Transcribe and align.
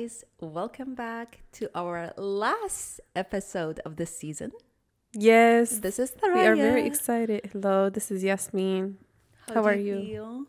guys. 0.00 0.24
Welcome 0.40 0.94
back 0.94 1.42
to 1.52 1.68
our 1.74 2.12
last 2.16 3.00
episode 3.14 3.80
of 3.84 3.96
this 3.96 4.16
season. 4.16 4.52
Yes, 5.12 5.78
This 5.78 5.98
is 5.98 6.12
we 6.22 6.40
are 6.46 6.56
very 6.56 6.86
excited. 6.86 7.50
Hello, 7.52 7.90
this 7.90 8.10
is 8.10 8.22
Yasmin. 8.24 8.96
How 9.48 9.62
do 9.62 9.68
are 9.68 9.74
you? 9.74 10.00
feel? 10.00 10.46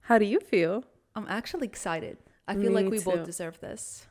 How 0.00 0.18
do 0.18 0.26
you 0.26 0.40
feel? 0.40 0.84
I'm 1.14 1.26
actually 1.28 1.68
excited. 1.68 2.18
I 2.46 2.54
feel 2.56 2.72
like 2.72 2.90
we 2.90 2.98
too. 2.98 3.04
both 3.04 3.24
deserve 3.24 3.60
this. 3.60 4.06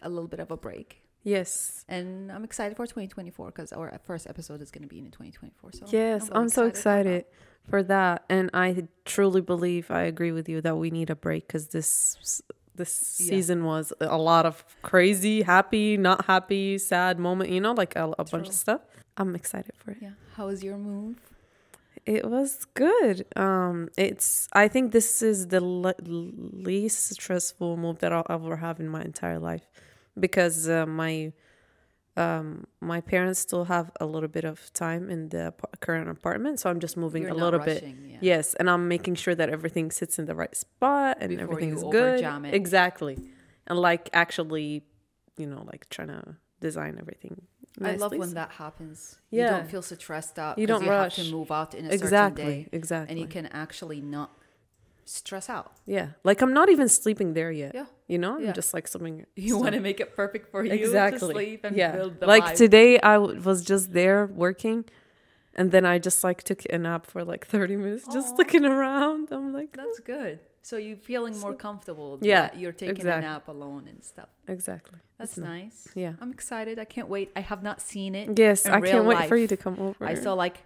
A 0.00 0.08
little 0.08 0.28
bit 0.28 0.40
of 0.40 0.50
a 0.50 0.56
break. 0.56 1.02
Yes. 1.22 1.84
And 1.88 2.30
I'm 2.30 2.44
excited 2.44 2.76
for 2.76 2.86
2024 2.86 3.46
because 3.46 3.72
our 3.72 3.98
first 4.04 4.26
episode 4.26 4.62
is 4.62 4.70
going 4.70 4.82
to 4.82 4.88
be 4.88 5.00
in 5.00 5.10
2024. 5.10 5.72
So 5.72 5.86
Yes, 5.88 6.22
really 6.22 6.34
I'm 6.34 6.48
so 6.48 6.66
excited 6.66 7.24
for 7.68 7.82
that. 7.82 8.24
And 8.30 8.48
I 8.54 8.86
truly 9.04 9.40
believe 9.40 9.90
I 9.90 10.02
agree 10.02 10.32
with 10.32 10.48
you 10.48 10.60
that 10.62 10.76
we 10.76 10.90
need 10.90 11.10
a 11.10 11.16
break 11.16 11.46
because 11.46 11.68
this 11.68 12.42
this 12.76 13.16
Yeah. 13.18 13.28
season 13.30 13.64
was 13.64 13.92
a 14.00 14.18
lot 14.18 14.44
of 14.46 14.64
crazy, 14.82 15.42
happy, 15.42 15.96
not 15.96 16.24
happy, 16.26 16.78
sad 16.78 17.18
moment. 17.18 17.50
You 17.50 17.60
know, 17.60 17.72
like 17.72 17.94
a, 17.96 18.12
a 18.18 18.24
bunch 18.24 18.48
of 18.48 18.54
stuff. 18.54 18.80
I'm 19.16 19.34
excited 19.34 19.74
for 19.76 19.92
it. 19.92 19.98
Yeah. 20.00 20.10
How 20.36 20.46
was 20.46 20.62
your 20.64 20.76
move? 20.76 21.16
It 22.06 22.28
was 22.28 22.66
good. 22.74 23.24
Um, 23.36 23.88
it's. 23.96 24.48
I 24.52 24.68
think 24.68 24.92
this 24.92 25.22
is 25.22 25.46
the 25.48 25.60
le- 25.62 25.94
least 26.02 27.08
stressful 27.12 27.76
move 27.76 28.00
that 28.00 28.12
I'll 28.12 28.26
ever 28.28 28.56
have 28.56 28.78
in 28.80 28.88
my 28.88 29.02
entire 29.02 29.38
life, 29.38 29.66
because 30.18 30.68
uh, 30.68 30.84
my, 30.84 31.32
um, 32.16 32.66
my 32.80 33.00
parents 33.00 33.40
still 33.40 33.64
have 33.64 33.90
a 34.00 34.06
little 34.06 34.28
bit 34.28 34.44
of 34.44 34.72
time 34.72 35.10
in 35.10 35.30
the 35.30 35.52
current 35.80 36.08
apartment, 36.08 36.60
so 36.60 36.70
I'm 36.70 36.78
just 36.78 36.96
moving 36.96 37.22
You're 37.22 37.32
a 37.32 37.34
little 37.34 37.58
bit. 37.58 37.82
Yeah. 37.84 38.16
Yes, 38.20 38.54
and 38.54 38.70
I'm 38.70 38.86
making 38.86 39.16
sure 39.16 39.34
that 39.34 39.48
everything 39.48 39.90
sits 39.90 40.18
in 40.18 40.26
the 40.26 40.34
right 40.34 40.54
spot 40.56 41.18
and 41.20 41.30
Before 41.30 41.42
everything 41.42 41.70
you 41.70 41.76
is 41.76 41.82
good. 41.82 42.24
Exactly, 42.54 43.18
and 43.66 43.78
like 43.78 44.10
actually, 44.12 44.82
you 45.36 45.46
know, 45.46 45.64
like 45.66 45.88
trying 45.90 46.08
to 46.08 46.36
design 46.60 46.98
everything. 47.00 47.42
I 47.82 47.96
love 47.96 48.12
when 48.12 48.34
that 48.34 48.52
happens. 48.52 49.18
Yeah. 49.30 49.42
You 49.42 49.50
don't 49.50 49.70
feel 49.70 49.82
so 49.82 49.96
stressed 49.96 50.38
out. 50.38 50.58
You 50.58 50.68
don't 50.68 50.84
you 50.84 50.90
rush. 50.90 51.16
have 51.16 51.26
to 51.26 51.32
move 51.32 51.50
out 51.50 51.74
in 51.74 51.86
a 51.86 51.90
certain 51.90 52.04
exactly, 52.04 52.44
day. 52.44 52.68
exactly. 52.70 53.10
And 53.12 53.20
you 53.20 53.26
can 53.26 53.46
actually 53.46 54.00
not 54.00 54.30
stress 55.06 55.48
out. 55.48 55.72
Yeah, 55.86 56.08
like 56.24 56.40
I'm 56.42 56.52
not 56.52 56.68
even 56.70 56.88
sleeping 56.88 57.34
there 57.34 57.50
yet. 57.50 57.72
Yeah. 57.74 57.86
You 58.08 58.18
know, 58.18 58.38
Yeah. 58.38 58.48
I'm 58.48 58.54
just 58.54 58.74
like 58.74 58.86
something. 58.88 59.26
You 59.36 59.58
want 59.58 59.74
to 59.74 59.80
make 59.80 60.00
it 60.00 60.14
perfect 60.16 60.50
for 60.50 60.64
you 60.64 60.72
exactly 60.72 61.18
to 61.28 61.34
sleep 61.34 61.64
and 61.64 61.76
yeah. 61.76 61.92
build 61.92 62.20
the 62.20 62.26
like 62.26 62.54
today, 62.54 62.98
I 63.00 63.14
w- 63.14 63.40
was 63.40 63.64
just 63.64 63.92
there 63.92 64.26
working, 64.26 64.84
and 65.54 65.70
then 65.72 65.84
I 65.84 65.98
just 65.98 66.22
like 66.24 66.42
took 66.42 66.62
a 66.70 66.78
nap 66.78 67.06
for 67.06 67.24
like 67.24 67.46
30 67.46 67.76
minutes, 67.76 68.04
just 68.12 68.36
looking 68.38 68.64
around. 68.64 69.28
I'm 69.32 69.52
like, 69.52 69.76
That's 69.76 70.00
good. 70.00 70.40
So 70.62 70.78
you're 70.78 70.96
feeling 70.96 71.38
more 71.40 71.52
comfortable. 71.54 72.18
Yeah, 72.22 72.42
that 72.48 72.58
you're 72.58 72.72
taking 72.72 72.96
exactly. 72.96 73.26
a 73.26 73.30
nap 73.32 73.48
alone 73.48 73.86
and 73.86 74.02
stuff. 74.02 74.30
exactly. 74.48 74.98
That's 75.18 75.36
It's 75.36 75.46
nice. 75.46 75.88
Yeah. 75.94 76.14
I'm 76.22 76.30
excited. 76.32 76.78
I 76.78 76.86
can't 76.86 77.08
wait. 77.08 77.30
I 77.36 77.40
have 77.40 77.62
not 77.62 77.82
seen 77.82 78.14
it. 78.14 78.38
Yes, 78.38 78.64
I 78.64 78.80
can't 78.80 79.04
wait 79.04 79.28
for 79.28 79.36
you 79.36 79.46
to 79.48 79.56
come 79.58 79.78
over. 79.78 80.04
I 80.06 80.14
saw 80.14 80.32
like 80.32 80.64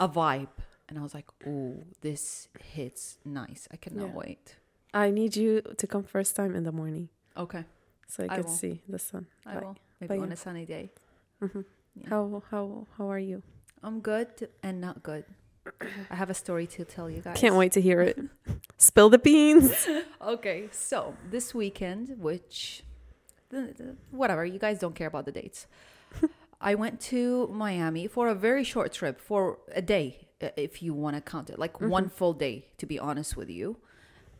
a 0.00 0.08
vibe, 0.08 0.48
and 0.94 1.00
I 1.00 1.02
was 1.02 1.14
like, 1.14 1.26
"Oh, 1.46 1.82
this 2.02 2.48
hits 2.76 3.18
nice. 3.24 3.66
I 3.74 3.76
cannot 3.76 4.08
Yeah. 4.10 4.14
wait." 4.22 4.56
I 4.94 5.10
need 5.10 5.34
you 5.36 5.60
to 5.80 5.86
come 5.86 6.04
first 6.04 6.36
time 6.36 6.54
in 6.54 6.62
the 6.62 6.70
morning, 6.72 7.08
Okay, 7.36 7.64
so 8.06 8.22
I 8.22 8.26
I 8.26 8.36
can 8.36 8.44
will. 8.46 8.52
see 8.62 8.80
the 8.88 8.98
sun. 8.98 9.26
I 9.44 9.54
Like, 9.54 9.64
will. 9.64 9.76
Maybe 10.00 10.18
on 10.22 10.28
yeah. 10.28 10.34
a 10.34 10.36
sunny 10.36 10.64
day. 10.66 10.90
hmm 11.40 11.62
Yeah. 11.96 12.08
How 12.10 12.42
how 12.50 12.86
how 12.96 13.06
are 13.10 13.18
you? 13.30 13.42
I'm 13.82 13.98
good 14.00 14.48
and 14.62 14.80
not 14.80 15.02
good. 15.02 15.24
I 16.12 16.14
have 16.14 16.30
a 16.30 16.34
story 16.44 16.66
to 16.76 16.84
tell 16.84 17.08
you 17.10 17.20
guys. 17.26 17.36
Can't 17.42 17.56
wait 17.56 17.72
to 17.72 17.80
hear 17.80 18.00
it. 18.02 18.16
Spill 18.78 19.10
the 19.10 19.18
beans. 19.18 19.74
Okay, 20.34 20.68
so 20.72 21.14
this 21.30 21.54
weekend, 21.54 22.16
which 22.18 22.82
whatever, 24.10 24.44
you 24.44 24.58
guys 24.58 24.78
don't 24.78 24.94
care 24.94 25.06
about 25.08 25.24
the 25.26 25.32
dates. 25.32 25.66
I 26.60 26.74
went 26.76 27.00
to 27.12 27.48
Miami 27.48 28.06
for 28.08 28.28
a 28.28 28.34
very 28.34 28.64
short 28.64 28.92
trip 28.92 29.20
for 29.20 29.58
a 29.74 29.82
day, 29.82 30.28
if 30.56 30.82
you 30.82 30.94
want 30.94 31.16
to 31.16 31.22
count 31.22 31.50
it, 31.50 31.58
like 31.58 31.80
one 31.80 32.08
full 32.08 32.32
day, 32.32 32.68
to 32.78 32.86
be 32.86 32.98
honest 32.98 33.36
with 33.36 33.50
you. 33.50 33.78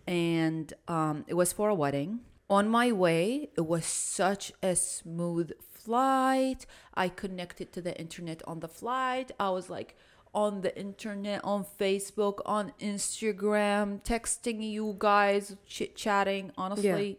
And 0.07 0.73
um, 0.89 1.25
it 1.27 1.35
was 1.35 1.53
for 1.53 1.69
a 1.69 1.75
wedding. 1.75 2.21
On 2.51 2.69
my 2.69 2.93
way, 2.93 3.51
it 3.57 3.67
was 3.67 3.87
such 3.87 4.53
a 4.63 4.77
smooth 4.77 5.53
flight. 5.61 6.67
I 6.95 7.09
connected 7.09 7.73
to 7.73 7.81
the 7.81 7.99
internet 7.99 8.43
on 8.47 8.61
the 8.61 8.69
flight. 8.69 9.33
I 9.41 9.51
was 9.51 9.71
like 9.71 9.97
on 10.35 10.61
the 10.61 10.77
internet, 10.79 11.43
on 11.45 11.65
Facebook, 11.81 12.41
on 12.45 12.73
Instagram, 12.81 14.03
texting 14.05 14.63
you 14.63 14.97
guys, 14.99 15.57
chit 15.67 15.97
chatting. 15.97 16.51
Honestly, 16.59 17.19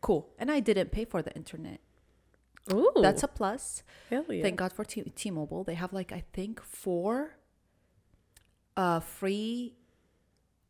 cool. 0.00 0.30
And 0.38 0.50
I 0.50 0.60
didn't 0.60 0.90
pay 0.90 1.04
for 1.04 1.22
the 1.22 1.32
internet. 1.34 1.80
Ooh, 2.72 2.92
That's 2.96 3.22
a 3.22 3.28
plus. 3.28 3.82
hell 4.08 4.24
yeah. 4.28 4.42
Thank 4.42 4.56
God 4.56 4.72
for 4.72 4.84
T- 4.84 5.02
T-Mobile. 5.02 5.64
They 5.64 5.74
have 5.74 5.92
like 5.92 6.12
I 6.12 6.22
think 6.32 6.62
four 6.62 7.36
uh 8.76 9.00
free 9.00 9.74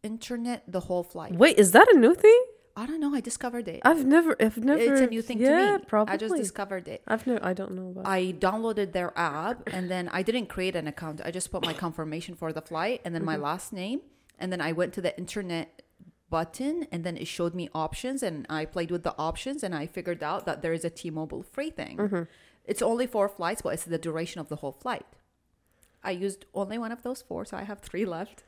internet 0.03 0.65
the 0.67 0.81
whole 0.81 1.03
flight. 1.03 1.35
Wait, 1.35 1.59
is 1.59 1.73
that 1.73 1.89
a 1.93 1.97
new 1.97 2.15
thing? 2.15 2.45
I 2.75 2.87
don't 2.87 3.01
know. 3.01 3.15
I 3.15 3.21
discovered 3.21 3.69
it. 3.69 3.83
I've 3.85 4.05
never, 4.07 4.35
I've 4.41 4.57
never. 4.57 4.81
it's 4.81 5.01
a 5.01 5.07
new 5.07 5.21
thing 5.21 5.39
yeah, 5.39 5.73
to 5.73 5.79
me. 5.79 5.85
Probably. 5.87 6.15
I 6.15 6.17
just 6.17 6.35
discovered 6.37 6.89
it. 6.89 7.03
I've 7.07 7.27
no, 7.27 7.39
I 7.43 7.53
don't 7.53 7.73
know 7.73 7.91
about. 7.91 8.07
I 8.07 8.33
downloaded 8.33 8.93
their 8.93 9.13
app 9.17 9.69
and 9.73 9.91
then 9.91 10.09
I 10.09 10.23
didn't 10.23 10.47
create 10.47 10.75
an 10.75 10.87
account. 10.87 11.21
I 11.25 11.31
just 11.31 11.51
put 11.51 11.65
my 11.65 11.75
confirmation 11.75 12.35
for 12.35 12.53
the 12.53 12.63
flight 12.63 13.03
and 13.05 13.15
then 13.15 13.25
my 13.25 13.37
last 13.37 13.73
name. 13.73 14.01
And 14.39 14.51
then 14.51 14.61
I 14.61 14.73
went 14.73 14.95
to 14.95 15.01
the 15.03 15.17
internet 15.19 15.83
button 16.31 16.87
and 16.91 17.05
then 17.05 17.19
it 17.19 17.27
showed 17.27 17.55
me 17.55 17.69
options 17.75 18.23
and 18.23 18.47
I 18.49 18.65
played 18.65 18.91
with 18.91 19.03
the 19.03 19.15
options 19.19 19.63
and 19.63 19.75
I 19.75 19.87
figured 19.87 20.23
out 20.23 20.47
that 20.47 20.63
there 20.63 20.73
is 20.73 20.85
a 20.85 20.91
T-Mobile 20.91 21.43
free 21.43 21.71
thing. 21.71 22.27
It's 22.65 22.81
only 22.81 23.07
four 23.07 23.29
flights, 23.29 23.61
but 23.61 23.75
it's 23.75 23.85
the 23.85 23.99
duration 23.99 24.41
of 24.41 24.49
the 24.49 24.57
whole 24.57 24.73
flight. 24.73 25.05
I 26.05 26.11
used 26.11 26.45
only 26.55 26.79
one 26.79 26.93
of 26.93 27.03
those 27.03 27.23
four, 27.23 27.45
so 27.45 27.57
I 27.57 27.63
have 27.63 27.81
three 27.81 28.05
left. 28.05 28.43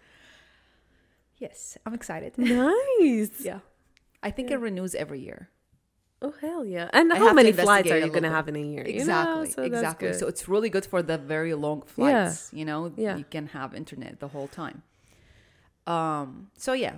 Yes, 1.39 1.77
I'm 1.85 1.95
excited. 1.95 2.37
nice. 2.39 3.41
yeah. 3.41 3.61
I 4.23 4.31
think 4.31 4.51
it 4.51 4.57
renews 4.57 4.95
every 4.95 5.21
year. 5.21 5.51
Oh 6.23 6.33
hell 6.41 6.65
yeah! 6.65 6.89
And 6.95 7.13
I 7.13 7.19
how 7.19 7.35
many 7.35 7.53
flights 7.53 7.91
are 7.91 7.99
you 7.99 8.09
gonna 8.09 8.31
have 8.31 8.49
in 8.49 8.57
a 8.57 8.61
year? 8.61 8.87
you 8.87 9.05
know? 9.05 9.43
Exactly, 9.43 9.51
So 9.51 9.63
exactly. 9.63 10.13
So 10.15 10.27
it's 10.27 10.49
really 10.49 10.71
good 10.71 10.87
for 10.87 11.03
the 11.03 11.19
very 11.19 11.53
long 11.53 11.83
flights. 11.83 12.51
Yeah. 12.51 12.59
You 12.59 12.65
know, 12.65 12.93
Yeah. 12.97 13.17
you 13.19 13.25
can 13.29 13.49
have 13.49 13.75
internet 13.75 14.21
the 14.21 14.29
whole 14.29 14.49
time. 14.49 14.83
Um. 15.87 16.51
So 16.57 16.73
yeah, 16.73 16.95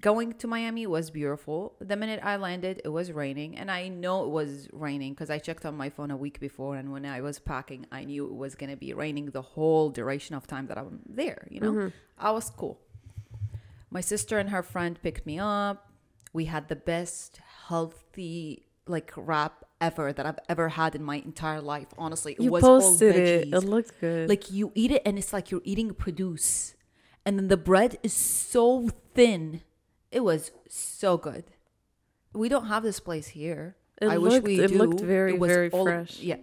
going 0.00 0.32
to 0.34 0.46
Miami 0.46 0.86
was 0.86 1.10
beautiful. 1.10 1.76
The 1.80 1.96
minute 1.96 2.20
I 2.22 2.36
landed, 2.36 2.82
it 2.84 2.88
was 2.88 3.12
raining, 3.12 3.56
and 3.56 3.70
I 3.70 3.88
know 3.88 4.24
it 4.24 4.30
was 4.30 4.68
raining 4.72 5.12
because 5.12 5.30
I 5.30 5.38
checked 5.38 5.64
on 5.64 5.76
my 5.76 5.88
phone 5.90 6.10
a 6.10 6.16
week 6.16 6.40
before, 6.40 6.76
and 6.76 6.92
when 6.92 7.06
I 7.06 7.20
was 7.20 7.38
packing, 7.38 7.86
I 7.92 8.04
knew 8.04 8.26
it 8.26 8.34
was 8.34 8.54
gonna 8.54 8.76
be 8.76 8.92
raining 8.92 9.26
the 9.26 9.42
whole 9.42 9.90
duration 9.90 10.34
of 10.34 10.46
time 10.46 10.66
that 10.66 10.78
I'm 10.78 11.00
there. 11.08 11.46
You 11.50 11.60
know, 11.60 11.72
Mm-hmm. 11.72 11.88
I 12.18 12.30
was 12.30 12.50
cool. 12.50 12.80
My 13.90 14.00
sister 14.00 14.38
and 14.38 14.50
her 14.50 14.62
friend 14.62 14.98
picked 15.02 15.24
me 15.26 15.38
up. 15.38 15.90
We 16.32 16.46
had 16.46 16.68
the 16.68 16.76
best 16.76 17.40
healthy 17.68 18.66
like 18.86 19.12
wrap 19.16 19.64
ever 19.80 20.12
that 20.12 20.26
I've 20.26 20.38
ever 20.48 20.70
had 20.70 20.94
in 20.94 21.02
my 21.02 21.16
entire 21.16 21.60
life. 21.60 21.88
Honestly, 21.96 22.32
it 22.32 22.40
you 22.40 22.50
was 22.50 22.64
all 22.64 22.80
posted 22.80 23.16
it. 23.16 23.48
veggies. 23.50 23.54
It 23.54 23.60
looked 23.66 24.00
good. 24.00 24.28
Like 24.28 24.50
you 24.50 24.72
eat 24.74 24.90
it 24.90 25.02
and 25.06 25.18
it's 25.18 25.32
like 25.32 25.50
you're 25.50 25.62
eating 25.64 25.94
produce, 25.94 26.74
and 27.24 27.38
then 27.38 27.48
the 27.48 27.56
bread 27.56 27.98
is 28.02 28.12
so 28.12 28.88
thin. 29.14 29.62
It 30.14 30.22
was 30.22 30.52
so 30.68 31.16
good. 31.16 31.44
We 32.32 32.48
don't 32.48 32.66
have 32.66 32.82
this 32.84 33.00
place 33.00 33.28
here. 33.28 33.76
It 34.00 34.08
I 34.08 34.18
wish 34.18 34.32
looked- 34.34 34.46
we 34.46 34.60
it 34.60 34.68
do. 34.68 34.78
looked 34.78 35.00
very, 35.00 35.32
was 35.36 35.50
very 35.50 35.70
all- 35.70 35.84
fresh. 35.84 36.20
Yeah, 36.20 36.38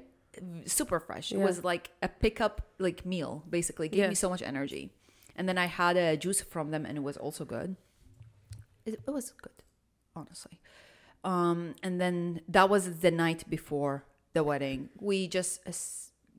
super 0.65 0.99
fresh. 0.99 1.31
It 1.31 1.37
was 1.39 1.63
like 1.63 1.91
a 2.01 2.09
pickup 2.09 2.55
like 2.79 3.05
meal. 3.05 3.43
Basically, 3.49 3.87
it 3.87 3.91
gave 3.93 4.03
Yeah. 4.03 4.09
me 4.09 4.15
so 4.15 4.29
much 4.29 4.41
energy. 4.41 4.91
And 5.37 5.47
then 5.47 5.57
I 5.57 5.65
had 5.67 5.95
a 5.97 6.17
juice 6.17 6.41
from 6.41 6.71
them, 6.71 6.85
and 6.85 6.97
it 6.97 7.01
was 7.09 7.15
also 7.17 7.45
good. 7.45 7.77
It, 8.85 8.99
it 9.07 9.11
was 9.11 9.31
good, 9.41 9.59
honestly. 10.15 10.59
Um, 11.23 11.75
and 11.83 12.01
then 12.01 12.41
that 12.49 12.67
was 12.69 12.99
the 12.99 13.11
night 13.11 13.49
before 13.49 14.03
the 14.33 14.43
wedding. 14.43 14.89
We 14.99 15.27
just 15.29 15.61
uh, 15.67 15.71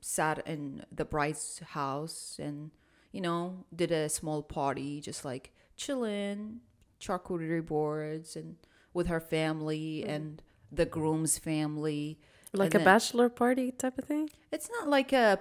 sat 0.01 0.45
in 0.45 0.85
the 0.91 1.05
bride's 1.05 1.59
house 1.69 2.37
and, 2.39 2.69
you 3.11 3.21
know, 3.21 3.65
did 3.75 3.91
a 3.91 4.09
small 4.09 4.43
party, 4.43 5.01
just 5.01 5.23
like 5.25 5.51
chilling, 5.77 6.59
charcuterie 7.05 7.65
boards, 7.65 8.35
and 8.35 8.55
with 8.93 9.07
her 9.07 9.19
family 9.19 10.01
mm-hmm. 10.01 10.09
and 10.15 10.41
the 10.71 10.85
groom's 10.85 11.37
family. 11.37 12.19
like 12.53 12.67
and 12.67 12.75
a 12.75 12.77
then- 12.79 12.85
bachelor 12.85 13.29
party 13.29 13.71
type 13.71 13.97
of 13.97 14.05
thing. 14.05 14.29
It's 14.51 14.69
not 14.69 14.87
like 14.87 15.13
a. 15.13 15.39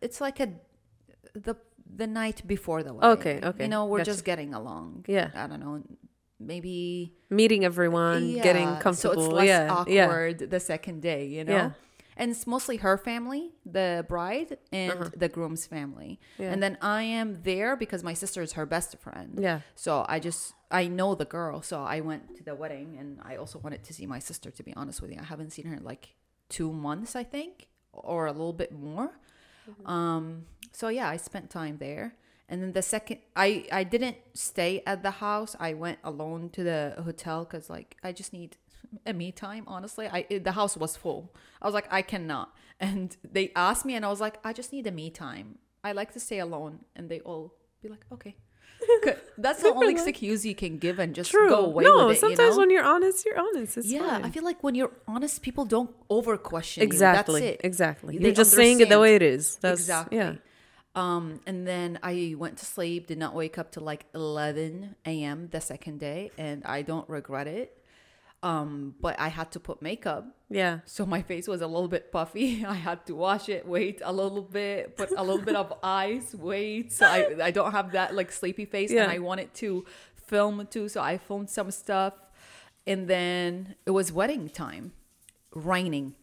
It's 0.00 0.20
like 0.20 0.40
a 0.40 0.48
the 1.34 1.56
the 1.94 2.06
night 2.06 2.42
before 2.46 2.82
the 2.82 2.92
wedding. 2.92 3.18
Okay, 3.18 3.40
okay, 3.42 3.64
You 3.64 3.68
know, 3.68 3.86
we're 3.86 3.98
gotcha. 3.98 4.10
just 4.12 4.24
getting 4.24 4.54
along. 4.54 5.04
Yeah. 5.08 5.30
I 5.34 5.46
don't 5.46 5.60
know. 5.60 5.82
Maybe 6.38 7.14
Meeting 7.30 7.64
everyone, 7.64 8.34
getting 8.34 8.68
comfortable. 8.76 9.14
So 9.14 9.20
it's 9.26 9.32
less 9.32 9.46
yeah, 9.46 9.84
yeah. 9.86 10.04
awkward 10.04 10.38
the 10.50 10.60
second 10.60 11.00
day, 11.00 11.26
you 11.26 11.44
know? 11.44 11.72
And 12.16 12.30
it's 12.30 12.46
mostly 12.46 12.78
her 12.78 12.96
family, 12.96 13.52
the 13.66 14.04
bride, 14.08 14.56
and 14.72 15.12
the 15.14 15.28
groom's 15.28 15.66
family. 15.66 16.18
Uh-huh. 16.18 16.44
Yeah. 16.44 16.52
And 16.52 16.62
then 16.62 16.78
I 16.80 17.02
am 17.02 17.42
there 17.42 17.76
because 17.76 18.02
my 18.02 18.14
sister 18.14 18.40
is 18.40 18.52
her 18.52 18.64
best 18.64 18.98
friend. 18.98 19.38
Yeah. 19.40 19.60
So 19.74 20.06
I 20.08 20.18
just 20.18 20.54
I 20.70 20.86
know 20.88 21.14
the 21.14 21.26
girl, 21.26 21.60
so 21.62 21.82
I 21.82 22.00
went 22.00 22.36
to 22.36 22.42
the 22.42 22.54
wedding, 22.54 22.96
and 22.98 23.20
I 23.22 23.36
also 23.36 23.58
wanted 23.58 23.84
to 23.84 23.92
see 23.92 24.06
my 24.06 24.18
sister. 24.18 24.50
To 24.50 24.62
be 24.62 24.72
honest 24.74 25.02
with 25.02 25.10
you, 25.12 25.18
I 25.20 25.24
haven't 25.24 25.50
seen 25.52 25.66
her 25.66 25.76
in 25.76 25.84
like 25.84 26.14
two 26.48 26.72
months, 26.72 27.14
I 27.14 27.22
think, 27.22 27.68
or 27.92 28.26
a 28.26 28.32
little 28.32 28.54
bit 28.54 28.72
more. 28.72 29.10
Um. 29.84 30.46
So 30.72 30.88
yeah, 30.88 31.08
I 31.08 31.16
spent 31.18 31.50
time 31.50 31.76
there, 31.78 32.14
and 32.48 32.62
then 32.62 32.72
the 32.72 32.82
second 32.82 33.18
I 33.34 33.66
I 33.70 33.84
didn't 33.84 34.16
stay 34.34 34.82
at 34.86 35.02
the 35.02 35.10
house. 35.10 35.54
I 35.60 35.74
went 35.74 35.98
alone 36.02 36.50
to 36.50 36.62
the 36.62 36.94
hotel 37.02 37.44
because 37.44 37.68
like 37.68 37.96
I 38.02 38.12
just 38.12 38.32
need 38.32 38.56
a 39.04 39.12
me 39.12 39.32
time. 39.32 39.64
Honestly, 39.66 40.06
I 40.06 40.26
it- 40.28 40.44
the 40.44 40.52
house 40.52 40.76
was 40.76 40.96
full. 40.96 41.34
I 41.60 41.66
was 41.66 41.74
like 41.74 41.88
I 41.92 42.02
cannot, 42.02 42.54
and 42.80 43.16
they 43.22 43.52
asked 43.54 43.84
me, 43.84 43.94
and 43.94 44.04
I 44.04 44.08
was 44.08 44.20
like 44.20 44.38
I 44.44 44.52
just 44.52 44.72
need 44.72 44.86
a 44.86 44.92
me 44.92 45.10
time. 45.10 45.58
I 45.84 45.92
like 45.92 46.12
to 46.12 46.20
stay 46.20 46.38
alone, 46.38 46.80
and 46.94 47.08
they 47.08 47.20
all 47.20 47.54
be 47.82 47.88
like 47.88 48.04
okay. 48.12 48.36
That's 49.38 49.62
the 49.62 49.72
only 49.72 49.92
excuse 49.96 50.44
you 50.44 50.54
can 50.54 50.78
give 50.78 50.98
and 50.98 51.14
just 51.14 51.30
True. 51.30 51.48
go 51.48 51.64
away 51.66 51.84
no, 51.84 52.10
it. 52.10 52.18
sometimes 52.18 52.38
you 52.38 52.50
know? 52.50 52.58
when 52.58 52.70
you're 52.70 52.84
honest, 52.84 53.24
you're 53.24 53.38
honest. 53.38 53.78
It's 53.78 53.90
yeah, 53.90 54.00
fine. 54.00 54.24
I 54.24 54.30
feel 54.30 54.44
like 54.44 54.62
when 54.62 54.74
you're 54.74 54.92
honest, 55.06 55.42
people 55.42 55.64
don't 55.64 55.90
over 56.10 56.36
question 56.36 56.82
exactly. 56.82 57.40
you. 57.40 57.46
That's 57.46 57.60
it. 57.60 57.66
Exactly. 57.66 58.18
They 58.18 58.24
You're 58.24 58.34
just 58.34 58.52
saying 58.52 58.80
it 58.80 58.88
the 58.88 59.00
way 59.00 59.14
it 59.14 59.22
is. 59.22 59.56
That's, 59.56 59.80
exactly. 59.80 60.18
Yeah. 60.18 60.34
Um, 60.94 61.40
and 61.46 61.66
then 61.66 61.98
I 62.02 62.34
went 62.38 62.56
to 62.58 62.64
sleep, 62.64 63.06
did 63.06 63.18
not 63.18 63.34
wake 63.34 63.58
up 63.58 63.70
till 63.70 63.82
like 63.82 64.06
11 64.14 64.96
a.m. 65.04 65.48
the 65.50 65.60
second 65.60 66.00
day, 66.00 66.30
and 66.38 66.64
I 66.64 66.82
don't 66.82 67.08
regret 67.08 67.46
it. 67.46 67.75
Um, 68.50 68.94
but 69.00 69.14
I 69.26 69.28
had 69.38 69.48
to 69.52 69.60
put 69.68 69.76
makeup, 69.90 70.22
Yeah. 70.60 70.74
so 70.84 71.00
my 71.14 71.22
face 71.30 71.46
was 71.48 71.60
a 71.62 71.66
little 71.74 71.88
bit 71.96 72.04
puffy. 72.16 72.64
I 72.74 72.78
had 72.88 73.00
to 73.08 73.14
wash 73.26 73.48
it, 73.56 73.62
wait 73.66 73.98
a 74.04 74.12
little 74.12 74.42
bit, 74.58 74.96
put 75.00 75.10
a 75.16 75.22
little 75.28 75.44
bit 75.50 75.56
of 75.56 75.68
ice, 75.82 76.28
wait. 76.50 76.92
So 76.92 77.04
I, 77.06 77.20
I 77.48 77.50
don't 77.50 77.72
have 77.78 77.88
that 77.98 78.08
like 78.18 78.30
sleepy 78.40 78.64
face, 78.64 78.90
Yeah. 78.92 79.02
and 79.04 79.10
I 79.16 79.18
wanted 79.18 79.50
to 79.62 79.84
film 80.32 80.54
too, 80.74 80.88
so 80.88 80.98
I 81.00 81.18
filmed 81.18 81.50
some 81.50 81.70
stuff. 81.70 82.14
And 82.86 83.00
then 83.08 83.74
it 83.88 83.90
was 83.98 84.12
wedding 84.12 84.48
time, 84.48 84.92
raining 85.54 86.14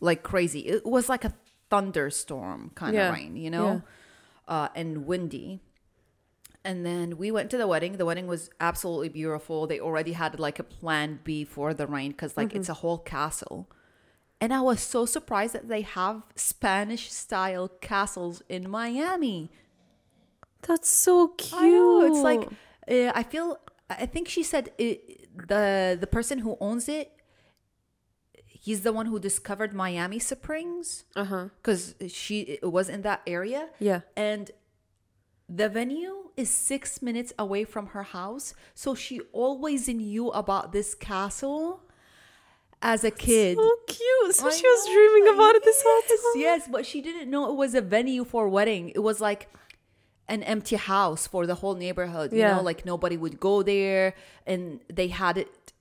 like 0.00 0.22
crazy. 0.32 0.60
It 0.74 0.84
was 0.84 1.08
like 1.08 1.24
a 1.24 1.32
thunderstorm 1.70 2.70
kind 2.74 2.94
Yeah. 2.94 3.08
of 3.08 3.14
rain, 3.14 3.36
you 3.36 3.50
know, 3.50 3.82
uh, 4.48 4.68
and 4.74 5.06
windy. 5.06 5.60
And 6.68 6.84
then 6.88 7.16
we 7.22 7.28
went 7.36 7.48
to 7.52 7.56
the 7.62 7.66
wedding. 7.72 7.92
The 7.96 8.04
wedding 8.10 8.26
was 8.34 8.50
absolutely 8.60 9.08
beautiful. 9.20 9.66
They 9.66 9.80
already 9.80 10.12
had 10.22 10.38
like 10.46 10.58
a 10.58 10.62
plan 10.78 11.20
B 11.26 11.44
for 11.44 11.72
the 11.72 11.86
rain 11.96 12.10
because 12.12 12.36
like 12.36 12.48
Mm-hmm. 12.48 12.58
it's 12.58 12.68
a 12.68 12.74
whole 12.82 12.98
castle. 13.16 13.60
And 14.40 14.52
I 14.52 14.60
was 14.70 14.80
so 14.94 15.00
surprised 15.16 15.52
that 15.56 15.66
they 15.68 15.80
have 15.82 16.16
Spanish 16.36 17.04
style 17.10 17.68
castles 17.90 18.42
in 18.48 18.62
Miami. 18.80 19.50
That's 20.66 20.90
so 21.06 21.28
cute. 21.28 21.60
Know 21.62 22.06
it's 22.08 22.22
like 22.30 22.42
uh, 22.94 23.12
I 23.20 23.22
feel. 23.32 23.48
I 24.04 24.06
think 24.14 24.28
she 24.28 24.42
said 24.52 24.64
it, 24.86 24.98
the 25.48 25.96
the 25.98 26.06
person 26.16 26.36
who 26.44 26.52
owns 26.60 26.86
it. 27.00 27.08
He's 28.44 28.82
the 28.82 28.92
one 28.92 29.06
who 29.06 29.18
discovered 29.18 29.72
Miami 29.72 30.18
Springs 30.18 31.04
Uh 31.16 31.24
huh. 31.32 31.44
because 31.62 31.94
she 32.08 32.40
it 32.62 32.70
was 32.78 32.88
in 32.88 33.02
that 33.08 33.20
area. 33.26 33.62
Yeah. 33.78 34.00
And 34.16 34.50
the 35.48 35.68
venue 35.68 36.30
is 36.36 36.50
six 36.50 37.00
minutes 37.02 37.32
away 37.38 37.64
from 37.64 37.86
her 37.88 38.02
house. 38.02 38.54
So 38.74 38.94
she 38.94 39.20
always 39.32 39.88
knew 39.88 40.28
about 40.30 40.72
this 40.72 40.94
castle 40.94 41.80
as 42.82 43.02
a 43.02 43.10
kid. 43.10 43.56
So 43.56 43.76
cute. 43.86 44.34
So 44.34 44.46
I 44.48 44.50
she 44.50 44.66
was 44.66 44.86
dreaming 44.92 45.34
about 45.34 45.54
it 45.54 45.64
this 45.64 45.82
whole 45.84 46.02
yes, 46.08 46.08
time. 46.08 46.40
Yes, 46.40 46.68
but 46.70 46.86
she 46.86 47.00
didn't 47.00 47.30
know 47.30 47.50
it 47.50 47.56
was 47.56 47.74
a 47.74 47.80
venue 47.80 48.24
for 48.24 48.46
a 48.46 48.50
wedding. 48.50 48.90
It 48.94 49.00
was 49.00 49.20
like 49.20 49.48
an 50.28 50.42
empty 50.42 50.76
house 50.76 51.26
for 51.26 51.46
the 51.46 51.56
whole 51.56 51.74
neighborhood. 51.74 52.32
You 52.32 52.40
Yeah. 52.40 52.56
know, 52.56 52.62
like 52.62 52.84
nobody 52.84 53.16
would 53.16 53.40
go 53.40 53.62
there, 53.62 54.14
and 54.46 54.80
they 54.92 55.08
had 55.08 55.38
it 55.38 55.72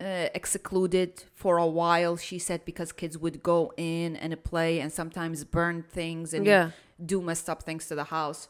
uh, 0.00 0.28
excluded 0.34 1.24
for 1.34 1.58
a 1.58 1.66
while. 1.66 2.16
She 2.16 2.38
said 2.38 2.64
because 2.64 2.92
kids 2.92 3.18
would 3.18 3.42
go 3.42 3.72
in 3.76 4.14
and 4.16 4.42
play 4.44 4.78
and 4.78 4.92
sometimes 4.92 5.44
burn 5.44 5.82
things 5.82 6.32
and 6.32 6.46
Yeah. 6.46 6.70
do 7.04 7.20
messed 7.20 7.48
up 7.50 7.62
things 7.62 7.86
to 7.88 7.94
the 7.94 8.04
house. 8.04 8.48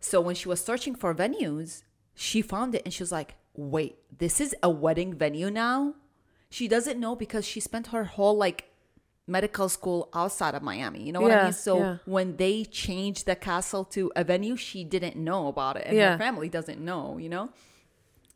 So 0.00 0.20
when 0.20 0.34
she 0.34 0.48
was 0.48 0.64
searching 0.64 0.94
for 0.94 1.14
venues, 1.14 1.82
she 2.14 2.42
found 2.42 2.74
it 2.74 2.82
and 2.84 2.92
she 2.92 3.02
was 3.02 3.12
like, 3.12 3.34
"Wait, 3.54 3.96
this 4.16 4.40
is 4.40 4.54
a 4.62 4.70
wedding 4.70 5.14
venue 5.14 5.50
now?" 5.50 5.94
She 6.48 6.66
doesn't 6.68 6.98
know 6.98 7.14
because 7.14 7.44
she 7.46 7.60
spent 7.60 7.88
her 7.88 8.04
whole 8.04 8.36
like 8.36 8.64
medical 9.26 9.68
school 9.68 10.08
outside 10.12 10.54
of 10.54 10.62
Miami. 10.62 11.02
You 11.02 11.12
know 11.12 11.20
what 11.20 11.30
I 11.30 11.44
mean? 11.44 11.52
So 11.52 11.78
yeah. 11.78 11.96
when 12.04 12.36
they 12.36 12.64
changed 12.64 13.26
the 13.26 13.36
castle 13.36 13.84
to 13.96 14.10
a 14.16 14.24
venue, 14.24 14.56
she 14.56 14.82
didn't 14.82 15.16
know 15.16 15.46
about 15.46 15.76
it, 15.76 15.84
and 15.86 15.96
Yeah. 15.96 16.12
her 16.12 16.18
family 16.18 16.48
doesn't 16.48 16.80
know. 16.80 17.18
You 17.18 17.28
know. 17.28 17.50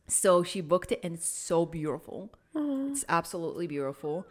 So 0.07 0.43
she 0.43 0.61
booked 0.61 0.93
it, 0.93 1.01
and 1.03 1.15
it's 1.15 1.29
so 1.29 1.65
beautiful. 1.67 2.31
It's 2.55 3.05
absolutely 3.09 3.67
beautiful. 3.67 4.27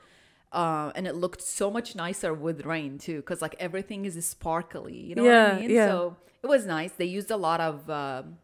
Uh, 0.54 0.92
and 0.96 1.08
it 1.08 1.16
looked 1.16 1.42
so 1.42 1.72
much 1.72 1.96
nicer 1.96 2.34
with 2.34 2.66
rain 2.66 2.98
too, 3.00 3.18
because 3.18 3.42
like 3.42 3.56
everything 3.60 4.06
is 4.06 4.16
sparkly. 4.26 4.96
You 4.96 5.16
know 5.16 5.24
what 5.24 5.30
Yeah, 5.32 5.54
I 5.58 5.60
mean? 5.62 5.70
yeah. 5.72 5.88
So 5.88 6.18
it 6.44 6.48
was 6.48 6.66
nice. 6.66 6.92
They 6.94 7.06
used 7.20 7.32
a 7.32 7.38
lot 7.38 7.60
of 7.70 7.90
um 7.90 8.38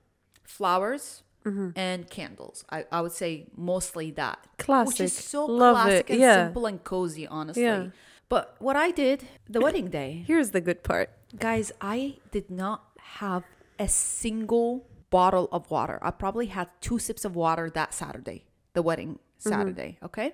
flowers 0.44 1.23
Mm-hmm. 1.45 1.69
and 1.79 2.09
candles. 2.09 2.65
I, 2.69 2.85
I 2.91 3.00
would 3.00 3.13
say 3.13 3.47
mostly 3.56 4.11
that. 4.11 4.45
Which 4.67 5.00
is 5.00 5.13
so 5.13 5.45
Love 5.45 5.75
classic 5.75 6.09
it. 6.09 6.13
and 6.13 6.19
Yeah. 6.21 6.35
simple 6.45 6.65
and 6.65 6.83
cozy, 6.83 7.25
honestly. 7.27 7.63
Yeah. 7.63 7.88
But 8.27 8.56
what 8.59 8.75
I 8.75 8.91
did 8.91 9.23
the 9.50 9.61
wedding 9.65 9.88
day, 9.89 10.25
Here's 10.27 10.51
the 10.51 10.59
good 10.59 10.83
part. 10.83 11.09
guys, 11.39 11.71
I 11.79 12.17
did 12.31 12.51
not 12.51 12.83
have 13.21 13.44
a 13.79 13.88
single 13.88 14.85
bottle 15.09 15.47
of 15.53 15.71
water. 15.71 15.97
I 16.01 16.11
probably 16.11 16.47
had 16.47 16.67
two 16.81 17.00
sips 17.00 17.23
of 17.23 17.35
water 17.38 17.69
that 17.69 17.94
Saturday, 17.94 18.44
the 18.73 18.81
wedding 18.81 19.17
Saturday, 19.38 19.97
okay? 20.03 20.33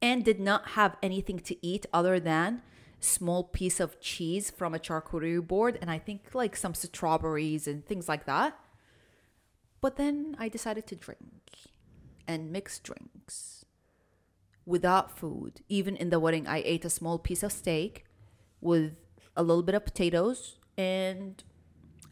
And 0.00 0.24
did 0.24 0.38
not 0.38 0.70
have 0.70 0.96
anything 1.02 1.40
to 1.40 1.66
eat 1.66 1.86
other 1.92 2.20
than 2.20 2.62
small 3.00 3.44
piece 3.44 3.80
of 3.80 4.00
cheese 4.00 4.50
from 4.50 4.74
a 4.74 4.78
charcuterie 4.78 5.46
board 5.46 5.78
and 5.80 5.90
I 5.90 5.98
think 5.98 6.34
like 6.34 6.56
some 6.56 6.74
strawberries 6.74 7.68
and 7.68 7.86
things 7.86 8.08
like 8.08 8.26
that. 8.26 8.58
But 9.80 9.96
then 9.96 10.36
I 10.38 10.48
decided 10.48 10.86
to 10.88 10.96
drink 10.96 11.22
and 12.26 12.50
mix 12.50 12.78
drinks 12.78 13.64
without 14.66 15.16
food. 15.16 15.60
Even 15.68 15.96
in 15.96 16.10
the 16.10 16.20
wedding, 16.20 16.46
I 16.46 16.62
ate 16.64 16.84
a 16.84 16.90
small 16.90 17.18
piece 17.18 17.42
of 17.42 17.52
steak 17.52 18.04
with 18.60 18.96
a 19.36 19.42
little 19.42 19.62
bit 19.62 19.74
of 19.74 19.84
potatoes 19.84 20.58
and 20.76 21.42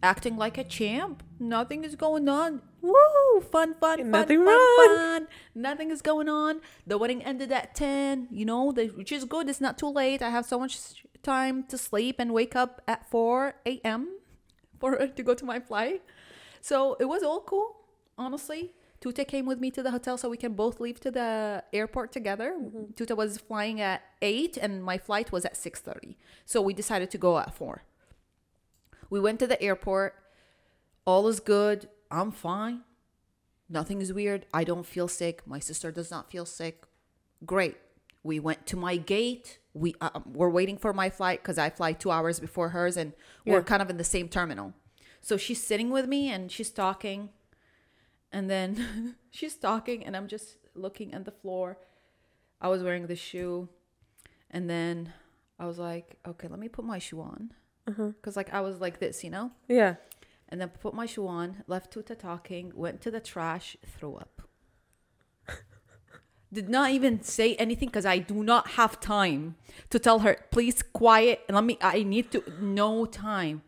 acting 0.03 0.37
like 0.37 0.59
a 0.59 0.65
champ. 0.65 1.23
Nothing 1.39 1.85
is 1.85 1.95
going 1.95 2.29
on. 2.29 2.63
Woo! 2.81 3.41
Fun, 3.41 3.75
fun, 3.75 3.99
fun, 3.99 4.11
Nothing 4.11 4.45
fun, 4.45 4.47
wrong. 4.47 4.77
fun. 4.87 5.29
Nothing 5.55 5.91
is 5.91 6.03
going 6.03 6.29
on. 6.29 6.61
The 6.87 6.99
wedding 6.99 7.23
ended 7.23 7.53
at 7.53 7.75
10, 7.75 8.29
you 8.31 8.45
know, 8.45 8.73
the, 8.73 8.87
which 8.89 9.13
is 9.13 9.25
good. 9.25 9.49
It's 9.49 9.61
not 9.61 9.79
too 9.79 9.89
late. 9.89 10.23
I 10.23 10.31
have 10.31 10.47
so 10.47 10.59
much 10.59 11.05
time 11.23 11.65
to 11.65 11.77
sleep 11.77 12.17
and 12.19 12.33
wake 12.33 12.55
up 12.55 12.83
at 12.87 13.09
4 13.11 13.55
a.m. 13.67 14.19
for 14.79 15.07
to 15.19 15.23
go 15.23 15.35
to 15.35 15.45
my 15.45 15.61
flight. 15.61 16.03
So 16.61 16.97
it 17.01 17.07
was 17.07 17.23
all 17.23 17.41
cool, 17.41 17.77
honestly. 18.17 18.73
Tuta 19.01 19.27
came 19.27 19.47
with 19.47 19.61
me 19.61 19.71
to 19.73 19.83
the 19.83 19.91
hotel 19.91 20.17
so 20.17 20.29
we 20.29 20.37
can 20.37 20.55
both 20.55 20.81
leave 20.81 20.99
to 21.01 21.11
the 21.11 21.63
airport 21.73 22.13
together. 22.13 22.57
Mm-hmm. 22.59 22.93
Tuta 22.95 23.17
was 23.17 23.39
flying 23.39 23.81
at 23.81 24.03
8 24.23 24.57
and 24.57 24.83
my 24.83 24.99
flight 24.99 25.33
was 25.33 25.45
at 25.45 25.55
6:30. 25.55 26.17
So 26.45 26.61
we 26.63 26.73
decided 26.73 27.11
to 27.11 27.19
go 27.19 27.39
at 27.39 27.55
4. 27.55 27.83
We 29.11 29.21
went 29.21 29.39
to 29.41 29.47
the 29.47 29.61
airport. 29.63 30.15
All 31.05 31.29
is 31.29 31.41
good. 31.41 31.89
I'm 32.11 32.31
fine. 32.31 32.83
Nothing 33.69 34.01
is 34.01 34.13
weird. 34.13 34.47
I 34.55 34.65
don't 34.65 34.87
feel 34.87 35.09
sick. 35.09 35.43
My 35.47 35.59
sister 35.59 35.91
does 35.91 36.11
not 36.11 36.31
feel 36.31 36.47
sick. 36.47 36.85
Great. 37.45 37.77
We 38.23 38.41
went 38.41 38.67
to 38.67 38.77
my 38.77 38.97
gate. 38.97 39.59
We 39.75 39.95
uh, 40.01 40.21
we're 40.25 40.49
waiting 40.49 40.79
for 40.79 40.93
my 40.93 41.11
flight 41.11 41.43
because 41.43 41.59
I 41.59 41.71
fly 41.71 41.93
two 41.93 42.11
hours 42.11 42.41
before 42.41 42.71
hers, 42.71 42.97
and 42.97 43.13
we're 43.45 43.63
kind 43.63 43.83
of 43.83 43.91
in 43.91 43.99
the 43.99 44.05
same 44.05 44.29
terminal. 44.29 44.73
So 45.21 45.37
she's 45.37 45.63
sitting 45.63 45.91
with 45.91 46.07
me 46.07 46.31
and 46.31 46.51
she's 46.51 46.71
talking, 46.71 47.31
and 48.33 48.49
then 48.49 49.17
she's 49.31 49.57
talking, 49.57 50.05
and 50.05 50.17
I'm 50.17 50.29
just 50.29 50.57
looking 50.75 51.13
at 51.15 51.25
the 51.25 51.31
floor. 51.31 51.79
I 52.61 52.69
was 52.69 52.83
wearing 52.83 53.07
the 53.07 53.17
shoe, 53.17 53.69
and 54.51 54.71
then 54.71 55.13
I 55.59 55.67
was 55.67 55.79
like, 55.79 56.17
okay, 56.27 56.49
let 56.49 56.59
me 56.59 56.69
put 56.69 56.85
my 56.85 56.99
shoe 56.99 57.21
on, 57.21 57.53
Uh-huh. 57.87 58.09
because 58.09 58.37
like 58.37 58.53
I 58.53 58.61
was 58.61 58.81
like 58.81 58.99
this, 58.99 59.23
you 59.23 59.31
know. 59.31 59.53
Yeah. 59.69 59.97
And 60.49 60.61
then 60.61 60.69
put 60.69 60.95
my 60.95 61.07
shoe 61.07 61.27
on, 61.27 61.65
left 61.67 61.93
Tuta 61.93 62.19
talking, 62.19 62.73
went 62.75 63.01
to 63.03 63.11
the 63.11 63.21
trash, 63.21 63.77
threw 63.85 64.17
up. 64.17 64.43
Did 66.53 66.69
not 66.69 66.91
even 66.91 67.23
say 67.23 67.57
anything 67.57 67.89
because 67.89 68.07
I 68.07 68.19
do 68.19 68.45
not 68.45 68.69
have 68.71 69.01
time 69.01 69.57
to 69.91 69.99
tell 69.99 70.21
her, 70.21 70.37
please 70.51 70.83
quiet 70.83 71.43
and 71.49 71.57
let 71.57 71.65
me, 71.65 71.79
I 71.81 72.05
need 72.05 72.31
to, 72.33 72.45
no 72.61 73.07
time. 73.07 73.63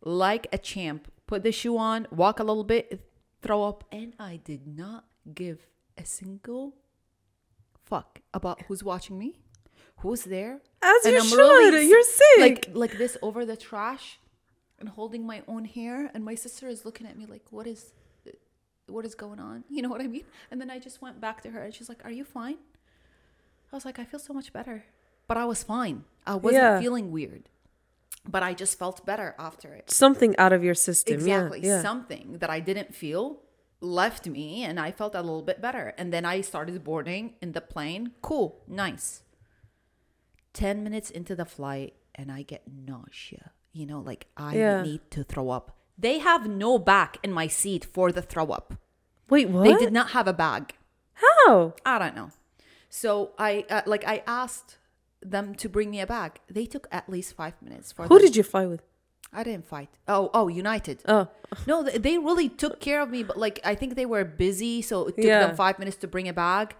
Like 0.00 0.46
a 0.52 0.58
champ, 0.58 1.10
put 1.26 1.42
the 1.42 1.52
shoe 1.52 1.76
on, 1.76 2.06
walk 2.10 2.40
a 2.40 2.44
little 2.44 2.64
bit, 2.64 3.02
throw 3.42 3.64
up. 3.64 3.84
And 3.92 4.14
I 4.18 4.40
did 4.42 4.66
not 4.66 5.04
give 5.34 5.66
a 5.98 6.04
single 6.04 6.76
fuck 7.84 8.20
about 8.32 8.62
who's 8.62 8.82
watching 8.82 9.18
me, 9.18 9.38
who's 9.98 10.22
there? 10.24 10.60
As 10.82 11.04
And 11.04 11.14
you 11.14 11.20
I'm 11.20 11.26
should. 11.26 11.36
really 11.38 11.88
You're 11.88 12.02
sick. 12.02 12.38
Like 12.38 12.68
like 12.74 12.98
this 12.98 13.16
over 13.22 13.44
the 13.44 13.56
trash 13.56 14.18
and 14.78 14.88
holding 14.88 15.26
my 15.26 15.42
own 15.48 15.64
hair 15.64 16.10
and 16.14 16.24
my 16.24 16.34
sister 16.34 16.68
is 16.68 16.84
looking 16.84 17.06
at 17.06 17.16
me 17.16 17.26
like 17.26 17.44
what 17.50 17.66
is 17.66 17.92
what 18.88 19.04
is 19.04 19.14
going 19.14 19.40
on? 19.40 19.64
You 19.70 19.82
know 19.82 19.88
what 19.88 20.00
I 20.00 20.06
mean? 20.06 20.24
And 20.50 20.60
then 20.60 20.70
I 20.70 20.78
just 20.78 21.02
went 21.02 21.20
back 21.20 21.42
to 21.42 21.50
her 21.50 21.62
and 21.62 21.74
she's 21.74 21.88
like, 21.88 22.04
"Are 22.04 22.10
you 22.20 22.24
fine?" 22.24 22.58
I 23.72 23.76
was 23.76 23.84
like, 23.84 23.98
"I 23.98 24.04
feel 24.04 24.20
so 24.20 24.32
much 24.32 24.52
better." 24.52 24.84
But 25.28 25.36
I 25.36 25.44
was 25.44 25.62
fine. 25.64 26.04
I 26.24 26.34
wasn't 26.36 26.62
Yeah. 26.62 26.80
feeling 26.80 27.10
weird. 27.10 27.44
But 28.28 28.42
I 28.44 28.54
just 28.54 28.78
felt 28.78 29.04
better 29.04 29.34
after 29.38 29.68
it. 29.74 29.90
Something 29.90 30.36
out 30.36 30.52
of 30.52 30.62
your 30.62 30.74
system. 30.74 31.14
Exactly. 31.14 31.60
Yeah. 31.60 31.76
yeah. 31.76 31.82
Something 31.82 32.38
that 32.40 32.50
I 32.50 32.60
didn't 32.60 32.94
feel 32.94 33.24
left 33.80 34.26
me 34.28 34.62
and 34.68 34.78
I 34.78 34.90
felt 34.92 35.14
a 35.16 35.20
little 35.20 35.42
bit 35.42 35.60
better. 35.60 35.94
And 35.98 36.12
then 36.12 36.24
I 36.24 36.40
started 36.42 36.82
boarding 36.84 37.34
in 37.42 37.52
the 37.52 37.60
plane. 37.60 38.12
Cool. 38.22 38.48
Nice. 38.68 39.22
10 40.56 40.82
minutes 40.82 41.10
into 41.10 41.36
the 41.36 41.44
flight 41.44 41.94
and 42.14 42.32
I 42.32 42.42
get 42.42 42.62
nausea. 42.66 43.50
You 43.72 43.84
know, 43.86 44.00
like 44.00 44.26
I 44.36 44.56
Yeah. 44.56 44.82
need 44.82 45.02
to 45.10 45.22
throw 45.22 45.50
up. 45.50 45.76
They 45.98 46.18
have 46.18 46.48
no 46.48 46.78
back 46.78 47.18
in 47.22 47.30
my 47.32 47.46
seat 47.46 47.84
for 47.94 48.10
the 48.10 48.22
throw 48.22 48.46
up. 48.58 48.74
Wait, 49.28 49.48
what? 49.50 49.64
They 49.64 49.74
did 49.84 49.92
not 49.92 50.10
have 50.10 50.26
a 50.26 50.32
bag. 50.32 50.74
How? 51.14 51.74
I 51.84 51.98
don't 51.98 52.16
know. 52.16 52.30
So 52.88 53.32
I 53.38 53.64
uh, 53.68 53.82
like 53.86 54.04
I 54.06 54.22
asked 54.26 54.78
them 55.20 55.54
to 55.56 55.68
bring 55.68 55.90
me 55.90 56.00
a 56.00 56.06
bag. 56.06 56.40
They 56.48 56.66
took 56.66 56.86
at 56.90 57.08
least 57.08 57.34
5 57.34 57.60
minutes 57.62 57.92
for 57.92 58.02
Who 58.06 58.14
them- 58.18 58.26
did 58.26 58.36
you 58.36 58.42
fly 58.42 58.66
with? 58.66 58.82
I 59.32 59.42
didn't 59.42 59.66
fight. 59.66 59.90
Oh, 60.08 60.30
oh, 60.32 60.48
United. 60.48 61.02
Oh, 61.06 61.28
No, 61.66 61.82
they 61.82 62.16
really 62.16 62.48
took 62.48 62.80
care 62.80 63.00
of 63.02 63.10
me, 63.10 63.22
but 63.22 63.36
like 63.36 63.58
I 63.64 63.74
think 63.74 63.94
they 63.94 64.06
were 64.06 64.24
busy, 64.24 64.80
so 64.82 65.06
it 65.08 65.16
took 65.16 65.24
Yeah. 65.24 65.46
them 65.46 65.56
five 65.56 65.78
minutes 65.78 65.98
to 66.02 66.08
bring 66.08 66.28
a 66.28 66.32
bag. 66.32 66.74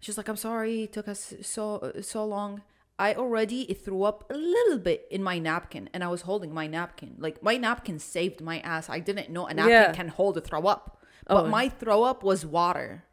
She's 0.00 0.16
like, 0.18 0.28
"I'm 0.30 0.36
sorry, 0.36 0.82
it 0.86 0.92
took 0.92 1.08
us 1.08 1.34
so 1.42 1.92
so 2.02 2.24
long." 2.24 2.62
I 2.98 3.14
already 3.14 3.64
threw 3.74 4.02
up 4.02 4.24
a 4.30 4.34
little 4.36 4.78
bit 4.78 5.06
in 5.10 5.22
my 5.22 5.38
napkin, 5.38 5.88
and 5.94 6.02
I 6.02 6.08
was 6.08 6.22
holding 6.22 6.52
my 6.52 6.66
napkin. 6.66 7.14
Like 7.18 7.42
my 7.42 7.56
napkin 7.56 7.98
saved 7.98 8.40
my 8.40 8.58
ass. 8.60 8.88
I 8.90 8.98
didn't 8.98 9.30
know 9.30 9.46
a 9.46 9.54
napkin 9.54 9.70
Yeah. 9.70 9.92
can 9.92 10.08
hold 10.08 10.36
a 10.36 10.40
throw 10.40 10.64
up, 10.66 10.98
but 11.26 11.44
Oh. 11.44 11.48
my 11.48 11.68
throw 11.68 12.02
up 12.02 12.22
was 12.24 12.44
water. 12.44 13.04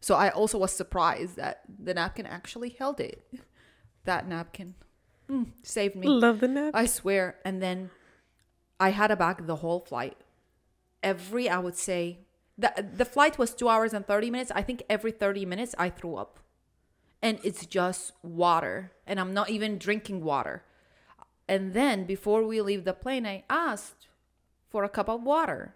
So 0.00 0.14
I 0.14 0.28
also 0.28 0.58
was 0.58 0.72
surprised 0.72 1.36
that 1.36 1.62
the 1.82 1.94
napkin 1.94 2.26
actually 2.26 2.70
held 2.78 3.00
it. 3.00 3.26
That 4.04 4.28
napkin 4.28 4.74
mm, 5.28 5.50
saved 5.62 5.96
me. 5.96 6.06
love 6.06 6.40
the 6.40 6.48
nap. 6.48 6.72
I 6.74 6.86
swear. 6.86 7.36
And 7.44 7.62
then 7.62 7.90
I 8.78 8.90
had 8.90 9.10
a 9.10 9.16
bag 9.16 9.46
the 9.46 9.56
whole 9.56 9.80
flight. 9.80 10.16
Every, 11.02 11.48
I 11.48 11.58
would 11.58 11.74
say, 11.76 12.18
the, 12.58 12.72
the 12.96 13.04
flight 13.04 13.38
was 13.38 13.54
two 13.54 13.68
hours 13.68 13.92
and 13.94 14.06
30 14.06 14.30
minutes. 14.30 14.52
I 14.54 14.62
think 14.62 14.82
every 14.88 15.10
30 15.10 15.44
minutes 15.46 15.74
I 15.78 15.88
threw 15.90 16.16
up. 16.16 16.38
And 17.22 17.38
it's 17.42 17.66
just 17.66 18.12
water. 18.22 18.92
And 19.06 19.18
I'm 19.18 19.34
not 19.34 19.50
even 19.50 19.78
drinking 19.78 20.22
water. 20.22 20.64
And 21.48 21.74
then 21.74 22.04
before 22.04 22.44
we 22.44 22.60
leave 22.60 22.84
the 22.84 22.92
plane, 22.92 23.26
I 23.26 23.44
asked 23.48 24.08
for 24.68 24.84
a 24.84 24.88
cup 24.88 25.08
of 25.08 25.22
water. 25.22 25.74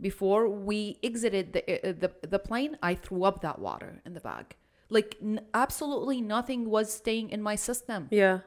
Before 0.00 0.48
we 0.48 0.98
exited 1.02 1.52
the, 1.52 1.88
uh, 1.88 1.92
the, 1.92 2.26
the 2.26 2.38
plane, 2.38 2.78
I 2.82 2.94
threw 2.94 3.24
up 3.24 3.42
that 3.42 3.58
water 3.58 4.00
in 4.04 4.14
the 4.14 4.20
bag. 4.20 4.56
Like, 4.88 5.16
n- 5.22 5.42
absolutely 5.54 6.20
nothing 6.20 6.68
was 6.68 6.92
staying 6.92 7.30
in 7.30 7.42
my 7.42 7.54
system. 7.54 8.08
yeah. 8.10 8.40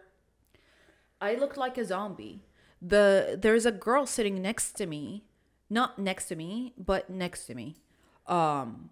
I 1.21 1.35
looked 1.35 1.55
like 1.55 1.77
a 1.77 1.85
zombie. 1.85 2.43
The 2.81 3.39
there's 3.41 3.65
a 3.65 3.71
girl 3.71 4.05
sitting 4.05 4.41
next 4.41 4.73
to 4.73 4.85
me, 4.85 5.23
not 5.69 5.97
next 5.97 6.25
to 6.25 6.35
me, 6.35 6.73
but 6.77 7.09
next 7.09 7.45
to 7.45 7.55
me. 7.55 7.77
Um, 8.27 8.89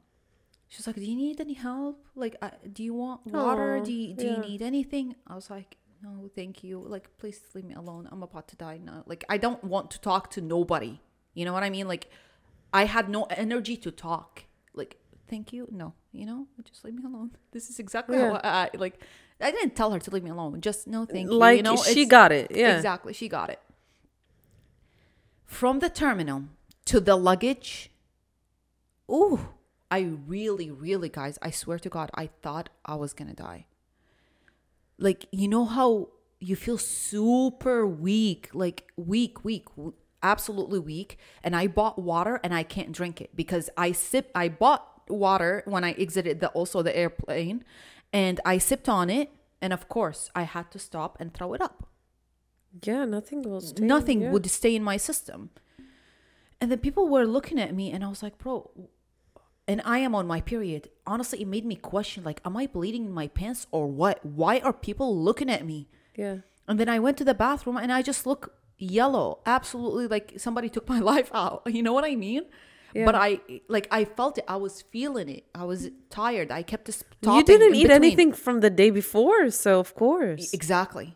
she's 0.72 0.88
like, 0.88 0.96
"Do 1.04 1.08
you 1.12 1.18
need 1.25 1.38
any 1.46 1.54
help? 1.68 1.98
Like, 2.24 2.36
uh, 2.42 2.50
do 2.72 2.82
you 2.88 2.94
want 3.04 3.20
water? 3.28 3.70
Aw, 3.78 3.84
do 3.84 3.92
you, 4.01 4.13
do 4.22 4.25
you 4.32 4.38
need 4.50 4.62
anything?" 4.72 5.16
I 5.28 5.36
was 5.36 5.50
like, 5.58 5.78
"No, 6.01 6.30
thank 6.40 6.63
you. 6.63 6.75
Like, 6.96 7.06
please 7.22 7.40
leave 7.54 7.66
me 7.72 7.75
alone. 7.84 8.04
I'm 8.12 8.24
about 8.24 8.48
to 8.51 8.56
die 8.56 8.80
now. 8.92 9.04
Like, 9.06 9.24
I 9.30 9.38
don't 9.46 9.63
want 9.74 9.92
to 9.92 10.00
talk 10.10 10.32
to 10.36 10.42
nobody. 10.56 10.94
You 11.38 11.44
know 11.46 11.54
what 11.54 11.63
I 11.63 11.70
mean? 11.70 11.88
Like, 11.88 12.06
I 12.74 12.86
had 12.96 13.06
no 13.18 13.24
energy 13.44 13.75
to 13.86 13.92
talk. 13.92 14.32
Like, 14.74 14.94
thank 15.30 15.51
you. 15.54 15.68
No, 15.82 15.94
you 16.13 16.25
know, 16.25 16.48
just 16.63 16.84
leave 16.86 16.96
me 16.96 17.04
alone. 17.06 17.32
This 17.51 17.70
is 17.70 17.78
exactly 17.80 18.18
Yeah. 18.18 18.30
how 18.32 18.36
I, 18.44 18.50
I 18.63 18.70
like. 18.78 18.96
I 19.42 19.51
didn't 19.51 19.75
tell 19.75 19.92
her 19.92 20.00
to 20.00 20.12
leave 20.13 20.24
me 20.24 20.30
alone. 20.38 20.62
Just 20.62 20.88
no, 20.88 21.06
thank 21.06 21.30
you. 21.30 21.38
Like 21.46 21.58
you 21.58 21.63
know, 21.63 21.75
she 21.78 22.06
got 22.06 22.32
it. 22.32 22.48
Yeah. 22.51 22.75
Exactly. 22.78 23.12
She 23.13 23.28
got 23.28 23.50
it. 23.50 23.60
From 25.46 25.80
the 25.80 25.90
terminal 25.90 26.44
to 26.86 27.00
the 27.00 27.16
luggage. 27.16 27.90
Ooh, 29.10 29.40
I 29.91 30.00
really, 30.25 30.71
really, 30.71 31.10
guys, 31.10 31.38
I 31.41 31.51
swear 31.51 31.77
to 31.79 31.89
God, 31.89 32.10
I 32.15 32.29
thought 32.41 32.69
I 32.86 32.95
was 32.95 33.13
to 33.13 33.33
die. 33.33 33.65
Like, 34.98 35.25
you 35.31 35.48
know 35.50 35.65
how 35.65 36.10
you 36.39 36.55
feel 36.55 36.77
super 36.77 37.86
weak, 37.86 38.50
like 38.53 38.91
weak, 38.95 39.43
weak, 39.43 39.65
absolutely 40.24 40.79
weak. 40.79 41.17
And 41.43 41.55
I 41.55 41.67
bought 41.67 42.00
water 42.00 42.39
and 42.43 42.53
I 42.53 42.63
can't 42.63 42.91
drink 42.93 43.19
it 43.21 43.36
because 43.36 43.69
I 43.77 43.91
sip, 43.91 44.31
I 44.33 44.48
bought 44.48 44.88
water 45.10 45.62
when 45.65 45.83
I 45.83 45.91
exited 45.91 46.39
the 46.39 46.48
also 46.50 46.81
the 46.81 46.95
airplane 46.98 47.63
and 48.13 48.39
I 48.45 48.57
sipped 48.57 48.88
on 48.88 49.10
it. 49.10 49.29
And 49.62 49.74
of 49.74 49.89
course, 49.89 50.31
I 50.33 50.43
had 50.43 50.71
to 50.71 50.79
stop 50.79 51.17
and 51.19 51.33
throw 51.33 51.53
it 51.53 51.62
up 51.62 51.88
Yeah, 52.81 53.05
nothing 53.05 53.41
will 53.43 53.62
stay. 53.62 53.83
nothing 53.83 54.21
yeah. 54.21 54.31
would 54.31 54.50
stay 54.50 54.75
in 54.75 54.83
my 54.83 54.98
system. 54.98 55.50
And 56.60 56.71
then 56.71 56.79
people 56.79 57.07
were 57.07 57.25
looking 57.25 57.60
at 57.60 57.74
me, 57.74 57.91
and 57.91 58.03
I 58.03 58.07
was 58.07 58.21
like, 58.21 58.38
bro, 58.38 58.69
and 59.68 59.82
I 59.86 60.00
am 60.00 60.15
on 60.15 60.27
my 60.27 60.41
period. 60.41 60.89
Honestly, 61.06 61.41
it 61.41 61.48
made 61.48 61.65
me 61.65 61.75
question, 61.75 62.24
like, 62.24 62.41
am 62.46 62.58
I 62.58 62.68
bleeding 62.68 63.06
in 63.06 63.12
my 63.12 63.27
pants 63.27 63.68
or 63.72 63.88
what? 63.88 64.25
Why 64.25 64.60
are 64.60 64.74
people 64.74 65.18
looking 65.18 65.50
at 65.50 65.65
me? 65.65 65.88
Yeah. 66.15 66.38
And 66.68 66.80
then 66.80 66.89
I 66.89 67.00
went 67.00 67.18
to 67.18 67.24
the 67.24 67.34
bathroom 67.34 67.77
and 67.77 67.91
I 67.91 68.01
just 68.01 68.25
look 68.25 68.53
yellow, 68.77 69.39
absolutely 69.46 70.08
like 70.08 70.34
somebody 70.38 70.70
took 70.75 70.88
my 70.89 71.00
life 71.00 71.32
out. 71.34 71.63
You 71.72 71.84
know 71.84 71.94
what 71.94 72.06
I 72.06 72.15
mean? 72.15 72.44
Yeah. 72.94 73.06
But 73.06 73.15
I 73.15 73.39
like 73.70 73.88
I 73.89 74.03
felt 74.03 74.38
it. 74.38 74.44
I 74.48 74.58
was 74.58 74.82
feeling 74.82 75.30
it. 75.30 75.46
I 75.56 75.63
was 75.63 75.89
tired. 76.10 76.51
I 76.51 76.62
kept 76.62 76.88
just 76.88 77.06
You 77.22 77.44
didn't 77.44 77.75
eat 77.75 77.89
anything 77.89 78.34
from 78.34 78.60
the 78.60 78.70
day 78.70 78.89
before, 78.89 79.50
so 79.50 79.80
of 79.80 79.96
course. 79.96 80.53
Exactly. 80.53 81.15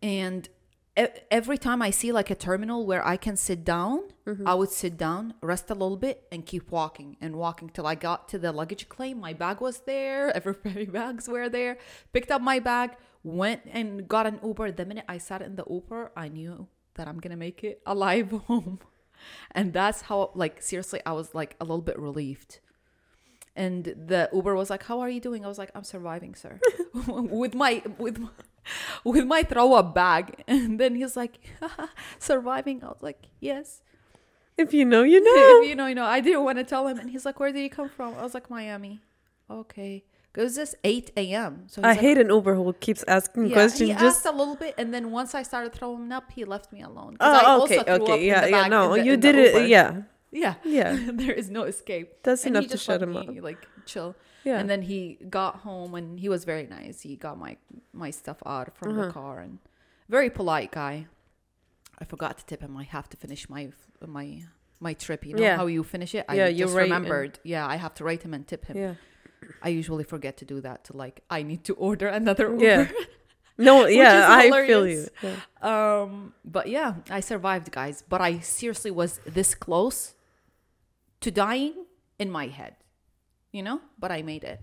And 0.00 0.48
every 0.96 1.58
time 1.58 1.82
I 1.82 1.90
see 1.90 2.12
like 2.12 2.30
a 2.30 2.34
terminal 2.34 2.86
where 2.86 3.06
I 3.06 3.16
can 3.16 3.36
sit 3.36 3.64
down, 3.64 4.10
Mm-hmm. 4.30 4.46
I 4.46 4.54
would 4.54 4.70
sit 4.70 4.96
down, 4.96 5.34
rest 5.42 5.70
a 5.70 5.74
little 5.74 5.96
bit, 5.96 6.22
and 6.30 6.46
keep 6.46 6.70
walking 6.70 7.16
and 7.20 7.34
walking 7.34 7.68
till 7.68 7.84
I 7.84 7.96
got 7.96 8.28
to 8.28 8.38
the 8.38 8.52
luggage 8.52 8.88
claim. 8.88 9.18
My 9.18 9.32
bag 9.32 9.60
was 9.60 9.80
there, 9.80 10.30
everybody's 10.36 10.88
bags 10.88 11.26
were 11.26 11.48
there. 11.48 11.78
Picked 12.12 12.30
up 12.30 12.40
my 12.40 12.60
bag, 12.60 12.92
went 13.24 13.62
and 13.72 14.06
got 14.06 14.26
an 14.26 14.38
Uber. 14.44 14.70
The 14.70 14.86
minute 14.86 15.04
I 15.08 15.18
sat 15.18 15.42
in 15.42 15.56
the 15.56 15.64
Uber, 15.68 16.12
I 16.16 16.28
knew 16.28 16.68
that 16.94 17.08
I'm 17.08 17.18
gonna 17.18 17.36
make 17.36 17.64
it 17.64 17.82
alive 17.84 18.30
home. 18.46 18.78
And 19.50 19.72
that's 19.72 20.02
how, 20.02 20.30
like, 20.34 20.62
seriously, 20.62 21.00
I 21.04 21.12
was 21.12 21.34
like 21.34 21.56
a 21.60 21.64
little 21.64 21.82
bit 21.82 21.98
relieved. 21.98 22.60
And 23.56 23.84
the 23.84 24.28
Uber 24.32 24.54
was 24.54 24.70
like, 24.70 24.84
"How 24.84 25.00
are 25.00 25.08
you 25.10 25.20
doing?" 25.20 25.44
I 25.44 25.48
was 25.48 25.58
like, 25.58 25.70
"I'm 25.74 25.84
surviving, 25.84 26.34
sir." 26.34 26.60
with 27.06 27.54
my 27.54 27.82
with 27.98 28.18
my, 28.18 28.28
with 29.04 29.26
my 29.26 29.42
throw 29.42 29.74
up 29.74 29.94
bag. 29.94 30.44
And 30.48 30.78
then 30.78 30.94
he's 30.94 31.16
like, 31.16 31.38
"Surviving." 32.18 32.82
I 32.84 32.88
was 32.88 33.02
like, 33.02 33.26
"Yes." 33.40 33.82
If 34.56 34.74
you 34.74 34.84
know, 34.84 35.02
you 35.02 35.20
know. 35.20 35.62
if 35.62 35.68
you 35.68 35.74
know, 35.74 35.86
you 35.86 35.94
know. 35.94 36.04
I 36.04 36.20
didn't 36.20 36.44
want 36.44 36.58
to 36.58 36.64
tell 36.64 36.86
him, 36.86 36.98
and 36.98 37.10
he's 37.10 37.24
like, 37.24 37.40
"Where 37.40 37.52
did 37.52 37.62
you 37.62 37.70
come 37.70 37.88
from?" 37.88 38.14
I 38.14 38.22
was 38.22 38.34
like, 38.34 38.50
"Miami." 38.50 39.00
Okay, 39.50 40.04
because 40.32 40.56
it's 40.56 40.74
eight 40.84 41.10
a.m. 41.16 41.64
So 41.66 41.82
I 41.82 41.88
like, 41.88 42.00
hate 42.00 42.18
an 42.18 42.28
Uber 42.28 42.54
who 42.54 42.72
keeps 42.74 43.02
asking 43.08 43.46
yeah, 43.46 43.54
questions. 43.54 43.90
He 43.90 43.94
Just 43.94 44.24
asked 44.24 44.26
a 44.26 44.36
little 44.36 44.54
bit, 44.54 44.74
and 44.78 44.94
then 44.94 45.10
once 45.10 45.34
I 45.34 45.42
started 45.42 45.72
throwing 45.72 46.12
up, 46.12 46.30
he 46.30 46.44
left 46.44 46.72
me 46.72 46.82
alone 46.82 47.16
oh, 47.20 47.32
I 47.32 47.44
also 47.44 47.80
okay, 47.80 47.90
up 47.90 48.02
okay, 48.02 48.20
in 48.20 48.26
yeah, 48.26 48.40
the 48.42 48.50
yeah. 48.50 48.68
No, 48.68 48.94
you 48.94 49.16
did 49.16 49.34
it. 49.34 49.68
Yeah, 49.68 50.02
Yeah. 50.32 50.54
yeah, 50.64 50.96
there 51.12 51.32
is 51.32 51.50
no 51.50 51.64
escape. 51.64 52.22
That's 52.22 52.44
And 52.46 52.56
enough 52.56 52.70
to 52.70 52.78
shut 52.78 53.02
him 53.02 53.12
me, 53.12 53.18
up. 53.38 53.42
Like 53.42 53.66
chill. 53.86 54.14
yeah. 54.44 54.58
And 54.60 54.70
then 54.70 54.82
he 54.82 55.18
got 55.28 55.56
home 55.56 55.94
and 55.94 56.18
he 56.20 56.28
was 56.28 56.44
very 56.44 56.66
nice. 56.66 57.00
He 57.00 57.16
got 57.16 57.36
my 57.38 57.56
my 57.92 58.10
stuff 58.10 58.38
out 58.46 58.72
from 58.76 58.92
Uh-huh. 58.92 59.06
the 59.06 59.12
car 59.12 59.40
and 59.40 59.58
very 60.08 60.30
polite 60.30 60.70
guy. 60.72 61.06
I 61.98 62.04
forgot 62.04 62.38
to 62.38 62.44
tip 62.46 62.60
him. 62.62 62.76
I 62.76 62.84
have 62.84 63.08
to 63.10 63.16
finish 63.16 63.48
my 63.50 63.72
my 64.06 64.44
my 64.78 64.94
trip. 64.94 65.26
You 65.26 65.34
know 65.34 65.42
Yeah. 65.42 65.56
how 65.56 65.66
you 65.66 65.82
finish 65.84 66.14
it. 66.14 66.24
I 66.28 66.34
Yeah, 66.36 66.48
you 66.48 66.64
just 66.64 66.76
remembered. 66.76 67.38
Yeah, 67.42 67.66
I 67.66 67.76
have 67.76 67.94
to 67.94 68.04
rate 68.04 68.22
him 68.22 68.32
and 68.34 68.46
tip 68.46 68.64
him. 68.66 68.76
yeah. 68.76 68.94
I 69.62 69.68
usually 69.68 70.04
forget 70.04 70.36
to 70.38 70.44
do 70.44 70.60
that. 70.60 70.84
To 70.84 70.96
like, 70.96 71.22
I 71.28 71.42
need 71.42 71.64
to 71.64 71.74
order 71.74 72.06
another 72.08 72.46
Uber. 72.52 72.64
Yeah. 73.60 73.66
No, 73.66 73.84
yeah, 73.86 74.24
I 74.30 74.48
feel 74.66 74.86
you. 74.86 75.06
Yeah. 75.22 75.36
Um, 75.60 76.32
but 76.56 76.66
yeah, 76.70 76.94
I 77.10 77.20
survived, 77.20 77.70
guys. 77.70 78.02
But 78.08 78.20
I 78.22 78.38
seriously 78.40 78.90
was 78.90 79.20
this 79.26 79.54
close 79.54 80.14
to 81.20 81.30
dying 81.30 81.74
in 82.18 82.30
my 82.30 82.46
head, 82.48 82.76
you 83.52 83.62
know. 83.62 83.80
But 83.98 84.10
I 84.12 84.22
made 84.22 84.44
it, 84.44 84.60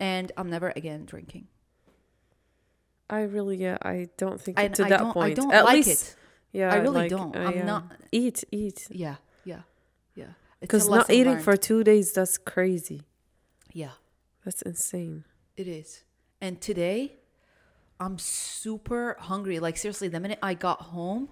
and 0.00 0.32
I'm 0.36 0.50
never 0.50 0.72
again 0.76 1.04
drinking. 1.06 1.48
I 3.08 3.20
really, 3.22 3.56
yeah, 3.56 3.78
I 3.82 4.08
don't 4.16 4.40
think 4.40 4.58
And 4.58 4.74
to 4.74 4.84
I 4.84 4.88
that 4.90 5.12
point. 5.12 5.30
I 5.32 5.34
don't 5.34 5.52
At 5.52 5.64
like 5.64 5.86
least, 5.86 6.16
it. 6.52 6.58
yeah, 6.58 6.72
I 6.72 6.76
really 6.76 7.02
like, 7.06 7.10
don't. 7.10 7.36
uh, 7.36 7.40
I'm 7.40 7.56
yeah. 7.58 7.64
not. 7.64 7.92
Eat, 8.10 8.42
eat. 8.50 8.88
Yeah, 8.90 9.16
yeah, 9.44 9.60
yeah. 10.16 10.32
Because 10.60 10.88
not 10.88 11.08
eating 11.10 11.34
learned. 11.34 11.44
for 11.44 11.56
two 11.56 11.84
days, 11.84 12.12
that's 12.12 12.36
crazy. 12.38 13.02
yeah, 13.72 13.90
That's 14.44 14.62
insane. 14.62 15.24
it 15.56 15.68
is. 15.68 16.02
And 16.40 16.60
today, 16.60 17.16
I'm 18.00 18.18
super 18.18 19.16
hungry. 19.20 19.58
Like, 19.60 19.76
seriously, 19.76 20.08
the 20.08 20.18
minute 20.20 20.38
I 20.42 20.54
got 20.54 20.82
home, 20.82 21.28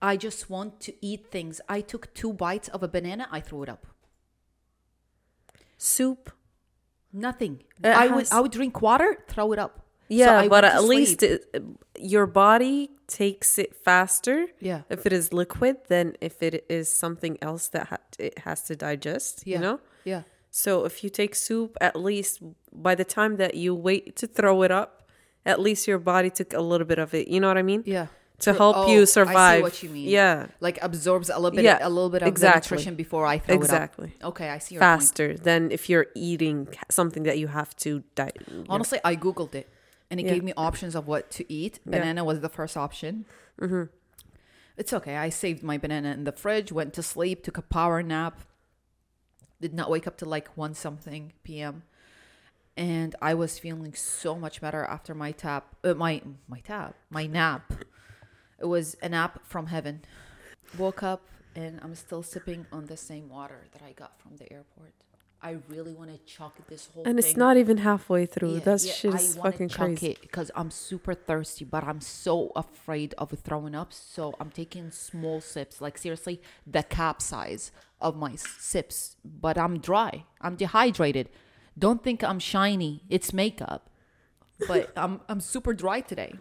I 0.00 0.16
just 0.16 0.48
want 0.48 0.80
to 0.80 0.94
eat 1.04 1.30
things. 1.30 1.60
I 1.68 1.80
took 1.80 2.12
two 2.14 2.32
bites 2.32 2.68
of 2.68 2.82
a 2.82 2.88
banana, 2.88 3.28
I 3.30 3.40
threw 3.40 3.62
it 3.64 3.68
up. 3.68 3.86
Soup. 5.76 6.30
Nothing. 7.12 7.62
It 7.82 7.88
I 7.88 8.08
would 8.08 8.28
I 8.30 8.40
would 8.40 8.52
drink 8.52 8.82
water, 8.82 9.16
throw 9.28 9.52
it 9.52 9.58
up. 9.58 9.86
Yeah, 10.08 10.40
I 10.40 10.48
but 10.48 10.64
at 10.64 10.84
least 10.84 11.22
it, 11.22 11.46
your 11.98 12.26
body 12.26 12.90
takes 13.06 13.58
it 13.58 13.74
faster 13.76 14.46
Yeah. 14.60 14.82
if 14.90 15.04
it 15.06 15.12
is 15.12 15.32
liquid 15.32 15.76
than 15.88 16.16
if 16.20 16.42
it 16.42 16.64
is 16.68 16.90
something 16.90 17.38
else 17.42 17.68
that 17.68 17.86
ha- 17.88 18.06
it 18.18 18.38
has 18.40 18.62
to 18.64 18.76
digest. 18.76 19.42
Yeah. 19.46 19.56
You 19.56 19.62
know. 19.62 19.80
Yeah. 20.04 20.22
So 20.50 20.84
if 20.84 21.04
you 21.04 21.10
take 21.10 21.34
soup, 21.34 21.76
at 21.80 21.94
least 21.96 22.40
by 22.72 22.94
the 22.94 23.04
time 23.04 23.36
that 23.36 23.54
you 23.54 23.74
wait 23.74 24.16
to 24.16 24.26
throw 24.26 24.62
it 24.62 24.70
up, 24.70 25.08
at 25.44 25.60
least 25.60 25.86
your 25.86 25.98
body 25.98 26.30
took 26.30 26.52
a 26.52 26.60
little 26.60 26.86
bit 26.86 26.98
of 26.98 27.14
it. 27.14 27.28
You 27.28 27.40
know 27.40 27.48
what 27.48 27.58
I 27.58 27.62
mean? 27.62 27.82
Yeah. 27.86 28.06
To 28.42 28.52
help 28.52 28.76
oh, 28.76 28.82
I 28.86 28.92
you 28.92 29.04
see 29.04 29.12
survive. 29.12 29.62
what 29.62 29.82
you 29.82 29.90
mean. 29.90 30.08
Yeah. 30.08 30.46
Like 30.60 30.78
absorbs 30.80 31.28
a 31.28 31.34
little 31.38 31.50
bit 31.56 31.64
Yeah, 31.64 31.78
a 31.80 31.88
little 31.90 32.08
bit 32.08 32.22
of 32.22 32.28
exactly. 32.28 32.60
the 32.68 32.74
nutrition 32.76 32.94
before 32.94 33.26
I 33.26 33.38
throw 33.38 33.56
Exactly. 33.56 34.08
it 34.14 34.22
up. 34.22 34.28
Okay, 34.30 34.48
I 34.48 34.58
see 34.58 34.76
your 34.76 34.80
point. 34.80 35.00
Faster 35.00 35.36
than 35.36 35.72
if 35.72 35.88
you're 35.90 36.06
eating 36.14 36.68
something 36.88 37.24
that 37.24 37.38
you 37.38 37.48
have 37.48 37.74
to 37.78 38.04
die. 38.14 38.30
Honestly, 38.68 39.00
I 39.04 39.16
googled 39.16 39.54
it, 39.56 39.68
and 40.08 40.20
it 40.20 40.26
Yeah. 40.26 40.34
gave 40.34 40.44
me 40.44 40.52
options 40.56 40.94
of 40.94 41.08
what 41.08 41.30
to 41.32 41.52
eat. 41.52 41.80
Yeah. 41.84 41.98
Banana 41.98 42.22
was 42.24 42.38
the 42.40 42.48
first 42.48 42.76
option. 42.76 43.24
Mm-hmm. 43.60 43.84
It's 44.76 44.92
okay. 44.92 45.16
I 45.16 45.30
saved 45.30 45.64
my 45.64 45.76
banana 45.76 46.12
in 46.12 46.22
the 46.22 46.30
fridge. 46.30 46.70
Went 46.70 46.94
to 46.94 47.02
sleep. 47.02 47.42
Took 47.42 47.58
a 47.58 47.62
power 47.62 48.00
nap. 48.04 48.42
Did 49.60 49.74
not 49.74 49.90
wake 49.90 50.06
up 50.06 50.16
till 50.16 50.28
like 50.28 50.48
one 50.56 50.74
something 50.74 51.32
p.m. 51.42 51.82
And 52.76 53.16
I 53.20 53.34
was 53.34 53.58
feeling 53.58 53.94
so 53.94 54.36
much 54.36 54.60
better 54.60 54.84
after 54.84 55.12
my 55.12 55.32
tap. 55.32 55.74
Uh, 55.82 55.94
my 55.94 56.22
my 56.46 56.60
tap. 56.60 56.94
My 57.10 57.26
nap. 57.26 57.72
It 58.60 58.66
was 58.66 58.96
a 59.02 59.08
nap 59.08 59.40
from 59.44 59.66
heaven. 59.66 60.02
Woke 60.76 61.02
up 61.02 61.22
and 61.54 61.80
I'm 61.82 61.94
still 61.94 62.22
sipping 62.22 62.66
on 62.72 62.86
the 62.86 62.96
same 62.96 63.28
water 63.28 63.66
that 63.72 63.82
I 63.82 63.92
got 63.92 64.20
from 64.20 64.36
the 64.36 64.52
airport. 64.52 64.92
I 65.40 65.58
really 65.68 65.92
want 65.92 66.10
to 66.10 66.18
chuck 66.32 66.54
this 66.68 66.88
whole 66.92 67.04
And 67.04 67.16
thing. 67.16 67.24
it's 67.30 67.36
not 67.36 67.56
even 67.56 67.78
halfway 67.78 68.26
through. 68.26 68.54
Yeah, 68.54 68.60
that 68.60 68.82
yeah, 68.84 68.92
shit 68.92 69.14
is 69.14 69.36
fucking 69.36 69.68
chuck 69.68 69.78
crazy. 69.86 70.18
because 70.20 70.50
I'm 70.56 70.70
super 70.72 71.14
thirsty, 71.14 71.64
but 71.64 71.84
I'm 71.84 72.00
so 72.00 72.50
afraid 72.56 73.14
of 73.18 73.30
throwing 73.44 73.74
up. 73.76 73.92
So 73.92 74.34
I'm 74.40 74.50
taking 74.50 74.90
small 74.90 75.40
sips, 75.40 75.80
like 75.80 75.96
seriously, 75.96 76.42
the 76.66 76.82
cap 76.82 77.22
size 77.22 77.70
of 78.00 78.16
my 78.16 78.34
sips. 78.34 79.16
But 79.24 79.56
I'm 79.56 79.78
dry. 79.78 80.24
I'm 80.40 80.56
dehydrated. 80.56 81.28
Don't 81.78 82.02
think 82.02 82.24
I'm 82.24 82.40
shiny. 82.40 83.04
It's 83.08 83.32
makeup, 83.32 83.90
but 84.66 84.90
I'm 84.96 85.20
I'm 85.28 85.40
super 85.40 85.72
dry 85.72 86.00
today, 86.00 86.34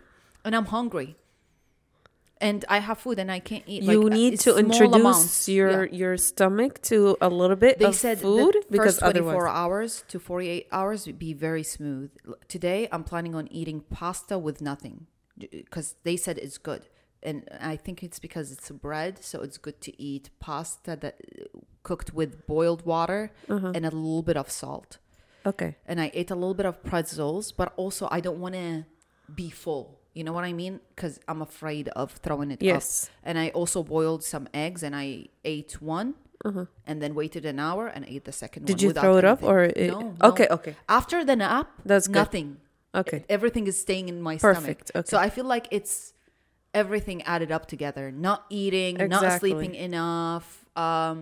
and 0.43 0.55
I'm 0.55 0.65
hungry. 0.65 1.17
And 2.39 2.63
I 2.69 2.77
have 2.79 2.99
food 2.99 3.17
and 3.19 3.31
I 3.31 3.39
can't 3.39 3.63
eat. 3.65 3.81
you 3.83 4.01
like, 4.03 4.13
need 4.13 4.39
to 4.41 4.57
introduce 4.57 4.95
amounts. 5.01 5.49
your 5.49 5.85
Yeah. 5.85 5.97
your 6.01 6.17
stomach 6.17 6.73
to 6.83 7.17
a 7.19 7.29
little 7.29 7.55
bit 7.55 7.79
They 7.79 7.85
of 7.85 7.95
said 7.95 8.19
food 8.19 8.53
the 8.53 8.65
because 8.75 8.99
first 8.99 9.11
24 9.11 9.31
otherwise 9.47 9.57
hours 9.61 10.03
to 10.09 10.19
48 10.19 10.67
hours 10.71 11.07
would 11.07 11.17
be 11.19 11.33
very 11.33 11.63
smooth. 11.63 12.11
Today, 12.47 12.87
I'm 12.91 13.03
planning 13.03 13.33
on 13.35 13.47
eating 13.51 13.79
pasta 13.99 14.37
with 14.37 14.61
nothing 14.61 15.07
because 15.37 15.95
they 16.03 16.15
said 16.17 16.37
it's 16.37 16.57
good. 16.59 16.83
And 17.23 17.37
I 17.73 17.75
think 17.75 18.03
it's 18.03 18.19
because 18.19 18.51
it's 18.51 18.69
bread, 18.69 19.13
so 19.23 19.41
it's 19.41 19.57
good 19.57 19.81
to 19.81 19.91
eat 20.01 20.29
pasta 20.39 20.95
that 21.03 21.15
cooked 21.83 22.13
with 22.13 22.45
boiled 22.45 22.85
water 22.85 23.31
Uh-huh. 23.49 23.71
and 23.75 23.83
a 23.85 23.89
little 23.89 24.21
bit 24.29 24.37
of 24.37 24.47
salt. 24.51 24.99
okay 25.51 25.71
And 25.89 25.97
I 26.05 26.07
ate 26.13 26.29
a 26.29 26.35
little 26.35 26.53
bit 26.61 26.67
of 26.71 26.75
pretzels, 26.83 27.51
but 27.59 27.67
also 27.83 28.07
I 28.17 28.19
don't 28.25 28.39
want 28.45 28.53
to 28.63 28.69
be 29.41 29.49
full. 29.49 29.85
You 30.17 30.23
know 30.27 30.33
what 30.37 30.45
I 30.51 30.53
mean? 30.63 30.73
Because 30.95 31.15
I'm 31.29 31.41
afraid 31.49 31.85
of 32.01 32.07
throwing 32.25 32.49
it 32.51 32.59
up. 32.61 32.63
yes 32.73 32.85
And 33.27 33.35
I 33.43 33.47
also 33.59 33.79
boiled 33.95 34.21
some 34.33 34.45
eggs 34.65 34.79
and 34.87 34.93
I 35.05 35.07
ate 35.55 35.73
one 35.97 36.09
and 36.89 36.95
then 37.03 37.11
waited 37.21 37.43
an 37.53 37.59
hour 37.67 37.83
and 37.95 38.01
ate 38.13 38.23
the 38.29 38.31
second 38.43 38.61
one. 38.63 38.67
Uh-huh. 38.69 38.77
did 38.77 38.81
you 38.85 38.91
throw 39.01 39.15
it 39.21 39.25
up 39.33 39.39
or 39.51 39.57
it, 39.81 39.91
no, 39.95 39.99
no. 39.99 40.29
okay 40.31 40.47
okay 40.57 40.73
After 40.99 41.17
the 41.29 41.35
nap, 41.43 41.67
That's 41.91 42.07
good. 42.07 42.15
nothing. 42.23 42.47
okay 43.01 43.19
Everything 43.37 43.65
is 43.71 43.75
staying 43.87 44.05
in 44.13 44.17
my 44.29 44.35
Perfect, 44.49 44.87
stomach. 44.89 45.05
okay. 45.05 45.09
So 45.11 45.15
I 45.25 45.29
feel 45.35 45.47
like 45.55 45.65
it's 45.77 45.95
everything 46.81 47.17
added 47.33 47.51
up 47.57 47.65
together. 47.73 48.05
Not 48.27 48.39
eating, 48.61 48.95
not 49.15 49.25
sleeping 49.41 49.73
enough, 49.89 50.47
um, 50.85 51.15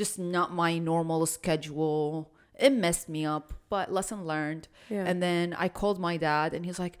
just 0.00 0.14
not 0.36 0.48
my 0.64 0.72
normal 0.92 1.20
schedule. 1.26 2.30
It 2.66 2.72
messed 2.86 3.08
me 3.16 3.22
up, 3.34 3.46
but 3.74 3.84
lesson 3.98 4.20
learned. 4.32 4.64
Yeah. 4.94 5.04
And 5.08 5.16
then 5.26 5.46
I 5.64 5.68
called 5.80 5.98
my 6.08 6.16
dad 6.28 6.48
and 6.54 6.62
he's 6.68 6.78
like, 6.86 6.96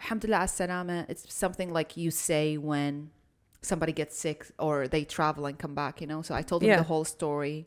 Alhamdulillah 0.00 0.40
as-salama. 0.42 1.06
It's 1.08 1.32
something 1.32 1.72
like 1.72 1.96
you 1.96 2.10
say 2.10 2.56
when 2.56 3.10
somebody 3.62 3.92
gets 3.92 4.16
sick 4.18 4.46
or 4.58 4.86
they 4.88 5.04
travel 5.04 5.46
and 5.46 5.58
come 5.58 5.74
back, 5.74 6.00
you 6.00 6.06
know? 6.06 6.22
So 6.22 6.34
I 6.34 6.42
told 6.42 6.62
him 6.62 6.68
Yeah. 6.70 6.76
the 6.76 6.84
whole 6.84 7.04
story. 7.04 7.66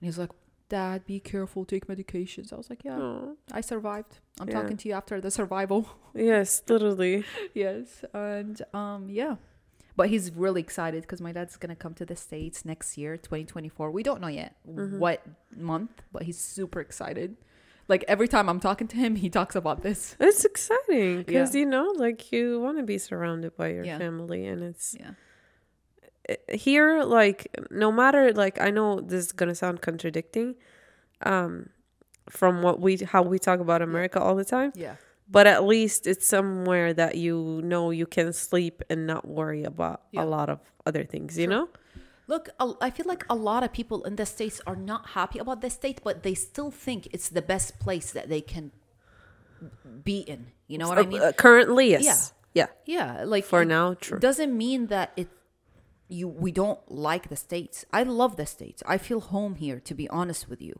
And 0.00 0.06
he's 0.06 0.18
like, 0.18 0.30
Dad, 0.68 1.04
be 1.04 1.18
careful, 1.18 1.64
take 1.64 1.86
medications. 1.88 2.52
I 2.52 2.56
was 2.56 2.70
like, 2.70 2.84
Yeah, 2.84 2.98
Aw. 3.00 3.32
I 3.50 3.60
survived. 3.60 4.18
I'm 4.40 4.48
Yeah. 4.48 4.60
talking 4.60 4.76
to 4.76 4.88
you 4.88 4.94
after 4.94 5.20
the 5.20 5.30
survival. 5.30 5.88
yes 6.14 6.62
literally 6.68 7.24
yes. 7.54 8.04
And 8.14 8.60
um 8.72 9.08
yeah. 9.08 9.36
But 9.96 10.08
he's 10.08 10.30
really 10.32 10.60
excited 10.60 11.02
because 11.02 11.20
my 11.20 11.32
dad's 11.32 11.56
gonna 11.56 11.74
come 11.76 11.94
to 11.94 12.06
the 12.06 12.14
States 12.16 12.64
next 12.64 12.96
year, 12.96 13.16
2024. 13.16 13.90
We 13.90 14.02
don't 14.02 14.20
know 14.20 14.28
yet 14.28 14.54
Mm-hmm. 14.68 14.98
what 14.98 15.26
month, 15.56 16.02
but 16.12 16.22
he's 16.22 16.38
super 16.38 16.80
excited. 16.80 17.36
Like 17.90 18.04
every 18.06 18.28
time 18.28 18.48
I'm 18.48 18.60
talking 18.60 18.86
to 18.88 18.96
him, 18.96 19.16
he 19.16 19.28
talks 19.28 19.56
about 19.56 19.82
this. 19.82 20.16
it's 20.20 20.44
exciting 20.44 21.24
because 21.24 21.54
Yeah. 21.54 21.60
you 21.60 21.66
know 21.66 21.86
like 21.96 22.30
you 22.32 22.60
want 22.60 22.76
to 22.78 22.84
be 22.84 22.98
surrounded 22.98 23.56
by 23.56 23.68
your 23.76 23.84
Yeah. 23.84 23.98
family 23.98 24.46
and 24.46 24.62
it's 24.62 24.96
Yeah. 24.98 25.14
here 26.52 27.02
like 27.02 27.48
no 27.70 27.90
matter 27.90 28.32
like 28.32 28.60
i 28.60 28.70
know 28.70 29.00
this 29.00 29.26
is 29.26 29.32
gonna 29.32 29.54
sound 29.54 29.80
contradicting 29.82 30.54
um 31.22 31.70
from 32.28 32.62
what 32.62 32.78
we 32.80 32.96
how 32.98 33.22
we 33.22 33.38
talk 33.38 33.58
about 33.58 33.82
america 33.82 34.20
all 34.20 34.36
the 34.36 34.44
time 34.44 34.70
Yeah. 34.76 34.94
but 35.28 35.46
at 35.48 35.64
least 35.64 36.06
it's 36.06 36.26
somewhere 36.28 36.92
that 36.94 37.16
you 37.16 37.60
know 37.64 37.90
you 37.90 38.06
can 38.06 38.32
sleep 38.32 38.82
and 38.90 39.06
not 39.06 39.26
worry 39.26 39.64
about 39.64 40.02
Yeah. 40.12 40.22
a 40.22 40.26
lot 40.26 40.48
of 40.48 40.60
other 40.86 41.04
things 41.04 41.36
you 41.36 41.48
know 41.48 41.68
Look, 42.30 42.48
I 42.60 42.90
feel 42.90 43.06
like 43.06 43.24
a 43.28 43.34
lot 43.34 43.64
of 43.64 43.72
people 43.72 44.04
in 44.04 44.14
the 44.14 44.24
States 44.24 44.60
are 44.64 44.76
not 44.76 45.18
happy 45.18 45.40
about 45.40 45.62
the 45.62 45.70
state, 45.70 46.00
but 46.04 46.22
they 46.22 46.34
still 46.34 46.70
think 46.70 47.08
it's 47.12 47.28
the 47.28 47.42
best 47.42 47.80
place 47.80 48.12
that 48.12 48.28
they 48.28 48.40
can 48.40 48.70
be 50.04 50.20
in. 50.20 50.46
You 50.68 50.78
know 50.78 50.88
what 50.88 50.98
I 50.98 51.02
Uh, 51.02 51.06
mean? 51.06 51.22
uh, 51.22 51.32
currently 51.32 51.90
yes 51.90 52.32
yeah 52.54 52.68
Yeah, 52.86 53.24
like 53.24 53.44
for 53.44 53.64
now 53.64 53.94
true 53.94 54.20
doesn't 54.20 54.56
mean 54.56 54.86
that 54.94 55.10
it 55.16 55.28
you 56.08 56.28
we 56.28 56.50
don't 56.52 56.80
like 56.88 57.28
the 57.28 57.36
states. 57.36 57.84
I 57.92 58.02
love 58.04 58.36
the 58.36 58.46
states. 58.46 58.80
I 58.86 58.96
feel 58.98 59.20
home 59.20 59.56
here 59.56 59.80
to 59.80 59.94
be 59.94 60.08
honest 60.08 60.48
with 60.48 60.62
you. 60.62 60.78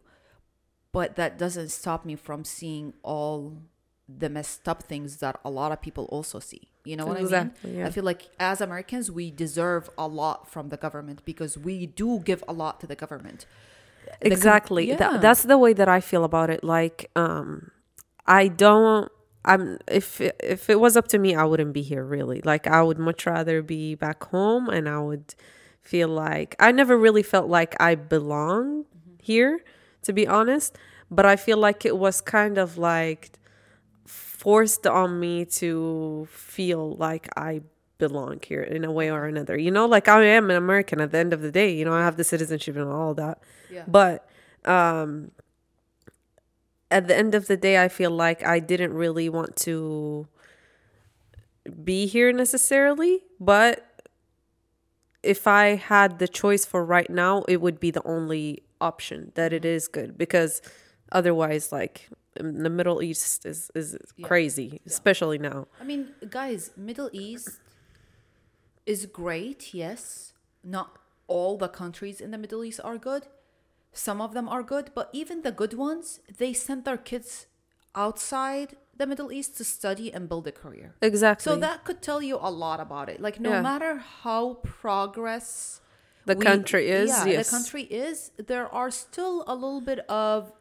But 0.92 1.16
that 1.16 1.38
doesn't 1.38 1.70
stop 1.70 2.04
me 2.04 2.16
from 2.16 2.44
seeing 2.44 2.94
all 3.02 3.62
the 4.08 4.28
messed 4.28 4.68
up 4.68 4.82
things 4.82 5.18
that 5.18 5.38
a 5.44 5.50
lot 5.50 5.72
of 5.72 5.80
people 5.80 6.04
also 6.10 6.38
see. 6.38 6.69
You 6.84 6.96
know 6.96 7.06
what 7.06 7.18
I 7.18 7.22
mean? 7.22 7.52
yeah. 7.62 7.86
I 7.86 7.90
feel 7.90 8.04
like 8.04 8.22
as 8.38 8.60
Americans 8.60 9.10
we 9.10 9.30
deserve 9.30 9.90
a 9.98 10.06
lot 10.08 10.50
from 10.50 10.70
the 10.70 10.76
government 10.76 11.22
because 11.24 11.58
we 11.58 11.86
do 11.86 12.20
give 12.20 12.42
a 12.48 12.52
lot 12.52 12.80
to 12.80 12.86
the 12.86 12.96
government. 12.96 13.46
The 14.22 14.30
com- 14.30 14.32
exactly 14.32 14.88
yeah. 14.88 14.96
Tha- 14.96 15.18
that's 15.20 15.42
the 15.42 15.58
way 15.58 15.72
that 15.72 15.88
i 15.88 16.00
feel 16.00 16.24
about 16.24 16.50
it 16.50 16.64
like 16.64 17.10
um 17.16 17.70
i 18.26 18.48
don't 18.48 19.10
i'm 19.44 19.78
if 19.88 20.20
if 20.20 20.68
it 20.70 20.80
was 20.80 20.96
up 20.96 21.06
to 21.08 21.18
me 21.18 21.34
i 21.34 21.44
wouldn't 21.44 21.72
be 21.72 21.82
here 21.82 22.04
really 22.04 22.40
like 22.44 22.66
i 22.66 22.82
would 22.82 22.98
much 22.98 23.26
rather 23.26 23.62
be 23.62 23.94
back 23.94 24.24
home 24.24 24.68
and 24.68 24.88
i 24.88 24.98
would 24.98 25.34
feel 25.82 26.08
like 26.08 26.56
i 26.58 26.72
never 26.72 26.96
really 26.96 27.22
felt 27.22 27.48
like 27.48 27.76
i 27.80 27.94
belong 27.94 28.84
here 29.20 29.60
to 30.02 30.12
be 30.12 30.26
honest 30.26 30.76
but 31.10 31.24
i 31.26 31.36
feel 31.36 31.58
like 31.58 31.84
it 31.84 31.96
was 31.96 32.20
kind 32.20 32.58
of 32.58 32.76
like 32.78 33.32
forced 34.40 34.86
on 34.86 35.20
me 35.20 35.44
to 35.44 36.26
feel 36.30 36.96
like 36.96 37.28
i 37.36 37.60
belong 37.98 38.40
here 38.42 38.62
in 38.62 38.82
a 38.84 38.90
way 38.90 39.10
or 39.10 39.26
another. 39.26 39.56
You 39.58 39.70
know 39.70 39.84
like 39.84 40.08
i 40.08 40.24
am 40.24 40.48
an 40.50 40.56
american 40.56 40.98
at 41.02 41.10
the 41.12 41.18
end 41.18 41.32
of 41.34 41.42
the 41.42 41.52
day. 41.52 41.70
You 41.78 41.84
know 41.84 41.92
i 41.92 42.02
have 42.08 42.16
the 42.16 42.24
citizenship 42.24 42.74
and 42.76 42.88
all 42.88 43.12
that. 43.14 43.36
Yeah. 43.70 43.84
but 43.86 44.26
um 44.64 45.30
at 46.90 47.06
the 47.06 47.16
end 47.16 47.34
of 47.34 47.46
the 47.46 47.56
day 47.66 47.74
i 47.84 47.88
feel 47.88 48.10
like 48.10 48.40
i 48.54 48.58
didn't 48.58 48.94
really 48.94 49.28
want 49.28 49.54
to 49.68 50.26
be 51.84 52.06
here 52.06 52.32
necessarily. 52.32 53.14
But 53.38 53.74
if 55.22 55.46
i 55.46 55.64
had 55.92 56.18
the 56.18 56.28
choice 56.42 56.64
for 56.64 56.82
right 56.96 57.10
now 57.10 57.42
it 57.46 57.60
would 57.60 57.78
be 57.78 57.90
the 57.90 58.06
only 58.16 58.62
option 58.80 59.32
that 59.34 59.52
it 59.52 59.64
is 59.66 59.86
good. 59.86 60.16
Because 60.16 60.62
otherwise 61.12 61.70
like 61.70 62.08
the 62.34 62.70
middle 62.70 63.02
east 63.02 63.44
is 63.44 63.70
is 63.74 63.96
Yeah. 64.16 64.26
crazy 64.28 64.80
especially 64.86 65.38
now 65.38 65.66
I 65.80 65.84
mean, 65.84 66.02
guys, 66.30 66.70
Middle 66.76 67.10
East 67.12 67.58
is 68.86 69.06
great, 69.06 69.74
yes. 69.74 70.32
Not 70.62 70.98
all 71.26 71.56
the 71.56 71.68
countries 71.68 72.20
in 72.20 72.30
the 72.30 72.38
Middle 72.38 72.64
East 72.64 72.80
are 72.84 72.98
good. 72.98 73.26
Some 73.92 74.20
of 74.20 74.34
them 74.34 74.48
are 74.48 74.62
good, 74.62 74.90
but 74.94 75.08
even 75.12 75.42
the 75.42 75.52
good 75.52 75.74
ones, 75.74 76.20
they 76.38 76.52
send 76.52 76.84
their 76.84 76.96
kids 76.96 77.46
outside 77.94 78.76
the 78.96 79.06
Middle 79.06 79.32
East 79.32 79.56
to 79.58 79.64
study 79.64 80.12
and 80.12 80.28
build 80.28 80.46
a 80.46 80.52
career. 80.52 80.94
exactly. 81.02 81.44
So 81.44 81.56
that 81.56 81.84
could 81.84 82.00
tell 82.02 82.22
you 82.22 82.36
a 82.40 82.50
lot 82.50 82.78
about 82.80 83.08
it. 83.08 83.20
Like 83.20 83.40
no 83.40 83.50
Yeah. 83.50 83.62
matter 83.62 83.96
how 84.22 84.54
progress 84.62 85.80
the 86.26 86.36
we- 86.36 86.44
country 86.44 86.88
is 86.90 87.08
yeah, 87.10 87.24
yes. 87.26 87.50
the 87.50 87.56
country 87.56 87.82
is, 88.06 88.30
there 88.52 88.68
are 88.80 88.90
still 88.90 89.44
a 89.46 89.54
little 89.54 89.80
bit 89.80 90.00
of 90.08 90.52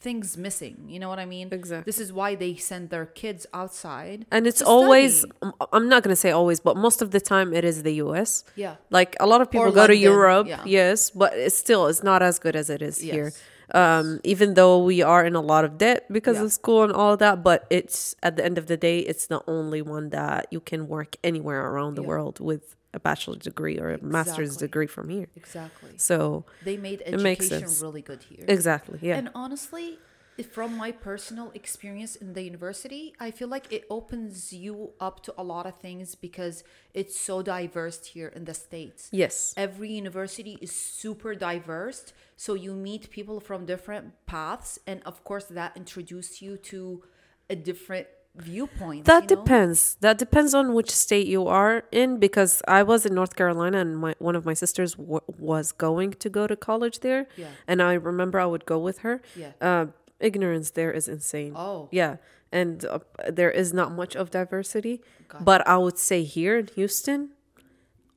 things 0.00 0.36
missing. 0.36 0.76
You 0.88 0.98
know 0.98 1.08
what 1.12 1.18
I 1.18 1.26
mean? 1.26 1.48
Exactly. 1.52 1.84
This 1.90 1.98
is 2.00 2.10
why 2.12 2.34
they 2.34 2.56
send 2.56 2.88
their 2.90 3.06
kids 3.06 3.46
outside. 3.52 4.24
and 4.30 4.46
it's 4.46 4.62
always 4.62 5.12
study. 5.20 5.32
I'm- 5.42 5.68
i'm 5.76 5.86
not 5.92 6.02
going 6.02 6.14
to 6.18 6.22
say 6.26 6.30
always 6.30 6.58
but 6.68 6.74
most 6.86 6.98
of 7.04 7.08
the 7.14 7.20
time 7.20 7.48
it 7.58 7.64
is 7.70 7.76
the 7.88 7.92
us 8.00 8.30
Yeah. 8.64 8.74
like 8.98 9.12
a 9.20 9.26
lot 9.32 9.40
of 9.42 9.46
people 9.50 9.68
Or 9.68 9.72
go 9.80 9.86
to 9.86 9.96
europe 10.12 10.46
yeah. 10.48 10.62
yes 10.78 10.98
but 11.22 11.30
it's 11.44 11.56
still 11.64 11.82
it's 11.90 12.02
not 12.10 12.20
as 12.28 12.38
good 12.44 12.56
as 12.62 12.66
it 12.76 12.80
is 12.90 12.96
here 13.10 13.28
Yes. 13.32 13.42
um 13.82 14.06
even 14.32 14.48
though 14.58 14.76
we 14.90 14.96
are 15.12 15.22
in 15.30 15.34
a 15.42 15.44
lot 15.52 15.62
of 15.68 15.72
debt 15.84 16.00
because 16.16 16.36
Yeah. 16.38 16.44
of 16.46 16.50
school 16.60 16.80
and 16.86 16.92
all 16.92 17.12
of 17.14 17.18
that 17.26 17.36
but 17.48 17.58
it's 17.78 18.14
at 18.22 18.32
the 18.36 18.44
end 18.48 18.56
of 18.62 18.66
the 18.72 18.76
day 18.88 18.98
it's 19.10 19.26
the 19.34 19.40
only 19.56 19.82
one 19.96 20.06
that 20.18 20.40
you 20.54 20.60
can 20.70 20.80
work 20.96 21.10
anywhere 21.30 21.62
around 21.70 21.92
the 21.98 22.02
Yeah. 22.02 22.08
world 22.12 22.36
with 22.50 22.64
a 22.92 23.00
bachelor's 23.00 23.38
degree 23.38 23.78
or 23.78 23.90
a 23.92 24.02
master's 24.02 24.56
degree 24.56 24.86
from 24.86 25.08
here 25.08 25.28
Exactly. 25.36 25.92
so 25.96 26.44
They 26.64 26.76
made 26.76 27.02
education 27.06 27.68
really 27.80 28.02
good 28.02 28.22
here. 28.22 28.44
exactly 28.48 28.98
yeah 29.02 29.16
And 29.16 29.28
honestly, 29.34 29.98
from 30.56 30.74
my 30.76 30.90
personal 30.90 31.50
experience 31.54 32.16
in 32.16 32.32
the 32.32 32.42
university, 32.42 33.14
I 33.20 33.30
feel 33.30 33.48
like 33.48 33.66
it 33.70 33.84
opens 33.90 34.52
you 34.52 34.92
up 34.98 35.22
to 35.24 35.34
a 35.36 35.42
lot 35.42 35.66
of 35.66 35.76
things 35.86 36.14
because 36.14 36.64
it's 36.94 37.18
so 37.20 37.42
diverse 37.42 38.06
here 38.06 38.28
in 38.28 38.44
the 38.46 38.54
States. 38.54 39.08
yes 39.12 39.52
Every 39.56 39.90
university 39.90 40.56
is 40.62 40.72
super 40.72 41.34
diverse. 41.34 42.12
So 42.36 42.54
you 42.54 42.72
meet 42.74 43.10
people 43.10 43.38
from 43.38 43.66
different 43.66 44.06
paths. 44.26 44.78
And 44.86 45.02
of 45.04 45.22
course, 45.24 45.44
that 45.44 45.76
introduces 45.76 46.40
you 46.40 46.56
to 46.72 47.02
a 47.50 47.56
different 47.56 48.06
viewpoint. 48.36 49.04
That 49.06 49.30
you 49.30 49.36
know? 49.36 49.42
depends. 49.42 49.96
That 50.00 50.18
depends 50.18 50.54
on 50.54 50.74
which 50.74 50.90
state 50.90 51.26
you 51.26 51.46
are 51.46 51.84
in. 51.92 52.18
Because 52.18 52.62
I 52.68 52.82
was 52.82 53.04
in 53.06 53.14
North 53.14 53.36
Carolina, 53.36 53.78
and 53.78 53.96
my 53.98 54.14
one 54.18 54.36
of 54.36 54.44
my 54.44 54.54
sisters 54.54 54.94
w- 54.94 55.20
was 55.38 55.72
going 55.72 56.12
to 56.12 56.28
go 56.30 56.46
to 56.46 56.56
college 56.56 57.00
there, 57.00 57.26
Yeah. 57.36 57.48
and 57.66 57.82
I 57.82 57.94
remember 57.94 58.38
I 58.40 58.46
would 58.46 58.66
go 58.66 58.78
with 58.78 58.98
her. 58.98 59.20
Yeah. 59.36 59.52
Uh, 59.60 59.86
ignorance 60.20 60.70
there 60.70 60.92
is 60.92 61.08
insane. 61.08 61.52
Oh. 61.56 61.88
Yeah, 61.90 62.16
and 62.52 62.84
uh, 62.84 62.98
there 63.28 63.50
is 63.50 63.72
not 63.72 63.92
much 63.92 64.14
of 64.16 64.30
diversity. 64.30 65.00
Got 65.28 65.44
But 65.44 65.66
I 65.66 65.76
would 65.78 65.98
say 65.98 66.24
here 66.24 66.58
in 66.58 66.68
Houston, 66.74 67.30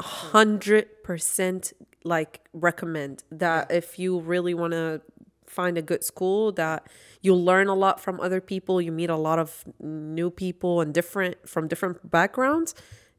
hundred 0.01 1.03
percent 1.03 1.73
like 2.03 2.41
recommend 2.53 3.23
that 3.31 3.71
if 3.71 3.97
you 3.97 4.19
really 4.19 4.53
want 4.53 4.73
to 4.73 5.01
find 5.59 5.75
a 5.77 5.85
good 5.91 6.03
school 6.11 6.51
that 6.63 6.79
you 7.25 7.33
learn 7.49 7.67
a 7.75 7.77
lot 7.85 7.95
from 8.05 8.15
other 8.27 8.41
people 8.51 8.75
you 8.85 8.91
meet 9.01 9.09
a 9.19 9.21
lot 9.29 9.37
of 9.45 9.49
new 9.79 10.29
people 10.43 10.73
and 10.81 10.89
different 10.99 11.35
from 11.53 11.63
different 11.71 11.95
backgrounds 12.17 12.69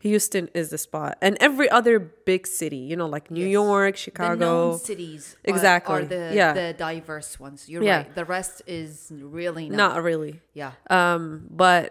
houston 0.01 0.45
is 0.61 0.67
the 0.75 0.77
spot 0.89 1.13
and 1.27 1.33
every 1.49 1.69
other 1.79 1.97
big 2.31 2.43
city 2.61 2.77
you 2.91 2.97
know 3.01 3.07
like 3.17 3.27
new 3.39 3.47
Yes. 3.47 3.53
york 3.61 3.95
The 3.95 4.01
chicago 4.07 4.77
cities 4.77 5.23
are- 5.37 5.51
Exactly. 5.53 5.95
are, 6.03 6.05
the, 6.15 6.23
Yeah. 6.41 6.53
the 6.61 6.69
diverse 6.89 7.31
ones. 7.47 7.59
You're 7.71 7.83
Yeah. 7.89 7.97
right. 7.99 8.15
The 8.21 8.27
rest 8.37 8.57
is 8.67 8.91
really 9.39 9.67
not. 9.71 9.77
not 9.85 10.03
really 10.09 10.35
Yeah. 10.63 10.73
um 10.99 11.23
but 11.65 11.87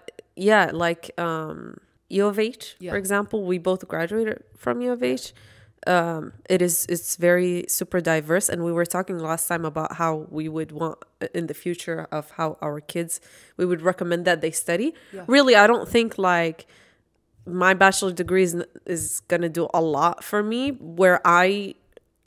yeah 0.51 0.65
like 0.85 1.03
um 1.27 1.77
u 2.19 2.23
of 2.31 2.37
h 2.37 2.75
Yeah. 2.79 2.91
for 2.91 2.97
example 3.03 3.39
we 3.51 3.57
both 3.69 3.81
graduated 3.93 4.39
from 4.63 4.75
u 4.85 4.91
of 4.97 5.01
h 5.19 5.33
um 5.87 6.33
it 6.49 6.61
is 6.61 6.85
it's 6.87 7.15
very 7.15 7.65
super 7.67 7.99
diverse. 8.01 8.49
And 8.49 8.63
we 8.63 8.71
were 8.71 8.85
talking 8.85 9.17
last 9.19 9.47
time 9.47 9.65
about 9.65 9.95
how 9.95 10.27
we 10.29 10.47
would 10.49 10.71
want 10.71 10.99
uh, 11.21 11.27
in 11.33 11.47
the 11.47 11.53
future 11.53 12.07
of 12.11 12.31
how 12.31 12.57
our 12.61 12.79
kids 12.79 13.19
we 13.57 13.65
would 13.65 13.81
recommend 13.81 14.25
that 14.25 14.41
they 14.41 14.51
study. 14.51 14.93
Yeah. 15.11 15.25
really 15.27 15.55
i 15.55 15.67
don't 15.67 15.87
think 15.87 16.17
like 16.17 16.65
my 17.45 17.73
bachelor 17.73 18.13
degree 18.13 18.43
is, 18.43 18.55
is 18.85 19.21
gonna 19.27 19.49
do 19.49 19.67
a 19.73 19.81
lot 19.81 20.23
for 20.23 20.41
me 20.41 20.69
where 20.79 21.19
i 21.25 21.75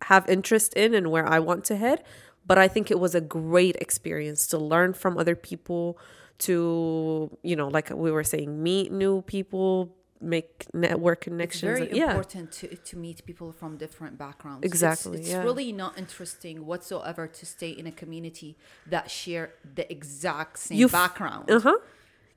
have 0.02 0.28
interest 0.28 0.74
in 0.74 0.94
and 0.94 1.10
where 1.10 1.26
i 1.26 1.38
want 1.38 1.64
to 1.64 1.76
head. 1.76 2.02
But 2.46 2.58
i 2.58 2.68
think 2.68 2.90
it 2.90 3.00
was 3.00 3.14
a 3.14 3.20
great 3.20 3.76
experience 3.76 4.46
to 4.48 4.58
learn 4.58 4.92
from 4.92 5.16
other 5.18 5.34
people 5.34 5.98
to 6.38 7.36
you 7.42 7.56
know 7.56 7.68
like 7.68 7.88
we 7.90 8.10
were 8.10 8.22
saying 8.24 8.62
meet 8.62 8.92
new 8.92 9.22
people 9.22 9.95
make 10.20 10.66
network 10.72 11.20
connections. 11.22 11.62
It's 11.62 11.78
very 11.78 11.98
yeah 11.98 12.10
important 12.10 12.52
to, 12.52 12.76
to 12.76 12.96
meet 12.96 13.24
people 13.26 13.52
from 13.52 13.76
different 13.76 14.18
backgrounds. 14.18 14.64
Exactly, 14.64 15.18
It's, 15.18 15.30
yeah. 15.30 15.42
really 15.42 15.72
not 15.72 15.98
interesting 15.98 16.66
whatsoever 16.66 17.26
to 17.26 17.46
stay 17.46 17.70
in 17.70 17.86
a 17.86 17.92
community 17.92 18.56
that 18.86 19.10
share 19.10 19.50
the 19.74 19.90
exact 19.90 20.58
same 20.58 20.78
You 20.78 20.86
f- 20.86 20.92
background. 20.92 21.50
uh-huh 21.50 21.78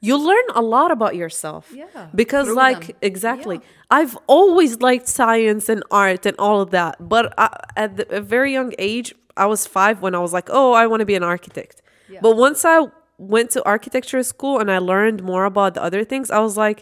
you 0.02 0.16
learn 0.18 0.48
a 0.56 0.62
lot 0.62 0.92
about 0.92 1.14
yourself 1.18 1.64
Yeah, 1.76 2.08
because 2.16 2.46
through 2.48 2.56
like 2.56 2.88
them. 2.88 2.96
exactly 3.02 3.58
Yeah. 3.58 3.98
i've 3.98 4.16
always 4.28 4.80
liked 4.80 5.08
science 5.10 5.68
and 5.68 5.84
art 5.92 6.26
and 6.26 6.36
all 6.40 6.62
of 6.62 6.70
that 6.72 6.96
but 7.14 7.34
I, 7.38 7.48
at 7.76 7.98
the, 7.98 8.06
a 8.16 8.22
very 8.22 8.52
young 8.54 8.72
age 8.80 9.14
i 9.36 9.46
was 9.46 9.68
five 9.68 9.96
when 10.02 10.16
i 10.16 10.20
was 10.20 10.32
like 10.32 10.48
oh 10.60 10.72
i 10.72 10.88
want 10.88 11.02
to 11.02 11.06
be 11.06 11.16
an 11.16 11.24
architect 11.36 11.82
but 12.22 12.38
once 12.38 12.64
i 12.64 12.78
went 13.18 13.52
to 13.56 13.60
architecture 13.76 14.24
school 14.24 14.56
and 14.62 14.72
i 14.72 14.78
learned 14.78 15.22
more 15.22 15.44
about 15.44 15.74
the 15.74 15.84
other 15.84 16.04
things 16.06 16.32
i 16.32 16.40
was 16.48 16.56
like 16.66 16.80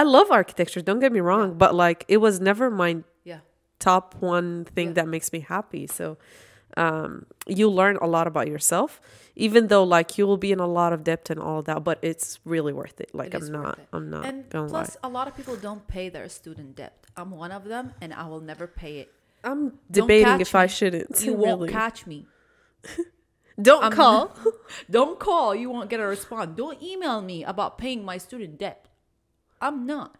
i 0.00 0.02
love 0.16 0.28
architecture 0.40 0.80
don't 0.88 1.00
get 1.04 1.12
me 1.18 1.20
wrong 1.28 1.48
but 1.62 1.70
like 1.84 2.00
it 2.14 2.18
was 2.26 2.34
never 2.50 2.66
my 2.84 2.90
Yeah. 3.32 3.40
top 3.90 4.06
one 4.34 4.48
thing 4.74 4.88
Yeah. 4.88 4.98
that 4.98 5.08
makes 5.14 5.28
me 5.34 5.40
happy. 5.54 5.84
So 5.98 6.06
um, 6.84 7.10
you 7.58 7.66
learn 7.80 7.96
a 8.06 8.08
lot 8.16 8.26
about 8.32 8.46
yourself, 8.54 8.90
even 9.46 9.62
though 9.70 9.84
like 9.96 10.08
you 10.18 10.24
will 10.28 10.36
be 10.46 10.50
in 10.56 10.60
a 10.68 10.70
lot 10.80 10.90
of 10.96 11.00
debt 11.10 11.24
and 11.32 11.40
all 11.46 11.60
that, 11.68 11.78
but 11.88 11.96
it's 12.10 12.28
really 12.54 12.74
worth 12.80 12.98
it. 13.04 13.10
Like 13.20 13.32
It 13.34 13.40
I'm 13.40 13.48
not. 13.60 13.76
I'm 13.96 14.06
not 14.14 14.24
And 14.28 14.38
gonna 14.52 14.66
lie. 14.66 14.84
plus, 14.84 14.90
a 15.02 15.10
lot 15.16 15.26
of 15.28 15.32
people 15.38 15.56
don't 15.68 15.84
pay 15.96 16.06
their 16.16 16.28
student 16.28 16.70
debt. 16.80 16.94
I'm 17.20 17.30
one 17.44 17.52
of 17.58 17.62
them, 17.72 17.84
and 18.02 18.10
I 18.12 18.24
will 18.30 18.44
never 18.52 18.66
pay 18.82 18.94
it. 19.02 19.08
I'm 19.50 19.62
debating 19.98 20.38
if 20.46 20.52
I 20.54 20.66
shouldn't. 20.76 21.14
You 21.24 21.32
won't 21.44 21.70
catch 21.70 21.98
me. 22.12 22.18
Don't 23.68 23.84
I'm- 23.84 23.92
call. 23.92 24.22
Don't 24.98 25.16
call. 25.18 25.54
You 25.54 25.70
won't 25.70 25.88
get 25.88 26.00
a 26.00 26.06
response. 26.16 26.50
Don't 26.56 26.80
email 26.82 27.18
me 27.30 27.38
about 27.44 27.78
paying 27.78 28.04
my 28.04 28.18
student 28.18 28.58
debt. 28.58 28.80
I'm 29.60 29.86
not. 29.86 30.16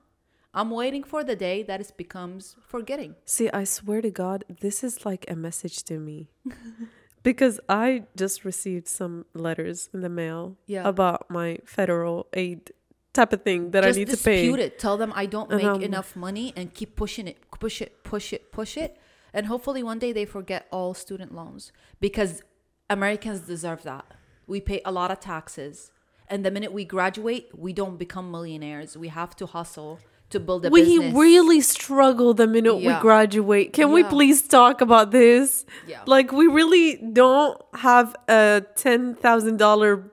I'm 0.54 0.70
waiting 0.70 1.04
for 1.04 1.22
the 1.22 1.36
day 1.36 1.62
that 1.64 1.80
it 1.80 1.92
becomes 1.96 2.56
forgetting. 2.66 3.14
See, 3.26 3.50
I 3.50 3.64
swear 3.64 4.00
to 4.00 4.10
God, 4.10 4.44
this 4.60 4.82
is 4.82 5.04
like 5.04 5.24
a 5.28 5.36
message 5.36 5.82
to 5.84 5.98
me. 5.98 6.30
because 7.22 7.60
I 7.68 8.04
just 8.16 8.44
received 8.44 8.88
some 8.88 9.26
letters 9.34 9.90
in 9.92 10.00
the 10.00 10.08
mail 10.08 10.56
Yeah. 10.66 10.88
about 10.88 11.28
my 11.30 11.58
federal 11.64 12.26
aid 12.32 12.72
type 13.12 13.32
of 13.32 13.42
thing 13.42 13.70
that 13.72 13.82
Just 13.84 13.96
I 13.96 14.00
need 14.00 14.08
to 14.10 14.16
pay. 14.16 14.42
dispute 14.42 14.60
it. 14.60 14.78
Tell 14.78 14.96
them 14.96 15.12
I 15.14 15.26
don't 15.26 15.50
And, 15.50 15.58
make 15.62 15.66
um, 15.70 15.82
enough 15.82 16.16
money 16.16 16.52
and 16.56 16.72
keep 16.72 16.96
pushing 16.96 17.26
it, 17.28 17.38
push 17.58 17.82
it, 17.82 18.02
push 18.04 18.32
it, 18.32 18.52
push 18.52 18.76
it. 18.76 18.96
And 19.34 19.46
hopefully 19.46 19.82
one 19.82 19.98
day 19.98 20.12
they 20.12 20.24
forget 20.24 20.66
all 20.70 20.94
student 20.94 21.34
loans 21.34 21.72
because 22.00 22.42
Americans 22.88 23.40
deserve 23.40 23.82
that. 23.82 24.06
We 24.46 24.60
pay 24.60 24.80
a 24.84 24.92
lot 24.92 25.10
of 25.10 25.18
taxes. 25.20 25.90
And 26.28 26.44
the 26.44 26.50
minute 26.50 26.72
we 26.72 26.84
graduate, 26.84 27.50
we 27.56 27.72
don't 27.72 27.98
become 27.98 28.30
millionaires. 28.30 28.96
We 28.96 29.08
have 29.08 29.36
to 29.36 29.46
hustle 29.46 30.00
to 30.30 30.40
build 30.40 30.66
a 30.66 30.70
we 30.70 30.82
business. 30.82 31.14
really 31.14 31.60
struggle 31.60 32.34
the 32.34 32.48
minute 32.48 32.78
Yeah. 32.78 32.96
we 32.96 33.00
graduate. 33.00 33.72
Can 33.72 33.92
we 33.92 34.02
please 34.02 34.42
talk 34.42 34.80
about 34.80 35.12
this? 35.12 35.64
Yeah. 35.86 36.00
Like 36.06 36.32
we 36.32 36.46
really 36.48 36.96
don't 36.96 37.60
have 37.74 38.16
a 38.28 38.64
ten 38.74 39.14
thousand 39.14 39.58
dollar 39.58 40.10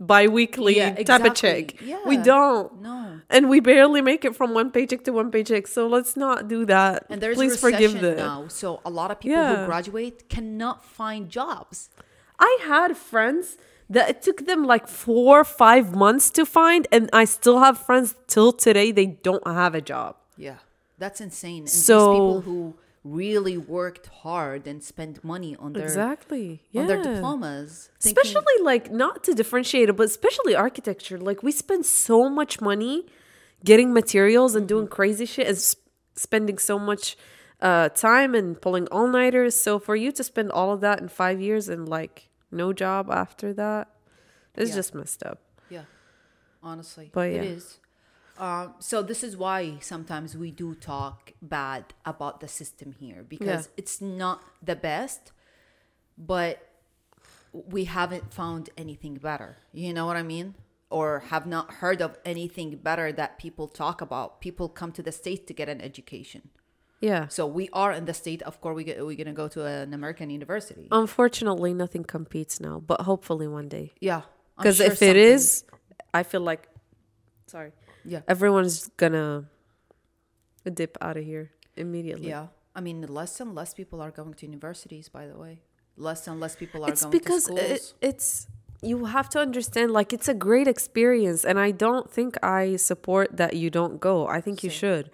biweekly 0.00 0.76
Yeah, 0.76 0.94
type 1.02 1.24
of 1.24 1.34
check. 1.34 1.80
Yeah. 1.82 1.98
We 2.06 2.16
don't. 2.18 2.82
No. 2.82 3.20
And 3.30 3.48
we 3.50 3.58
barely 3.60 4.00
make 4.00 4.24
it 4.24 4.36
from 4.36 4.54
one 4.54 4.70
paycheck 4.70 5.02
to 5.04 5.12
one 5.12 5.30
paycheck. 5.32 5.66
So 5.66 5.86
let's 5.88 6.16
not 6.16 6.46
do 6.48 6.64
that. 6.66 7.06
And 7.10 7.20
there's 7.20 7.36
please 7.36 7.52
recession 7.60 7.72
forgive 7.90 8.00
them. 8.00 8.16
now. 8.16 8.46
So 8.48 8.80
a 8.84 8.90
lot 8.90 9.10
of 9.10 9.18
people 9.18 9.38
Yeah. 9.38 9.60
who 9.62 9.66
graduate 9.66 10.28
cannot 10.28 10.84
find 10.84 11.28
jobs. 11.28 11.90
I 12.38 12.58
had 12.62 12.96
friends 12.96 13.56
that 13.90 14.10
it 14.10 14.22
took 14.22 14.46
them 14.46 14.64
like 14.64 14.86
four 14.88 15.40
or 15.40 15.44
five 15.44 15.94
months 15.94 16.30
to 16.32 16.44
find, 16.44 16.86
and 16.92 17.08
I 17.12 17.24
still 17.24 17.58
have 17.60 17.78
friends 17.78 18.14
till 18.26 18.52
today 18.52 18.92
they 18.92 19.06
don't 19.06 19.46
have 19.46 19.74
a 19.74 19.80
job. 19.80 20.16
Yeah. 20.36 20.58
That's 20.98 21.20
insane. 21.20 21.60
And 21.62 21.70
So- 21.70 21.98
these 22.00 22.16
people 22.16 22.40
who 22.42 22.74
really 23.04 23.56
worked 23.56 24.06
hard 24.22 24.66
and 24.66 24.82
spent 24.82 25.22
money 25.24 25.56
on 25.58 25.72
their 25.72 25.84
Exactly. 25.84 26.62
Yeah. 26.72 26.82
on 26.82 26.86
their 26.88 27.02
diplomas. 27.02 27.88
thinking- 28.00 28.18
especially 28.20 28.62
like 28.62 28.90
not 28.90 29.22
to 29.24 29.32
differentiate 29.34 29.88
it 29.88 29.96
but 29.96 30.06
especially 30.06 30.54
architecture 30.54 31.16
like 31.16 31.42
we 31.42 31.52
spend 31.52 31.86
so 31.86 32.28
much 32.28 32.60
money 32.60 33.06
getting 33.64 33.92
materials 33.94 34.54
and 34.54 34.64
Mm-hmm. 34.64 34.74
doing 34.74 34.88
crazy 34.88 35.24
shit 35.24 35.46
and 35.46 35.56
s- 35.56 35.76
spending 36.16 36.58
so 36.58 36.78
much 36.78 37.16
uh 37.62 37.88
time 37.90 38.34
and 38.34 38.60
pulling 38.60 38.86
all-nighters 38.88 39.54
so 39.54 39.78
for 39.78 39.96
you 39.96 40.10
to 40.12 40.22
spend 40.24 40.50
all 40.50 40.70
of 40.72 40.80
that 40.80 41.00
in 41.00 41.08
five 41.08 41.40
years 41.40 41.68
and 41.68 41.88
like 41.88 42.28
no 42.50 42.72
job 42.72 43.10
after 43.10 43.52
that 43.52 43.88
it's 44.54 44.70
Yeah. 44.70 44.76
just 44.76 44.94
messed 44.94 45.22
up 45.22 45.40
Yeah, 45.70 45.84
honestly, 46.62 47.10
But 47.12 47.32
yeah. 47.32 47.42
is. 47.42 47.78
Um, 48.38 48.74
so 48.78 49.02
this 49.02 49.22
is 49.24 49.36
why 49.36 49.78
sometimes 49.80 50.36
we 50.36 50.50
do 50.52 50.74
talk 50.74 51.32
bad 51.42 51.92
about 52.04 52.40
the 52.40 52.48
system 52.48 52.92
here 52.92 53.24
because 53.28 53.66
Yeah. 53.66 53.72
it's 53.76 54.00
not 54.00 54.42
the 54.62 54.76
best, 54.76 55.32
but 56.16 56.66
we 57.52 57.84
haven't 57.84 58.32
found 58.32 58.70
anything 58.76 59.14
better. 59.16 59.58
You 59.72 59.92
know 59.92 60.06
what 60.06 60.16
I 60.16 60.22
mean? 60.22 60.54
or 60.90 61.18
have 61.28 61.46
not 61.46 61.70
heard 61.82 62.00
of 62.00 62.16
anything 62.24 62.74
better 62.76 63.12
that 63.12 63.36
people 63.38 63.68
talk 63.68 64.00
about. 64.00 64.40
People 64.40 64.70
come 64.70 64.90
to 64.90 65.02
the 65.02 65.12
States 65.12 65.44
to 65.46 65.52
get 65.52 65.68
an 65.68 65.82
education. 65.82 66.48
Yeah. 67.00 67.28
So 67.28 67.46
we 67.46 67.68
are 67.72 67.92
in 67.92 68.04
the 68.06 68.14
state. 68.14 68.42
Of 68.42 68.60
course, 68.60 68.74
we 68.76 68.84
get, 68.84 69.04
we're 69.06 69.16
gonna 69.16 69.32
go 69.32 69.48
to 69.48 69.64
an 69.64 69.94
American 69.94 70.30
university. 70.30 70.88
Unfortunately, 70.90 71.72
nothing 71.74 72.04
competes 72.04 72.60
now, 72.60 72.80
but 72.84 73.02
hopefully 73.02 73.46
one 73.46 73.68
day. 73.68 73.92
yeah, 74.00 74.22
Because 74.56 74.76
sure 74.78 74.86
if 74.86 74.92
it 74.94 74.98
something- 74.98 75.16
is, 75.16 75.64
I 76.12 76.22
feel 76.24 76.40
like, 76.40 76.68
sorry, 77.46 77.72
yeah, 78.04 78.22
everyone's 78.26 78.88
gonna 78.96 79.44
dip 80.74 80.98
out 81.00 81.16
of 81.16 81.24
here 81.24 81.50
immediately. 81.76 82.28
yeah. 82.28 82.48
I 82.74 82.80
mean, 82.80 83.02
less 83.02 83.40
and 83.40 83.54
less 83.54 83.74
people 83.74 84.00
are 84.00 84.10
going 84.10 84.34
to 84.34 84.46
universities. 84.46 85.08
By 85.08 85.26
the 85.26 85.36
way, 85.36 85.62
less 85.96 86.26
and 86.28 86.38
less 86.40 86.54
people 86.54 86.84
are 86.84 86.90
it's 86.90 87.02
going 87.02 87.10
because 87.12 87.44
to 87.46 87.52
schools. 87.56 87.60
it, 87.70 87.94
it's 88.08 88.46
you 88.82 89.06
have 89.06 89.28
to 89.30 89.40
understand 89.40 89.90
like 89.90 90.12
it's 90.12 90.28
a 90.28 90.34
great 90.34 90.68
experience 90.68 91.44
and 91.44 91.58
i 91.58 91.72
don't 91.72 92.08
think 92.12 92.36
i 92.44 92.76
support 92.76 93.36
that 93.36 93.54
you 93.56 93.68
don't 93.70 93.98
go 94.00 94.28
i 94.28 94.40
think 94.40 94.62
you 94.62 94.70
should 94.70 95.10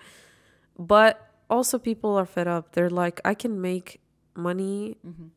but 0.79 1.31
also 1.51 1.79
people 1.79 2.17
are 2.17 2.27
fed 2.27 2.49
up 2.49 2.73
they're 2.73 2.91
like 2.91 3.21
i 3.25 3.35
can 3.35 3.61
make 3.61 4.01
money 4.35 4.97
Mhm. 5.07 5.31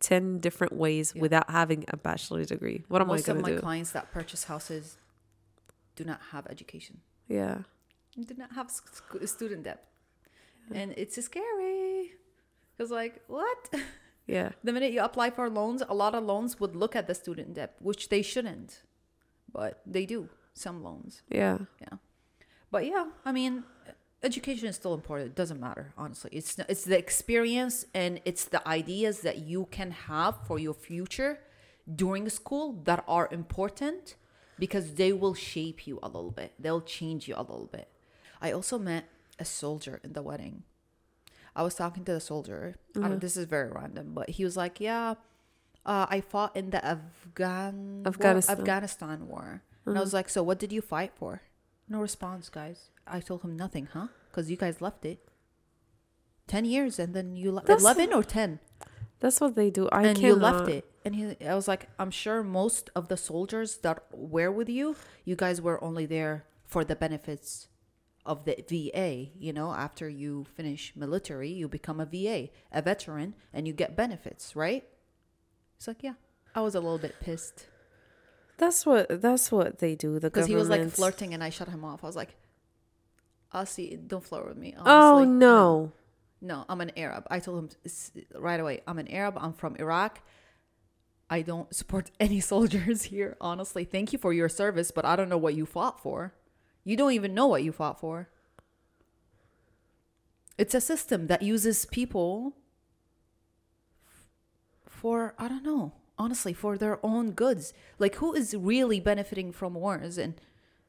10 0.00 0.38
different 0.38 0.72
ways 0.72 1.12
Yeah. 1.14 1.22
without 1.22 1.50
having 1.50 1.84
a 1.88 1.96
bachelor's 1.96 2.48
degree 2.48 2.84
what 2.88 3.00
am 3.02 3.08
Most 3.08 3.28
i 3.28 3.32
going 3.32 3.44
to 3.44 3.50
do 3.50 3.52
Most 3.52 3.58
of 3.58 3.64
my 3.64 3.68
clients 3.68 3.92
that 3.92 4.12
purchase 4.12 4.44
houses 4.44 4.96
do 5.96 6.04
not 6.04 6.20
have 6.32 6.46
education. 6.46 7.00
yeah 7.26 7.62
do 8.20 8.34
not 8.36 8.52
have 8.52 8.68
sc- 8.70 9.26
student 9.26 9.62
debt, 9.62 9.80
and 10.74 10.92
it's 10.96 11.22
scary. 11.24 12.14
Because 12.76 12.90
like 12.90 13.22
what? 13.28 13.70
yeah 14.26 14.50
the 14.64 14.72
minute 14.72 14.90
you 14.92 15.00
apply 15.02 15.30
for 15.30 15.48
loans, 15.48 15.82
a 15.88 15.94
lot 15.94 16.16
of 16.16 16.24
loans 16.24 16.58
would 16.58 16.74
look 16.74 16.96
at 16.96 17.06
the 17.06 17.14
student 17.14 17.54
debt, 17.54 17.76
which 17.78 18.08
they 18.08 18.20
shouldn't, 18.22 18.82
but 19.52 19.82
they 19.86 20.04
do. 20.04 20.28
Some 20.54 20.82
loans, 20.82 21.22
Yeah. 21.30 21.58
yeah 21.80 21.98
but 22.72 22.86
yeah, 22.86 23.06
I 23.24 23.30
mean, 23.30 23.62
education 24.22 24.68
is 24.68 24.76
still 24.76 24.94
important. 24.94 25.30
It 25.30 25.34
doesn't 25.36 25.60
matter, 25.60 25.92
honestly. 25.96 26.30
It's 26.32 26.58
it's 26.68 26.84
the 26.84 26.98
experience 26.98 27.84
and 27.94 28.20
it's 28.24 28.44
the 28.44 28.66
ideas 28.66 29.20
that 29.20 29.38
you 29.38 29.66
can 29.70 29.90
have 29.90 30.46
for 30.46 30.58
your 30.58 30.74
future 30.74 31.40
during 31.94 32.28
school 32.28 32.72
that 32.84 33.04
are 33.08 33.28
important 33.30 34.16
because 34.58 34.94
they 34.94 35.12
will 35.12 35.34
shape 35.34 35.86
you 35.86 35.98
a 36.02 36.08
little 36.08 36.30
bit. 36.32 36.52
They'll 36.58 36.80
change 36.82 37.28
you 37.28 37.34
a 37.36 37.42
little 37.42 37.68
bit. 37.72 37.88
I 38.40 38.52
also 38.52 38.78
met 38.78 39.04
a 39.38 39.44
soldier 39.44 40.00
in 40.02 40.12
the 40.12 40.22
wedding. 40.22 40.64
I 41.54 41.62
was 41.62 41.74
talking 41.74 42.04
to 42.04 42.12
the 42.12 42.20
soldier. 42.20 42.76
Don't, 42.92 43.20
this 43.20 43.36
is 43.36 43.46
very 43.46 43.70
random, 43.70 44.12
but 44.14 44.30
he 44.30 44.44
was 44.44 44.56
like, 44.56 44.80
"Yeah, 44.80 45.14
uh, 45.86 46.06
I 46.08 46.20
fought 46.20 46.56
in 46.56 46.70
the 46.70 46.84
Afghan 46.84 48.02
war- 48.02 48.08
Afghanistan. 48.12 48.58
Afghanistan 48.58 49.28
war." 49.28 49.62
And 49.86 49.96
I 49.96 50.00
was 50.00 50.12
like, 50.12 50.28
"So 50.28 50.42
what 50.42 50.58
did 50.58 50.72
you 50.72 50.82
fight 50.82 51.12
for?" 51.16 51.42
No 51.88 52.00
response, 52.00 52.48
guys. 52.48 52.90
I 53.06 53.20
told 53.20 53.42
him 53.42 53.56
nothing, 53.56 53.88
huh? 53.92 54.08
Because 54.30 54.50
you 54.50 54.56
guys 54.56 54.80
left 54.80 55.04
it. 55.04 55.20
Ten 56.46 56.64
years, 56.64 56.98
and 56.98 57.14
then 57.14 57.36
you 57.36 57.52
left 57.52 57.68
eleven 57.68 58.12
or 58.12 58.22
ten, 58.22 58.58
that's 59.20 59.40
what 59.40 59.56
they 59.56 59.70
do 59.70 59.88
i 59.90 60.02
and 60.02 60.16
cannot. 60.16 60.28
you 60.28 60.34
left 60.34 60.68
it. 60.68 60.84
And 61.04 61.14
he, 61.14 61.36
I 61.44 61.54
was 61.54 61.68
like, 61.68 61.88
I'm 61.98 62.10
sure 62.10 62.42
most 62.42 62.90
of 62.94 63.08
the 63.08 63.16
soldiers 63.16 63.78
that 63.78 64.04
were 64.12 64.50
with 64.50 64.68
you, 64.68 64.96
you 65.24 65.36
guys 65.36 65.60
were 65.60 65.82
only 65.82 66.06
there 66.06 66.44
for 66.66 66.84
the 66.84 66.94
benefits 66.94 67.68
of 68.24 68.44
the 68.44 68.56
VA. 68.68 69.30
You 69.38 69.52
know, 69.52 69.72
after 69.72 70.08
you 70.08 70.46
finish 70.54 70.92
military, 70.94 71.50
you 71.50 71.68
become 71.68 71.98
a 72.00 72.06
VA, 72.06 72.50
a 72.70 72.82
veteran, 72.82 73.34
and 73.52 73.66
you 73.66 73.72
get 73.72 73.96
benefits, 73.96 74.54
right? 74.54 74.84
He's 75.78 75.88
like, 75.88 76.02
yeah. 76.02 76.14
I 76.54 76.60
was 76.60 76.74
a 76.74 76.80
little 76.80 76.98
bit 76.98 77.14
pissed 77.20 77.66
that's 78.58 78.84
what 78.84 79.22
that's 79.22 79.50
what 79.50 79.78
they 79.78 79.94
do 79.94 80.14
the 80.18 80.30
because 80.30 80.46
he 80.46 80.54
was 80.54 80.68
like 80.68 80.88
flirting, 80.90 81.32
and 81.32 81.42
I 81.42 81.50
shut 81.50 81.68
him 81.68 81.84
off. 81.84 82.04
I 82.04 82.06
was 82.06 82.16
like, 82.16 82.34
I'll 83.52 83.66
see. 83.66 83.96
Don't 83.96 84.24
flirt 84.24 84.46
with 84.46 84.58
me. 84.58 84.74
oh 84.84 85.24
no 85.24 85.92
No, 86.40 86.64
I'm 86.68 86.80
an 86.80 86.92
Arab. 86.96 87.26
I 87.30 87.38
told 87.40 87.58
him 87.58 87.90
right 88.34 88.60
away, 88.60 88.82
I'm 88.86 88.98
an 88.98 89.08
Arab. 89.08 89.38
I'm 89.38 89.52
from 89.52 89.76
Iraq. 89.76 90.20
I 91.30 91.42
don't 91.42 91.74
support 91.74 92.10
any 92.20 92.40
soldiers 92.40 93.04
here, 93.04 93.36
honestly. 93.40 93.84
Thank 93.84 94.12
you 94.12 94.18
for 94.18 94.32
your 94.32 94.48
service, 94.48 94.90
but 94.90 95.04
I 95.04 95.16
don't 95.16 95.28
know 95.28 95.38
what 95.38 95.54
you 95.54 95.66
fought 95.66 96.02
for. 96.02 96.34
You 96.84 96.96
don't 96.96 97.12
even 97.12 97.34
know 97.34 97.46
what 97.46 97.62
you 97.62 97.72
fought 97.72 98.00
for. 98.00 98.28
It's 100.56 100.74
a 100.74 100.80
system 100.80 101.28
that 101.28 101.42
uses 101.42 101.84
people 101.84 102.54
for, 104.88 105.34
I 105.38 105.46
don't 105.46 105.62
know, 105.62 105.92
honestly, 106.18 106.52
for 106.52 106.76
their 106.76 106.98
own 107.04 107.32
goods. 107.32 107.72
Like, 107.98 108.16
who 108.16 108.34
is 108.34 108.54
really 108.54 109.00
benefiting 109.00 109.52
from 109.52 109.74
wars 109.74 110.18
and 110.18 110.34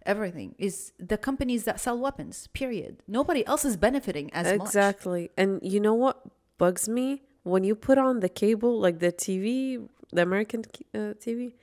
everything? 0.06 0.56
Is 0.58 0.92
the 1.00 1.18
companies 1.18 1.64
that 1.66 1.80
sell 1.80 1.98
weapons, 1.98 2.48
period. 2.54 2.98
Nobody 3.08 3.46
else 3.46 3.66
is 3.66 3.78
benefiting 3.78 4.32
as 4.34 4.46
much. 4.58 4.68
exactly 4.68 5.30
and 5.38 5.60
you 5.62 5.80
know 5.80 5.94
what 5.94 6.22
bugs 6.58 6.88
me 6.90 7.24
when 7.44 7.64
you 7.64 7.76
put 7.76 7.98
on 7.98 8.20
the 8.20 8.30
cable 8.30 8.80
like 8.80 9.00
the 9.00 9.12
tv 9.12 9.88
the 10.12 10.22
american 10.22 10.64
uh, 10.94 11.14
tv 11.24 11.54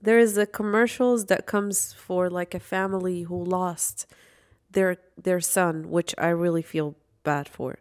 there 0.00 0.18
is 0.18 0.36
a 0.38 0.46
commercials 0.46 1.26
that 1.26 1.46
comes 1.46 1.92
for 1.92 2.30
like 2.30 2.54
a 2.54 2.60
family 2.60 3.22
who 3.22 3.42
lost 3.42 4.06
their 4.70 4.96
their 5.20 5.40
son 5.40 5.90
which 5.90 6.14
i 6.18 6.28
really 6.28 6.62
feel 6.62 6.94
bad 7.24 7.48
for 7.48 7.78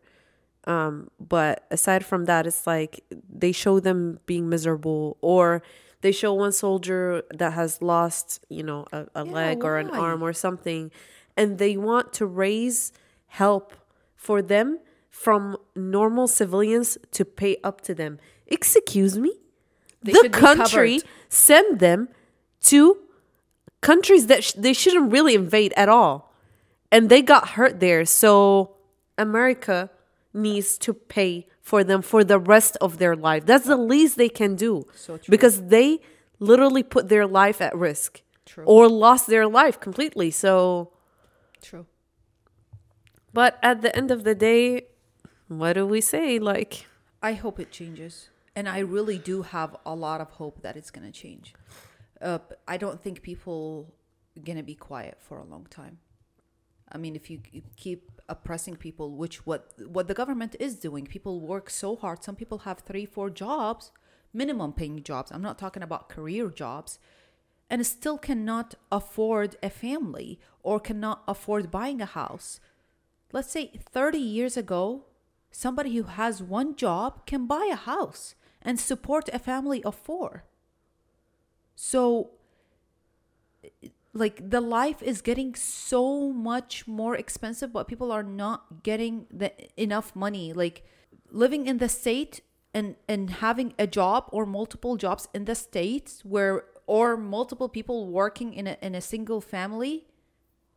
um 0.67 1.09
but 1.19 1.65
aside 1.71 2.03
from 2.05 2.25
that 2.25 2.45
it's 2.47 2.65
like 2.67 3.03
they 3.29 3.51
show 3.51 3.79
them 3.79 4.19
being 4.25 4.49
miserable 4.49 5.17
or 5.21 5.61
they 6.01 6.11
show 6.11 6.33
one 6.33 6.51
soldier 6.51 7.23
that 7.33 7.53
has 7.53 7.81
lost 7.81 8.43
you 8.49 8.63
know 8.63 8.85
a, 8.91 9.05
a 9.15 9.25
Yeah, 9.25 9.31
leg 9.31 9.63
or 9.63 9.77
an 9.77 9.89
arm 9.89 10.21
or 10.23 10.33
something 10.33 10.91
and 11.37 11.57
they 11.57 11.77
want 11.77 12.13
to 12.13 12.25
raise 12.25 12.91
help 13.27 13.73
for 14.15 14.41
them 14.41 14.79
from 15.09 15.57
normal 15.75 16.27
civilians 16.27 16.97
to 17.11 17.23
pay 17.25 17.57
up 17.63 17.81
to 17.81 17.93
them. 17.95 18.19
Excuse 18.47 19.17
me? 19.17 19.33
They 20.03 20.11
the 20.13 20.29
country 20.29 21.01
send 21.29 21.79
them 21.79 22.09
to 22.61 22.97
countries 23.81 24.27
that 24.27 24.43
sh- 24.43 24.51
they 24.53 24.73
shouldn't 24.73 25.11
really 25.11 25.35
invade 25.35 25.73
at 25.77 25.89
all. 25.89 26.33
And 26.91 27.09
they 27.09 27.21
got 27.21 27.49
hurt 27.49 27.79
there. 27.79 28.05
So 28.05 28.71
america 29.17 29.89
needs 30.35 30.77
to 30.77 30.93
pay 30.93 31.47
for 31.61 31.83
them 31.83 32.01
for 32.01 32.23
the 32.23 32.37
rest 32.37 32.77
of 32.81 32.97
their 32.97 33.15
life 33.15 33.45
that's 33.45 33.65
the 33.65 33.77
least 33.77 34.17
they 34.17 34.29
can 34.29 34.55
do 34.55 34.83
So 34.95 35.17
true. 35.17 35.31
because 35.31 35.55
they 35.67 35.99
literally 36.39 36.83
put 36.83 37.09
their 37.09 37.25
life 37.25 37.61
at 37.61 37.75
risk 37.75 38.21
True. 38.45 38.65
or 38.65 38.87
lost 38.89 39.25
their 39.27 39.47
life 39.47 39.79
completely 39.79 40.29
so 40.31 40.91
True. 41.61 41.85
but 43.33 43.57
at 43.63 43.81
the 43.81 43.95
end 43.95 44.11
of 44.11 44.23
the 44.23 44.35
day 44.35 44.87
what 45.47 45.73
do 45.73 45.85
we 45.85 46.01
say 46.01 46.37
like 46.39 46.85
I 47.21 47.33
hope 47.33 47.59
it 47.59 47.71
changes. 47.71 48.29
And 48.55 48.69
I 48.69 48.79
really 48.79 49.17
do 49.17 49.41
have 49.41 49.75
a 49.83 49.95
lot 49.95 50.21
of 50.21 50.29
hope 50.29 50.61
that 50.61 50.77
it's 50.77 50.91
going 50.91 51.07
to 51.11 51.11
change. 51.11 51.55
Uh, 52.21 52.37
I 52.67 52.77
don't 52.77 53.01
think 53.01 53.23
people 53.23 53.95
going 54.43 54.57
to 54.57 54.63
be 54.63 54.75
quiet 54.75 55.17
for 55.19 55.39
a 55.39 55.43
long 55.43 55.65
time. 55.71 55.97
I 56.91 56.99
mean, 56.99 57.15
if 57.15 57.31
you 57.31 57.39
keep 57.77 58.14
oppressing 58.29 58.75
people, 58.75 59.15
which 59.15 59.45
what 59.45 59.73
what 59.85 60.07
the 60.07 60.13
government 60.13 60.55
is 60.59 60.75
doing, 60.75 61.05
people 61.05 61.39
work 61.39 61.69
so 61.69 61.95
hard. 61.95 62.23
Some 62.23 62.35
people 62.35 62.59
have 62.59 62.79
three, 62.79 63.05
four 63.05 63.29
jobs, 63.29 63.91
minimum 64.33 64.73
paying 64.73 65.03
jobs. 65.03 65.31
I'm 65.31 65.41
not 65.41 65.57
talking 65.57 65.83
about 65.83 66.09
career 66.09 66.49
jobs, 66.49 66.99
and 67.69 67.85
still 67.85 68.17
cannot 68.17 68.75
afford 68.91 69.55
a 69.63 69.69
family 69.69 70.39
or 70.63 70.79
cannot 70.79 71.23
afford 71.27 71.71
buying 71.71 72.01
a 72.01 72.05
house. 72.05 72.59
Let's 73.31 73.51
say 73.51 73.71
30 73.91 74.17
years 74.17 74.55
ago, 74.55 75.05
somebody 75.51 75.95
who 75.95 76.03
has 76.03 76.41
one 76.41 76.75
job 76.75 77.25
can 77.25 77.47
buy 77.47 77.69
a 77.71 77.75
house 77.75 78.35
and 78.61 78.79
support 78.79 79.29
a 79.33 79.39
family 79.39 79.83
of 79.83 79.95
four. 79.95 80.43
So, 81.75 82.31
like, 84.15 84.49
the 84.49 84.61
life 84.61 85.03
is 85.03 85.21
getting 85.21 85.55
so 85.55 86.31
much 86.31 86.87
more 86.87 87.15
expensive, 87.17 87.73
but 87.73 87.87
people 87.87 88.11
are 88.13 88.23
not 88.23 88.81
getting 88.81 89.27
the 89.29 89.51
enough 89.75 90.15
money. 90.15 90.53
Like, 90.53 90.85
living 91.29 91.67
in 91.67 91.77
the 91.79 91.89
state 91.89 92.39
and 92.73 92.95
and 93.07 93.29
having 93.29 93.73
a 93.77 93.87
job 93.87 94.29
or 94.31 94.45
multiple 94.45 94.95
jobs 94.95 95.27
in 95.33 95.45
the 95.45 95.55
states 95.55 96.23
where 96.23 96.63
or 96.87 97.17
multiple 97.17 97.67
people 97.67 98.07
working 98.07 98.53
in 98.53 98.67
a 98.67 98.77
in 98.81 98.95
a 98.95 99.01
single 99.01 99.41
family, 99.41 100.07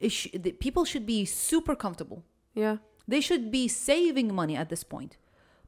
sh- 0.09 0.35
the, 0.35 0.53
people 0.53 0.85
should 0.85 1.07
be 1.07 1.25
super 1.25 1.77
comfortable. 1.77 2.25
yeah 2.55 2.77
They 3.07 3.21
should 3.21 3.51
be 3.51 3.69
saving 3.69 4.35
money 4.35 4.57
at 4.57 4.69
this 4.69 4.85
point. 4.85 5.17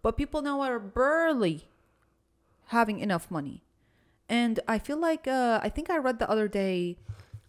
But 0.02 0.16
people 0.16 0.42
now 0.42 0.60
are 0.60 0.78
barely 0.78 1.68
having 2.66 2.98
enough 2.98 3.30
money. 3.30 3.62
And 4.28 4.60
I 4.68 4.78
feel 4.78 4.98
like, 4.98 5.26
uh, 5.26 5.60
I 5.62 5.68
think 5.68 5.90
I 5.90 5.98
read 5.98 6.18
the 6.18 6.30
other 6.30 6.48
day 6.48 6.98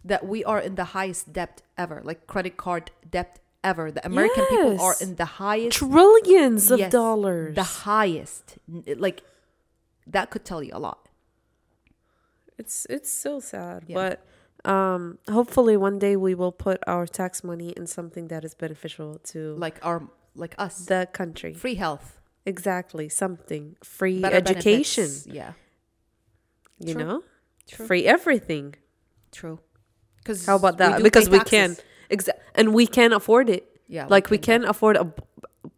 that 0.03 0.25
we 0.25 0.43
are 0.43 0.59
in 0.59 0.75
the 0.75 0.85
highest 0.85 1.31
debt 1.33 1.61
ever, 1.77 2.01
like 2.03 2.25
credit 2.27 2.57
card 2.57 2.91
debt 3.09 3.39
ever. 3.63 3.91
The 3.91 4.05
American 4.05 4.45
people 4.47 4.81
are 4.81 4.95
in 5.01 5.15
the 5.15 5.25
highest. 5.25 5.77
trillions 5.77 6.71
of 6.71 6.79
yes, 6.79 6.91
dollars 6.91 7.55
The 7.55 7.63
highest. 7.63 8.57
Like, 8.97 9.21
that 10.07 10.31
could 10.31 10.43
tell 10.45 10.63
you 10.63 10.71
a 10.73 10.79
lot. 10.79 11.07
It's 12.57 12.85
it's 12.89 13.11
so 13.11 13.39
sad, 13.39 13.83
Yeah. 13.87 13.95
but 14.63 14.69
um, 14.69 15.17
hopefully 15.29 15.75
one 15.77 15.97
day 15.99 16.15
we 16.15 16.35
will 16.35 16.51
put 16.51 16.79
our 16.85 17.07
tax 17.07 17.43
money 17.43 17.69
in 17.75 17.87
something 17.87 18.27
that 18.27 18.43
is 18.43 18.53
beneficial 18.53 19.19
to 19.33 19.55
Like 19.57 19.79
our 19.83 20.07
like 20.35 20.53
us. 20.57 20.85
the 20.85 21.07
country. 21.11 21.53
Free 21.53 21.75
health. 21.75 22.19
Exactly, 22.45 23.09
something 23.09 23.75
free 23.83 24.21
better 24.21 24.35
education. 24.37 25.05
benefits. 25.05 25.27
Yeah. 25.27 25.53
You 26.79 26.93
True. 26.93 27.03
know, 27.03 27.23
True. 27.67 27.85
free 27.87 28.05
everything. 28.05 28.75
True. 29.31 29.59
Because 30.23 30.45
How 30.45 30.55
about 30.55 30.77
that? 30.77 31.01
Because 31.03 31.29
we 31.29 31.39
can, 31.39 31.75
exa- 32.09 32.37
and 32.55 32.73
we 32.73 32.85
can 32.87 33.11
afford 33.13 33.49
it. 33.49 33.67
Yeah. 33.87 34.07
like 34.09 34.29
we 34.29 34.37
can 34.37 34.63
afford 34.63 34.95
a, 34.95 35.11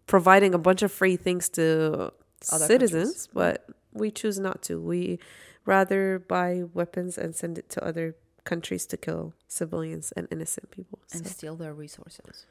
providing 0.05 0.53
a 0.53 0.59
bunch 0.59 0.83
of 0.83 0.91
free 0.91 1.15
things 1.15 1.49
to 1.57 2.11
Other 2.51 2.65
citizens, 2.67 3.27
countries. 3.27 3.29
but 3.33 3.65
we 3.91 4.11
choose 4.11 4.37
not 4.39 4.61
to. 4.63 4.79
We 4.79 5.17
rather 5.65 6.19
buy 6.19 6.63
weapons 6.73 7.17
and 7.17 7.33
send 7.35 7.57
it 7.57 7.69
to 7.69 7.83
other 7.83 8.15
countries 8.43 8.85
to 8.87 8.97
kill 8.97 9.33
civilians 9.47 10.11
and 10.15 10.27
innocent 10.29 10.69
people. 10.69 10.99
and 11.13 11.25
steal 11.25 11.55
their 11.55 11.73
resources 11.73 12.45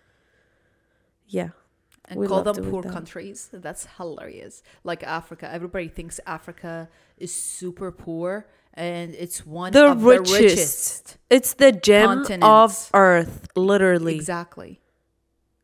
yeah, 1.29 1.51
and 2.07 2.19
We 2.19 2.27
call 2.27 2.43
them 2.43 2.57
poor 2.71 2.83
that. 2.83 2.93
countries. 2.93 3.49
That's 3.53 3.87
hilarious. 3.97 4.63
Like 4.85 5.03
Africa, 5.03 5.49
everybody 5.53 5.89
thinks 5.89 6.21
Africa 6.27 6.89
is 7.17 7.33
super 7.35 7.91
poor, 7.93 8.47
and 8.75 9.15
it's 9.15 9.45
one 9.47 9.73
The 9.73 9.91
of 9.93 10.05
richest. 10.05 10.33
the 10.33 10.43
richest. 10.45 11.17
it's 11.31 11.55
the 11.55 11.73
gem 11.73 12.25
of 12.43 12.91
Earth, 12.95 13.49
literally. 13.57 14.15
Exactly. 14.17 14.81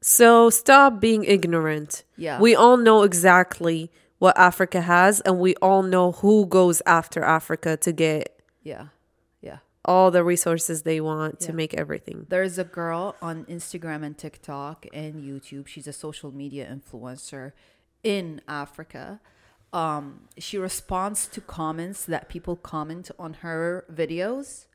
So 0.00 0.50
stop 0.50 1.00
being 1.00 1.24
ignorant. 1.24 2.04
Yeah. 2.16 2.40
We 2.40 2.54
all 2.54 2.76
know 2.76 3.02
exactly 3.02 3.90
what 4.18 4.36
Africa 4.38 4.80
has, 4.82 5.20
and 5.20 5.38
we 5.38 5.54
all 5.56 5.82
know 5.82 6.12
who 6.12 6.46
goes 6.46 6.82
after 6.86 7.22
Africa 7.22 7.76
to 7.78 7.92
get 7.92 8.40
yeah. 8.62 8.86
Yeah. 9.40 9.58
all 9.84 10.10
the 10.10 10.22
resources 10.24 10.82
they 10.82 11.00
want 11.00 11.40
to 11.40 11.52
make 11.52 11.74
everything. 11.74 12.26
There's 12.28 12.58
a 12.58 12.64
girl 12.64 13.16
on 13.22 13.44
Instagram 13.46 14.04
and 14.04 14.16
TikTok 14.18 14.86
and 14.92 15.14
YouTube. 15.22 15.66
She's 15.68 15.86
a 15.86 15.92
social 15.92 16.32
media 16.32 16.68
influencer 16.72 17.52
in 18.02 18.40
Africa. 18.48 19.20
Um, 19.72 20.28
she 20.38 20.57
responds 20.57 21.26
to 21.28 21.40
comments 21.40 22.04
that 22.07 22.28
people 22.28 22.57
comment 22.57 23.11
on 23.18 23.35
her 23.35 23.85
videos 23.92 24.66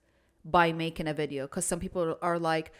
by 0.45 0.71
making 0.71 1.07
a 1.07 1.13
video. 1.13 1.45
Because 1.45 1.65
some 1.65 1.79
people 1.79 2.17
are 2.21 2.37
like, 2.37 2.71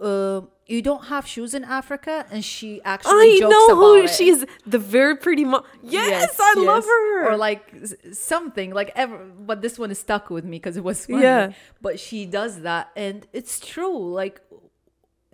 uh, 0.00 0.42
"You 0.66 0.82
don't 0.82 1.04
have 1.04 1.26
shoes 1.26 1.54
in 1.54 1.64
Africa," 1.64 2.26
and 2.30 2.44
she 2.44 2.82
actually 2.84 3.36
I 3.36 3.38
jokes 3.38 3.52
know 3.52 3.76
who 3.76 4.02
it. 4.02 4.10
she 4.10 4.28
is. 4.28 4.44
The 4.66 4.78
very 4.78 5.16
pretty 5.16 5.44
mom. 5.44 5.62
Yes, 5.82 6.36
I 6.38 6.54
love 6.58 6.84
her. 6.84 7.32
Or 7.32 7.36
like 7.36 7.72
something 8.12 8.72
like 8.74 8.92
ever, 8.94 9.24
but 9.24 9.62
this 9.62 9.78
one 9.78 9.90
is 9.90 9.98
stuck 9.98 10.30
with 10.30 10.44
me 10.44 10.58
because 10.58 10.76
it 10.76 10.84
was 10.84 11.06
funny. 11.06 11.22
Yeah. 11.22 11.52
But 11.80 11.98
she 12.00 12.26
does 12.26 12.60
that, 12.62 12.90
and 12.96 13.26
it's 13.32 13.60
true. 13.60 14.12
Like, 14.12 14.42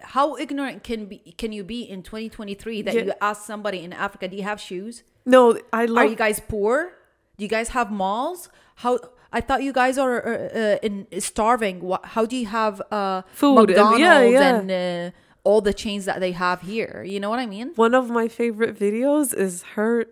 how 0.02 0.36
ignorant 0.36 0.82
can 0.82 1.06
be 1.06 1.18
can 1.36 1.52
you 1.52 1.64
be 1.64 1.82
in 1.82 2.02
2023 2.02 2.82
that 2.82 2.94
Yeah. 2.94 3.02
you 3.02 3.12
ask 3.20 3.44
somebody 3.46 3.80
in 3.84 3.92
Africa, 3.92 4.28
"Do 4.28 4.36
you 4.36 4.42
have 4.42 4.60
shoes? 4.60 5.02
no, 5.26 5.58
I 5.72 5.86
love. 5.86 5.98
Are 5.98 6.06
you 6.06 6.16
guys 6.16 6.40
poor? 6.40 6.92
Do 7.36 7.44
you 7.44 7.48
guys 7.48 7.70
have 7.70 7.90
malls? 7.90 8.48
How?" 8.76 8.98
I 9.32 9.40
thought 9.40 9.62
you 9.62 9.72
guys 9.72 9.96
are 9.96 10.16
uh, 10.26 10.58
uh, 10.58 10.78
in 10.82 11.06
starving. 11.20 11.80
What? 11.82 12.04
How 12.04 12.26
do 12.26 12.36
you 12.36 12.46
have 12.46 12.82
uh, 12.90 13.22
Food 13.32 13.68
McDonald's 13.68 14.00
yeah, 14.00 14.22
yeah. 14.22 14.56
and 14.58 14.70
uh, 14.70 15.16
all 15.44 15.60
the 15.60 15.72
chains 15.72 16.04
that 16.06 16.18
they 16.20 16.32
have 16.32 16.62
here? 16.62 17.04
You 17.06 17.20
know 17.20 17.30
what 17.30 17.38
I 17.38 17.46
mean? 17.46 17.72
One 17.76 17.94
of 17.94 18.10
my 18.10 18.26
favorite 18.26 18.76
videos 18.76 19.32
is 19.32 19.62
her. 19.76 20.06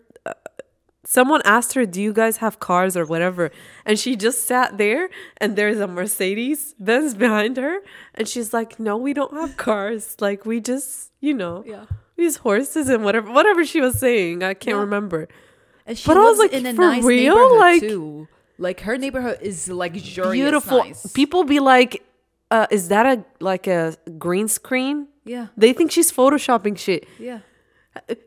Someone 1.11 1.41
asked 1.47 1.73
her, 1.73 1.87
"Do 1.87 2.03
you 2.03 2.13
guys 2.13 2.37
have 2.45 2.61
cars 2.61 2.95
or 2.95 3.05
whatever?" 3.07 3.51
And 3.87 3.99
she 3.99 4.15
just 4.15 4.45
sat 4.45 4.77
there, 4.77 5.09
and 5.39 5.57
there's 5.57 5.81
a 5.81 5.87
Mercedes 5.89 6.75
Benz 6.79 7.15
behind 7.15 7.57
her, 7.57 7.79
and 8.15 8.29
she's 8.29 8.53
like, 8.53 8.79
"No, 8.79 8.95
we 8.99 9.15
don't 9.15 9.33
have 9.33 9.57
cars. 9.57 10.17
Like 10.21 10.45
we 10.45 10.61
just, 10.61 11.11
you 11.21 11.33
know, 11.33 11.65
Yeah. 11.67 11.87
these 12.17 12.37
horses 12.47 12.91
and 12.91 13.05
whatever, 13.05 13.31
whatever 13.33 13.65
she 13.65 13.81
was 13.81 13.99
saying. 13.99 14.43
I 14.43 14.53
can't 14.53 14.77
Yeah. 14.77 14.81
remember." 14.89 15.29
And 15.87 15.97
she 15.97 16.07
But 16.07 16.19
I 16.19 16.25
was 16.29 16.39
like, 16.39 16.53
in 16.53 16.67
a 16.67 16.75
for 16.75 16.83
nice 16.83 17.03
real? 17.03 17.35
neighborhood 17.37 17.59
Like- 17.59 17.81
too. 17.81 18.29
Like 18.59 18.81
her 18.81 18.99
neighborhood 18.99 19.39
is 19.41 19.69
luxurious, 19.71 20.33
Beautiful. 20.43 20.79
nice. 20.85 21.07
People 21.13 21.45
be 21.45 21.59
like, 21.61 22.03
uh, 22.51 22.67
"Is 22.71 22.89
that 22.89 23.07
a 23.07 23.25
like 23.41 23.67
a 23.67 23.97
green 24.19 24.47
screen?" 24.49 25.09
yeah, 25.25 25.47
They 25.57 25.73
think 25.73 25.91
she's 25.91 26.13
photoshopping 26.13 26.77
shit. 26.77 27.07
yeah. 27.19 27.39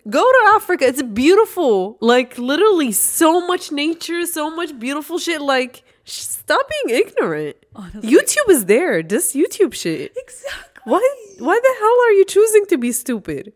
Go 0.09 0.23
to 0.23 0.41
Africa. 0.55 0.85
It's 0.87 1.01
beautiful. 1.01 1.97
Like 2.01 2.37
literally 2.37 2.91
so 2.91 3.45
much 3.47 3.71
nature, 3.71 4.25
so 4.25 4.49
much 4.49 4.77
beautiful 4.79 5.17
shit. 5.19 5.41
Like 5.41 5.83
sh- 6.03 6.19
stop 6.21 6.65
being 6.85 6.99
ignorant. 7.01 7.57
Oh, 7.75 7.81
Honestly. 7.93 8.11
YouTube 8.11 8.49
is 8.49 8.65
there. 8.65 9.01
Just 9.03 9.35
YouTube 9.35 9.73
shit. 9.73 10.13
Exactly. 10.17 10.81
Why 10.91 11.01
why 11.39 11.59
the 11.61 11.75
hell 11.79 11.97
are 12.05 12.11
you 12.19 12.25
choosing 12.25 12.65
to 12.67 12.77
be 12.77 12.91
stupid? 12.91 13.53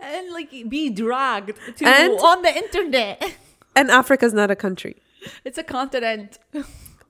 And 0.00 0.30
like 0.32 0.50
be 0.68 0.90
dragged 0.90 1.52
to 1.78 1.84
And- 1.86 2.18
on 2.20 2.42
the 2.42 2.54
internet. 2.54 3.22
And 3.76 3.92
Africa's 3.92 4.34
not 4.34 4.50
a 4.50 4.56
country. 4.56 4.96
It's 5.44 5.56
a 5.56 5.62
continent. 5.62 6.38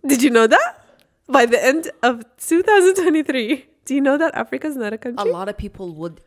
Did 0.07 0.23
you 0.23 0.29
know 0.29 0.47
that? 0.47 0.85
By 1.27 1.47
the 1.47 1.63
end 1.65 1.91
of 2.03 2.25
2023, 2.37 3.65
do 3.87 3.95
you 3.95 4.03
know 4.03 4.19
that 4.19 4.35
Africa's 4.35 4.77
not 4.77 4.93
a 4.93 4.99
country? 4.99 5.27
A 5.31 5.33
lot 5.33 5.49
of 5.49 5.57
people 5.57 5.95
would 5.95 6.21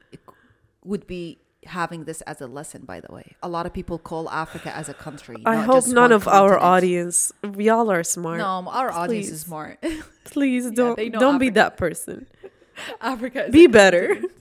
would 0.84 1.05
be 1.05 1.38
having 1.65 2.06
this 2.06 2.21
as 2.21 2.41
a 2.41 2.47
lesson. 2.47 2.84
By 2.86 3.00
the 3.02 3.13
way, 3.13 3.36
a 3.43 3.50
lot 3.50 3.65
of 3.65 3.74
people 3.74 3.97
call 4.00 4.30
Africa 4.30 4.76
as 4.76 4.89
a 4.89 4.93
country. 4.93 5.38
I 5.45 5.58
hope 5.58 5.86
none 5.88 5.95
one 6.04 6.12
of 6.12 6.28
our 6.28 6.58
audience, 6.60 7.32
y'all 7.58 7.91
are 7.91 8.04
smart. 8.04 8.39
No, 8.39 8.67
our 8.69 8.91
audience 8.91 9.30
is 9.30 9.41
smart. 9.41 9.84
Please 10.26 10.71
don't 10.71 10.97
know 10.97 11.19
don't 11.19 11.38
be 11.39 11.50
that 11.52 11.78
person. 11.78 12.28
Africa 13.02 13.45
is 13.45 13.52
Be 13.52 13.67
better. 13.67 14.08
continent. 14.08 14.32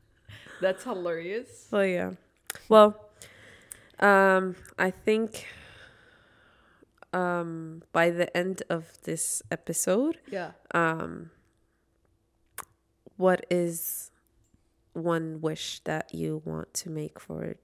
That's 0.60 0.84
hilarious. 0.84 1.68
Well, 1.70 1.84
yeah. 1.86 2.10
Well, 2.68 2.98
um, 4.00 4.56
I 4.78 4.90
think 4.90 5.46
um 7.12 7.82
by 7.92 8.10
the 8.10 8.34
end 8.36 8.62
of 8.68 8.98
this 9.04 9.42
episode, 9.50 10.18
Yeah. 10.28 10.52
um, 10.74 11.30
what 13.16 13.44
is 13.50 14.10
one 14.94 15.40
wish 15.40 15.80
that 15.84 16.14
you 16.14 16.40
want 16.44 16.72
to 16.74 16.90
make 16.90 17.20
for 17.20 17.56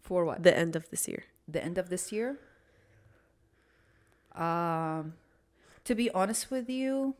For 0.00 0.24
what? 0.24 0.42
the 0.44 0.56
end 0.56 0.76
of 0.76 0.88
this 0.90 1.08
year? 1.08 1.24
the 1.48 1.62
end 1.64 1.78
of 1.78 1.88
this 1.90 2.10
year. 2.12 2.38
Um, 4.34 5.14
to 5.84 5.94
be 5.94 6.10
honest 6.10 6.50
with 6.50 6.68
you, 6.68 7.14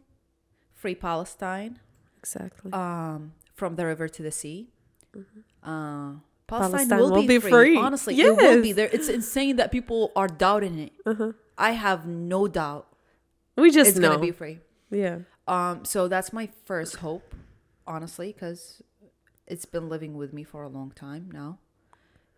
free 0.75 0.95
Palestine. 0.95 1.79
Exactly. 2.19 2.73
Um, 2.73 3.33
from 3.55 3.77
the 3.77 3.87
river 3.87 4.09
to 4.09 4.23
the 4.23 4.33
sea. 4.33 4.69
Uh, 5.63 6.15
Palestine, 6.47 6.89
Palestine 6.89 6.99
will, 6.99 7.11
will 7.13 7.21
be, 7.23 7.27
be 7.29 7.39
free. 7.39 7.51
free. 7.51 7.77
Honestly, 7.77 8.21
it 8.21 8.37
will 8.37 8.61
be 8.63 8.73
there. 8.73 8.89
It's 8.93 9.09
insane 9.09 9.57
that 9.57 9.73
people 9.73 10.13
are 10.15 10.29
doubting 10.29 10.79
it. 10.79 10.93
uh-huh. 11.07 11.33
I 11.59 11.71
have 11.71 12.07
no 12.07 12.47
doubt 12.49 12.87
We 13.57 13.71
just 13.71 13.91
it's 13.91 13.99
know. 13.99 14.09
gonna 14.11 14.21
be 14.21 14.31
free. 14.33 14.59
yeah. 14.91 15.21
Um, 15.49 15.85
so 15.85 16.07
that's 16.09 16.33
my 16.33 16.51
first 16.67 16.97
hope, 16.97 17.35
honestly, 17.87 18.33
because 18.33 18.83
it's 19.47 19.65
been 19.65 19.89
living 19.89 20.17
with 20.17 20.33
me 20.33 20.45
for 20.45 20.63
a 20.63 20.69
long 20.69 20.91
time 20.91 21.31
now. 21.33 21.59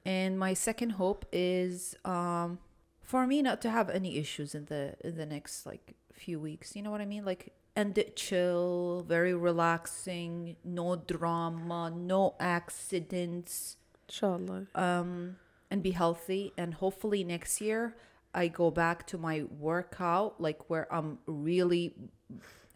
And 0.05 0.39
my 0.39 0.55
second 0.55 0.91
hope 0.91 1.27
is 1.33 1.95
um, 2.05 2.59
for 3.03 3.27
me 3.27 3.43
not 3.43 3.61
to 3.63 3.71
have 3.71 3.91
any 3.91 4.17
issues 4.19 4.55
in 4.55 4.67
the 4.67 4.95
in 5.05 5.17
the 5.17 5.27
next 5.27 5.67
like 5.67 5.95
few 6.13 6.39
weeks. 6.41 6.75
You 6.77 6.83
know 6.83 6.91
what 6.91 7.01
I 7.01 7.07
mean? 7.07 7.25
Like 7.25 7.53
end 7.77 7.99
it 7.99 8.17
chill, 8.17 9.05
very 9.07 9.35
relaxing, 9.35 10.57
no 10.65 10.97
drama, 10.97 11.91
no 11.95 12.35
accidents, 12.41 13.77
Inshallah. 14.09 14.67
um, 14.75 15.37
and 15.71 15.83
be 15.83 15.91
healthy. 15.93 16.53
And 16.57 16.75
hopefully 16.75 17.23
next 17.25 17.61
year 17.61 17.97
I 18.35 18.49
go 18.49 18.71
back 18.71 19.07
to 19.09 19.19
my 19.19 19.45
workout, 19.59 20.41
like 20.41 20.69
where 20.71 20.93
I'm 20.93 21.19
really 21.27 21.95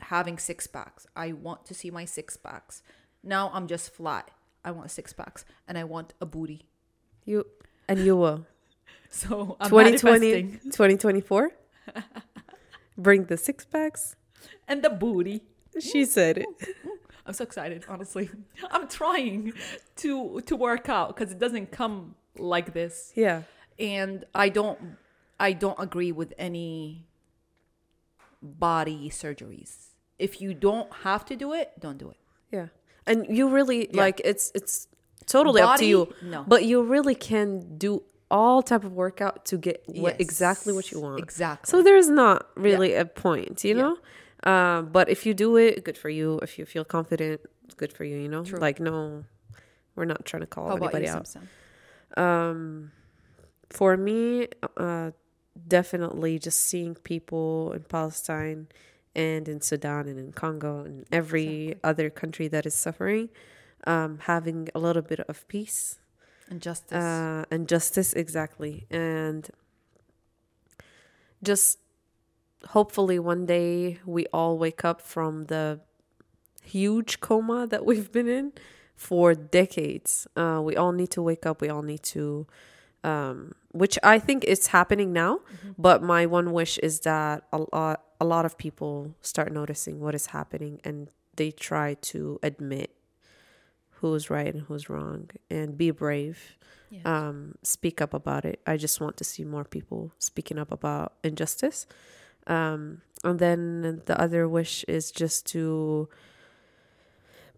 having 0.02 0.38
six 0.38 0.66
packs. 0.66 1.06
I 1.16 1.32
want 1.32 1.64
to 1.66 1.74
see 1.74 1.90
my 1.90 2.04
six 2.04 2.36
packs. 2.36 2.82
Now 3.22 3.50
I'm 3.54 3.66
just 3.66 3.92
flat. 3.94 4.30
I 4.64 4.70
want 4.70 4.90
six 4.90 5.12
packs 5.12 5.44
and 5.66 5.76
I 5.78 5.84
want 5.84 6.14
a 6.20 6.26
booty. 6.26 6.66
You 7.24 7.46
and 7.88 7.98
you 8.00 8.16
will. 8.16 8.46
So 9.14 9.56
I'm 9.60 9.68
2020, 9.68 10.42
2024. 10.70 11.50
Bring 12.96 13.24
the 13.26 13.36
six 13.36 13.64
packs. 13.66 14.16
and 14.66 14.82
the 14.82 14.88
booty. 14.88 15.42
She 15.78 16.06
said 16.06 16.38
it. 16.38 16.46
I'm 17.26 17.34
so 17.34 17.44
excited, 17.44 17.84
honestly. 17.88 18.30
I'm 18.70 18.88
trying 18.88 19.52
to 19.96 20.40
to 20.40 20.56
work 20.56 20.88
out 20.88 21.08
because 21.14 21.30
it 21.30 21.38
doesn't 21.38 21.70
come 21.72 22.14
like 22.38 22.72
this. 22.72 23.12
Yeah. 23.14 23.42
and 23.78 24.24
I 24.34 24.48
don't 24.48 24.96
I 25.38 25.52
don't 25.52 25.78
agree 25.78 26.10
with 26.12 26.32
any 26.38 27.04
body 28.42 29.10
surgeries. 29.10 29.91
If 30.22 30.40
you 30.42 30.54
don't 30.54 30.90
have 31.06 31.22
to 31.30 31.34
do 31.36 31.52
it, 31.60 31.66
don't 31.84 31.98
do 31.98 32.08
it. 32.10 32.16
Yeah. 32.50 32.68
And 33.06 33.26
you 33.36 33.48
really 33.48 33.80
Yeah. 33.90 34.00
like 34.04 34.20
it's 34.30 34.52
it's 34.54 34.74
totally 35.26 35.60
up 35.62 35.78
to 35.78 35.84
you. 35.92 36.00
No. 36.22 36.44
But 36.46 36.60
you 36.64 36.82
really 36.94 37.14
can 37.14 37.76
do 37.78 38.02
all 38.30 38.62
type 38.62 38.84
of 38.84 38.92
workout 39.04 39.44
to 39.50 39.56
get 39.58 39.82
what 39.86 40.12
Yes, 40.14 40.20
exactly 40.26 40.72
what 40.72 40.90
you 40.92 40.98
want. 41.00 41.18
Exactly. 41.20 41.68
So 41.70 41.82
there's 41.82 42.08
not 42.08 42.38
really 42.56 42.94
a 42.94 43.04
point, 43.04 43.62
you 43.64 43.76
Yeah. 43.76 43.82
know. 43.82 43.94
Um, 44.52 44.78
but 44.96 45.08
if 45.08 45.26
you 45.26 45.34
do 45.34 45.56
it, 45.56 45.84
good 45.84 45.98
for 45.98 46.08
you. 46.18 46.38
If 46.42 46.58
you 46.58 46.64
feel 46.74 46.84
confident, 46.84 47.40
good 47.76 47.92
for 47.92 48.04
you. 48.04 48.16
You 48.24 48.28
know, 48.28 48.42
True. 48.44 48.58
like 48.58 48.80
no, 48.80 49.24
we're 49.96 50.06
not 50.14 50.24
trying 50.24 50.40
to 50.42 50.46
call 50.56 50.68
How 50.68 50.76
anybody 50.76 51.04
you, 51.06 51.12
out. 51.12 51.26
Samson? 51.28 51.48
Um, 52.16 52.92
for 53.70 53.96
me, 53.96 54.48
uh, 54.76 55.10
definitely 55.68 56.38
just 56.38 56.60
seeing 56.60 56.94
people 56.94 57.72
in 57.72 57.82
Palestine 57.84 58.68
and 59.14 59.48
in 59.48 59.60
Sudan 59.60 60.08
and 60.08 60.18
in 60.18 60.32
Congo 60.32 60.84
and 60.84 61.06
every 61.12 61.76
other 61.84 62.10
country 62.10 62.48
that 62.48 62.66
is 62.66 62.74
suffering, 62.74 63.28
um, 63.86 64.18
having 64.22 64.68
a 64.74 64.78
little 64.78 65.02
bit 65.02 65.20
of 65.20 65.46
peace. 65.48 65.98
And 66.48 66.60
justice. 66.60 66.92
uh, 66.92 67.44
and 67.50 67.68
justice 67.68 68.12
exactly. 68.12 68.86
And 68.90 69.48
just 71.42 71.78
hopefully 72.68 73.18
one 73.18 73.46
day 73.46 73.98
we 74.04 74.26
all 74.32 74.58
wake 74.58 74.84
up 74.84 75.00
from 75.00 75.46
the 75.46 75.80
huge 76.62 77.20
coma 77.20 77.66
that 77.66 77.84
we've 77.84 78.12
been 78.12 78.28
in 78.28 78.52
for 78.94 79.34
decades. 79.34 80.26
Uh, 80.36 80.60
we 80.62 80.76
all 80.76 80.92
need 80.92 81.10
to 81.10 81.22
wake 81.22 81.46
up. 81.46 81.60
We 81.60 81.68
all 81.68 81.82
need 81.82 82.02
to 82.04 82.46
um, 83.04 83.52
which 83.72 83.98
i 84.02 84.18
think 84.18 84.44
is 84.44 84.68
happening 84.68 85.12
now 85.12 85.40
but 85.78 86.02
my 86.02 86.26
one 86.26 86.52
wish 86.52 86.78
is 86.78 87.00
that 87.00 87.44
a 87.52 87.64
lot 87.72 88.04
a 88.22 88.24
lot 88.34 88.44
of 88.48 88.52
people 88.64 88.94
start 89.32 89.50
noticing 89.60 89.94
what 90.04 90.14
is 90.14 90.26
happening 90.38 90.74
and 90.84 91.08
they 91.36 91.50
try 91.68 91.88
to 92.12 92.38
admit 92.42 92.90
who's 93.98 94.24
right 94.36 94.52
and 94.54 94.62
who's 94.66 94.88
wrong 94.92 95.20
and 95.50 95.76
be 95.82 95.90
brave 95.90 96.38
Yes. 96.90 97.06
um, 97.06 97.54
speak 97.62 97.96
up 98.04 98.12
about 98.12 98.44
it. 98.44 98.58
I 98.66 98.76
just 98.76 99.00
want 99.00 99.16
to 99.16 99.24
see 99.32 99.44
more 99.44 99.64
people 99.64 100.12
speaking 100.18 100.58
up 100.58 100.70
about 100.70 101.14
injustice. 101.24 101.86
Um, 102.46 103.00
and 103.24 103.38
then 103.38 104.02
the 104.04 104.16
other 104.24 104.42
wish 104.58 104.84
is 104.96 105.10
just 105.10 105.46
to 105.54 106.08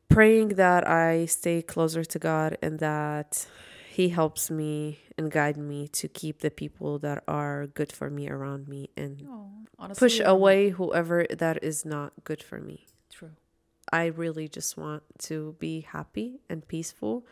praying 0.08 0.48
that 0.64 0.86
I 0.86 1.26
stay 1.26 1.62
closer 1.62 2.04
to 2.04 2.18
God 2.18 2.56
and 2.62 2.78
that 2.78 3.46
He 3.94 4.08
helps 4.10 4.50
me 4.50 4.98
and 5.16 5.30
guide 5.30 5.56
me 5.56 5.86
to 6.00 6.08
keep 6.08 6.40
the 6.40 6.50
people 6.50 6.98
that 7.06 7.22
are 7.28 7.66
good 7.78 7.92
for 7.92 8.10
me 8.10 8.28
around 8.28 8.66
me 8.68 8.90
and 8.96 9.22
Oh, 9.28 9.50
honestly, 9.78 10.00
push 10.04 10.20
away 10.24 10.70
whoever 10.70 11.26
that 11.30 11.62
is 11.62 11.84
not 11.84 12.12
good 12.24 12.42
for 12.42 12.58
me. 12.58 12.86
True. 13.16 13.34
I 13.92 14.06
really 14.06 14.48
just 14.48 14.76
want 14.76 15.02
to 15.28 15.54
be 15.60 15.74
happy 15.96 16.40
and 16.50 16.66
peaceful 16.66 17.24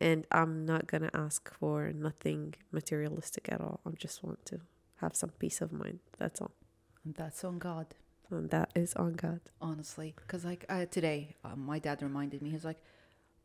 and 0.00 0.26
I'm 0.32 0.64
not 0.72 0.86
going 0.90 1.02
to 1.02 1.14
ask 1.16 1.40
for 1.58 1.92
nothing 1.92 2.54
materialistic 2.72 3.44
at 3.54 3.60
all. 3.60 3.80
I 3.86 3.90
just 4.06 4.22
want 4.24 4.40
to 4.46 4.60
have 5.02 5.14
some 5.14 5.30
peace 5.38 5.60
of 5.60 5.70
mind. 5.72 5.98
That's 6.18 6.40
all. 6.40 6.52
And 7.04 7.14
that's 7.14 7.44
on 7.44 7.58
God. 7.58 7.86
And 8.30 8.50
that 8.50 8.70
is 8.74 8.92
on 8.94 9.12
God. 9.14 9.40
honestly 9.60 10.14
because 10.16 10.44
like 10.44 10.64
uh, 10.68 10.86
today 10.96 11.36
um, 11.44 11.60
my 11.64 11.78
dad 11.78 12.02
reminded 12.02 12.42
me 12.42 12.50
he's 12.50 12.64
like 12.64 12.80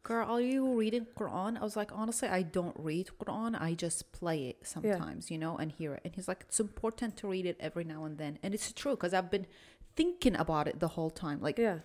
girl 0.04 0.28
are 0.30 0.42
you 0.42 0.78
reading 0.78 1.08
quran? 1.16 1.58
I 1.58 1.64
was 1.64 1.76
like 1.78 1.92
honestly 1.94 2.28
i 2.28 2.42
don't 2.42 2.76
read 2.78 3.10
quran. 3.20 3.60
I 3.60 3.74
just 3.74 4.12
play 4.12 4.48
it 4.52 4.58
sometimes 4.64 5.32
you 5.32 5.38
know 5.38 5.58
and 5.58 5.72
hear 5.72 5.94
it. 5.96 6.02
And 6.06 6.14
he's 6.16 6.28
like 6.28 6.42
it's 6.48 6.60
important 6.60 7.16
to 7.18 7.28
read 7.28 7.46
it 7.46 7.58
every 7.60 7.84
now 7.86 8.04
and 8.06 8.18
then. 8.18 8.38
And 8.44 8.54
it's 8.54 8.72
true 8.74 8.96
because 8.96 9.14
i've 9.14 9.32
been 9.32 9.48
thinking 9.96 10.36
about 10.36 10.68
it 10.68 10.80
the 10.80 10.90
whole 10.90 11.10
time. 11.10 11.40
Like 11.42 11.58
Yeah. 11.58 11.80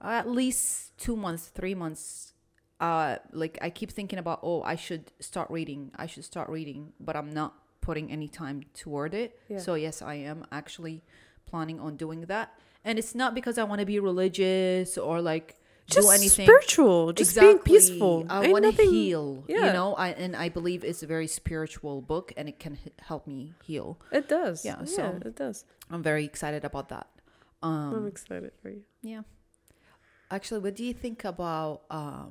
at 0.00 0.28
least 0.28 0.96
two 0.98 1.16
months 1.16 1.44
three 1.48 1.74
months 1.74 2.32
uh 2.80 3.16
like 3.32 3.56
i 3.62 3.70
keep 3.70 3.90
thinking 3.90 4.18
about 4.18 4.40
oh 4.42 4.62
i 4.62 4.76
should 4.76 5.12
start 5.20 5.48
reading. 5.50 5.90
I 5.96 6.06
should 6.06 6.24
start 6.24 6.48
reading 6.50 6.92
but 7.00 7.14
i'm 7.16 7.30
not 7.32 7.54
putting 7.80 8.10
any 8.10 8.28
time 8.28 8.62
toward 8.74 9.14
it. 9.14 9.38
Yeah. 9.48 9.58
so 9.58 9.74
yes 9.74 10.02
i 10.02 10.14
am 10.14 10.44
actually 10.50 11.02
planning 11.46 11.78
on 11.78 11.96
doing 11.96 12.22
that. 12.22 12.48
And 12.84 12.98
it's 12.98 13.14
not 13.14 13.34
because 13.38 13.56
i 13.56 13.64
want 13.64 13.78
to 13.80 13.86
be 13.86 13.98
religious 14.00 14.98
or 14.98 15.22
like 15.22 15.56
Just 15.86 16.06
do 16.08 16.10
anything 16.10 16.46
spiritual. 16.46 17.12
Just 17.12 17.38
being 17.38 17.58
peaceful. 17.60 18.26
i 18.28 18.48
want 18.48 18.64
to 18.64 18.82
heal 18.82 19.44
you 19.48 19.60
know 19.78 19.94
I, 19.94 20.08
and 20.24 20.34
i 20.34 20.48
believe 20.48 20.82
it's 20.84 21.02
a 21.02 21.06
very 21.06 21.26
spiritual 21.28 22.00
book 22.02 22.32
and 22.36 22.48
it 22.48 22.58
can 22.58 22.74
h- 22.84 22.92
help 23.10 23.26
me 23.26 23.54
heal 23.64 23.98
It 24.10 24.28
does. 24.28 24.64
Yeah, 24.64 24.78
Yeah, 24.80 24.84
so- 24.96 25.18
it 25.24 25.36
does. 25.36 25.64
i'm 25.90 26.02
very 26.02 26.24
excited 26.24 26.64
about 26.64 26.88
that 26.94 27.06
um 27.62 27.94
I'm 27.96 28.06
excited 28.06 28.52
for 28.60 28.70
you. 28.70 28.82
Yeah. 29.02 29.22
Actually, 30.30 30.60
what 30.60 30.74
do 30.74 30.84
you 30.84 30.92
think 30.92 31.24
about 31.24 31.82
uh, 31.88 32.24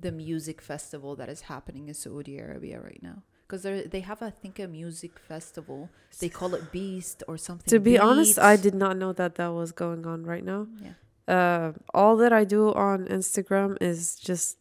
the 0.00 0.12
music 0.12 0.60
festival 0.60 1.16
that 1.16 1.28
is 1.28 1.40
happening 1.52 1.88
in 1.88 1.94
Saudi 1.94 2.38
Arabia 2.38 2.80
right 2.80 3.02
now? 3.02 3.22
Because 3.46 3.62
they 3.62 4.00
have, 4.00 4.20
I 4.22 4.30
think, 4.30 4.58
a 4.58 4.68
music 4.68 5.18
festival. 5.18 5.88
They 6.20 6.28
call 6.28 6.54
it 6.54 6.70
Beast 6.70 7.22
or 7.28 7.36
something. 7.38 7.68
To 7.68 7.78
be 7.80 7.98
honest, 7.98 8.38
I 8.38 8.56
did 8.56 8.74
not 8.74 8.96
know 8.96 9.12
that 9.14 9.34
that 9.36 9.48
was 9.48 9.72
going 9.72 10.06
on 10.06 10.24
right 10.24 10.44
now. 10.44 10.66
Yeah. 10.82 10.92
Uh, 11.28 11.72
all 11.94 12.16
that 12.16 12.32
I 12.32 12.44
do 12.44 12.72
on 12.74 13.06
Instagram 13.06 13.76
is 13.80 14.16
just 14.16 14.58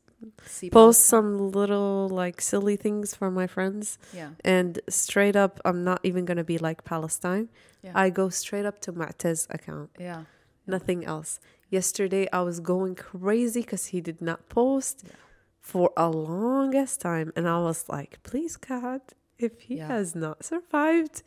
post 0.71 1.01
some 1.07 1.51
little 1.51 2.07
like 2.09 2.39
silly 2.41 2.75
things 2.75 3.15
for 3.15 3.31
my 3.31 3.47
friends. 3.47 3.97
Yeah. 4.13 4.29
and 4.45 4.79
straight 4.87 5.35
up 5.35 5.59
i'm 5.65 5.83
not 5.83 5.99
even 6.03 6.25
gonna 6.25 6.43
be 6.43 6.59
like 6.59 6.83
palestine 6.83 7.49
Yeah. 7.83 7.93
i 7.95 8.09
go 8.11 8.29
straight 8.29 8.65
up 8.67 8.79
to 8.81 8.93
Mu'taz 8.93 9.47
account 9.49 9.89
Yeah. 9.99 10.23
nothing 10.67 11.03
else 11.05 11.39
yesterday 11.71 12.27
i 12.31 12.41
was 12.41 12.59
going 12.59 12.93
crazy 12.95 13.61
because 13.61 13.85
he 13.87 13.99
did 14.01 14.21
not 14.21 14.39
post 14.49 14.95
Yeah. 15.03 15.13
for 15.59 15.91
a 15.97 16.07
longest 16.09 17.01
time 17.01 17.33
and 17.35 17.47
i 17.47 17.57
was 17.59 17.89
like 17.89 18.19
please 18.21 18.57
god 18.57 19.01
if 19.39 19.53
he 19.61 19.77
Yeah. 19.77 19.87
has 19.87 20.13
not 20.13 20.37
survived 20.45 21.23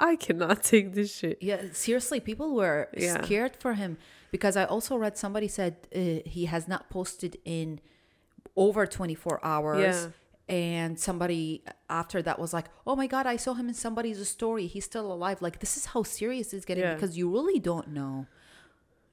i 0.00 0.16
cannot 0.16 0.62
take 0.72 0.94
this 0.94 1.10
shit 1.18 1.36
Yeah, 1.42 1.60
seriously, 1.72 2.18
people 2.20 2.54
were 2.54 2.88
scared 2.96 3.54
for 3.62 3.74
him 3.74 3.98
because 4.30 4.56
I 4.56 4.64
also 4.64 4.96
read 4.96 5.16
somebody 5.16 5.48
said 5.48 5.76
uh, 5.94 5.98
he 6.28 6.46
has 6.46 6.66
not 6.68 6.88
posted 6.90 7.38
in 7.44 7.80
over 8.56 8.86
24 8.86 9.40
hours. 9.44 9.80
Yeah. 9.80 10.10
And 10.50 10.98
somebody 10.98 11.62
after 11.90 12.22
that 12.22 12.38
was 12.38 12.54
like, 12.54 12.66
"Oh 12.86 12.96
my 12.96 13.06
god, 13.06 13.26
I 13.26 13.36
saw 13.36 13.52
him 13.52 13.68
in 13.68 13.74
somebody's 13.74 14.26
story. 14.28 14.66
He's 14.66 14.86
still 14.86 15.12
alive." 15.12 15.42
Like 15.42 15.60
this 15.60 15.76
is 15.76 15.84
how 15.86 16.02
serious 16.04 16.54
it's 16.54 16.64
getting 16.64 16.84
Yeah. 16.84 16.94
because 16.94 17.18
you 17.18 17.30
really 17.30 17.58
don't 17.60 17.88
know 17.88 18.26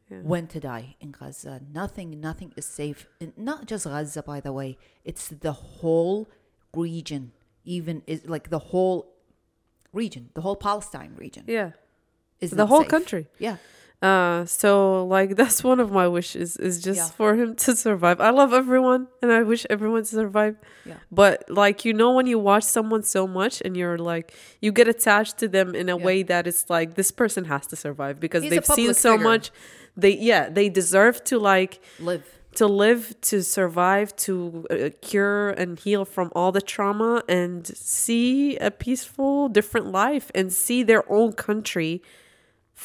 Yeah. 0.10 0.20
when 0.22 0.48
to 0.48 0.60
die 0.62 0.96
in 1.02 1.12
Gaza. 1.12 1.60
Nothing, 1.74 2.22
nothing 2.22 2.54
is 2.56 2.66
safe. 2.66 3.08
And 3.20 3.34
not 3.38 3.66
just 3.66 3.84
Gaza, 3.86 4.24
by 4.24 4.40
the 4.40 4.54
way. 4.54 4.78
It's 5.04 5.28
the 5.28 5.52
whole 5.52 6.30
region. 6.74 7.34
Even 7.66 8.02
is 8.08 8.26
like 8.28 8.50
the 8.50 8.60
whole 8.72 9.12
region, 9.92 10.30
the 10.36 10.42
whole 10.42 10.56
Palestine 10.56 11.14
region 11.16 11.44
yeah 11.48 11.72
is 12.40 12.52
the 12.52 12.66
whole 12.68 12.82
safe. 12.82 12.90
country 12.90 13.28
Yeah. 13.40 13.58
Uh 14.10 14.46
so 14.62 14.72
like 15.16 15.30
that's 15.42 15.60
one 15.72 15.80
of 15.86 15.90
my 16.00 16.08
wishes 16.18 16.50
is 16.68 16.76
just 16.88 17.00
Yeah. 17.04 17.10
for 17.20 17.30
him 17.40 17.50
to 17.66 17.70
survive 17.86 18.18
i 18.28 18.32
love 18.42 18.52
everyone 18.62 19.02
and 19.22 19.30
i 19.40 19.42
wish 19.52 19.64
everyone 19.76 20.04
to 20.10 20.14
survive 20.24 20.56
Yeah. 20.92 20.96
but 21.22 21.36
like 21.62 21.78
you 21.88 21.94
know 22.00 22.12
when 22.18 22.28
you 22.34 22.38
watch 22.52 22.66
someone 22.78 23.04
so 23.18 23.22
much 23.40 23.56
and 23.66 23.72
you're 23.80 23.98
like 24.14 24.28
you 24.64 24.70
get 24.80 24.88
attached 24.96 25.36
to 25.42 25.48
them 25.56 25.68
in 25.82 25.88
a 25.90 25.98
Yeah. 25.98 26.06
way 26.08 26.18
that 26.32 26.44
it's 26.50 26.64
like 26.78 26.90
this 27.02 27.12
person 27.22 27.42
has 27.54 27.64
to 27.72 27.76
survive 27.86 28.16
because 28.26 28.42
He's 28.44 28.52
they've 28.52 28.72
seen 28.80 28.94
so 28.94 29.12
figure. 29.14 29.30
much 29.32 29.46
they 30.04 30.14
yeah 30.32 30.44
they 30.58 30.68
deserve 30.82 31.16
to 31.30 31.36
like 31.54 31.74
Live. 32.12 32.26
to 32.60 32.66
live 32.86 33.02
to 33.30 33.36
survive 33.58 34.08
to 34.28 34.34
uh, 34.70 34.90
cure 35.10 35.50
and 35.62 35.70
heal 35.86 36.04
from 36.16 36.28
all 36.38 36.52
the 36.58 36.66
trauma 36.74 37.12
and 37.40 37.66
see 37.68 38.58
a 38.70 38.72
peaceful 38.86 39.36
different 39.60 39.88
life 40.04 40.28
and 40.38 40.46
see 40.66 40.80
their 40.92 41.04
own 41.18 41.30
country 41.48 41.94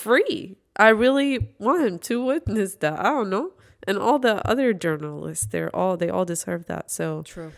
free 0.04 0.56
i 0.80 0.88
really 0.88 1.34
want 1.58 1.80
him 1.86 1.98
to 1.98 2.14
witness 2.24 2.76
that 2.76 2.98
i 2.98 3.04
don't 3.04 3.30
know 3.30 3.52
and 3.86 3.96
all 3.98 4.18
the 4.18 4.36
other 4.52 4.72
journalists 4.72 5.46
they're 5.46 5.74
all 5.74 5.96
they 5.96 6.08
all 6.10 6.24
deserve 6.24 6.66
that 6.66 6.90
so 6.90 7.22
True. 7.22 7.52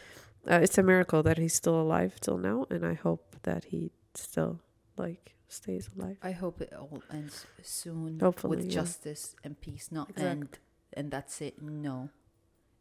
uh, 0.50 0.60
it's 0.64 0.78
a 0.78 0.82
miracle 0.82 1.22
that 1.22 1.38
he's 1.38 1.54
still 1.54 1.78
alive 1.80 2.12
till 2.20 2.38
now 2.38 2.66
and 2.70 2.84
i 2.86 2.94
hope 2.94 3.36
that 3.42 3.64
he 3.72 3.90
still 4.14 4.60
like 4.96 5.34
stays 5.48 5.90
alive 5.94 6.16
I 6.22 6.32
hope 6.32 6.60
it 6.62 6.72
all 6.72 7.02
ends 7.12 7.44
soon 7.62 8.18
Hopefully, 8.20 8.56
with 8.56 8.66
yeah. 8.66 8.72
justice 8.80 9.34
and 9.44 9.60
peace, 9.60 9.86
not 9.92 10.08
Exactly. 10.10 10.30
end 10.30 10.58
and 10.94 11.10
that's 11.10 11.40
it. 11.42 11.60
No. 11.60 12.08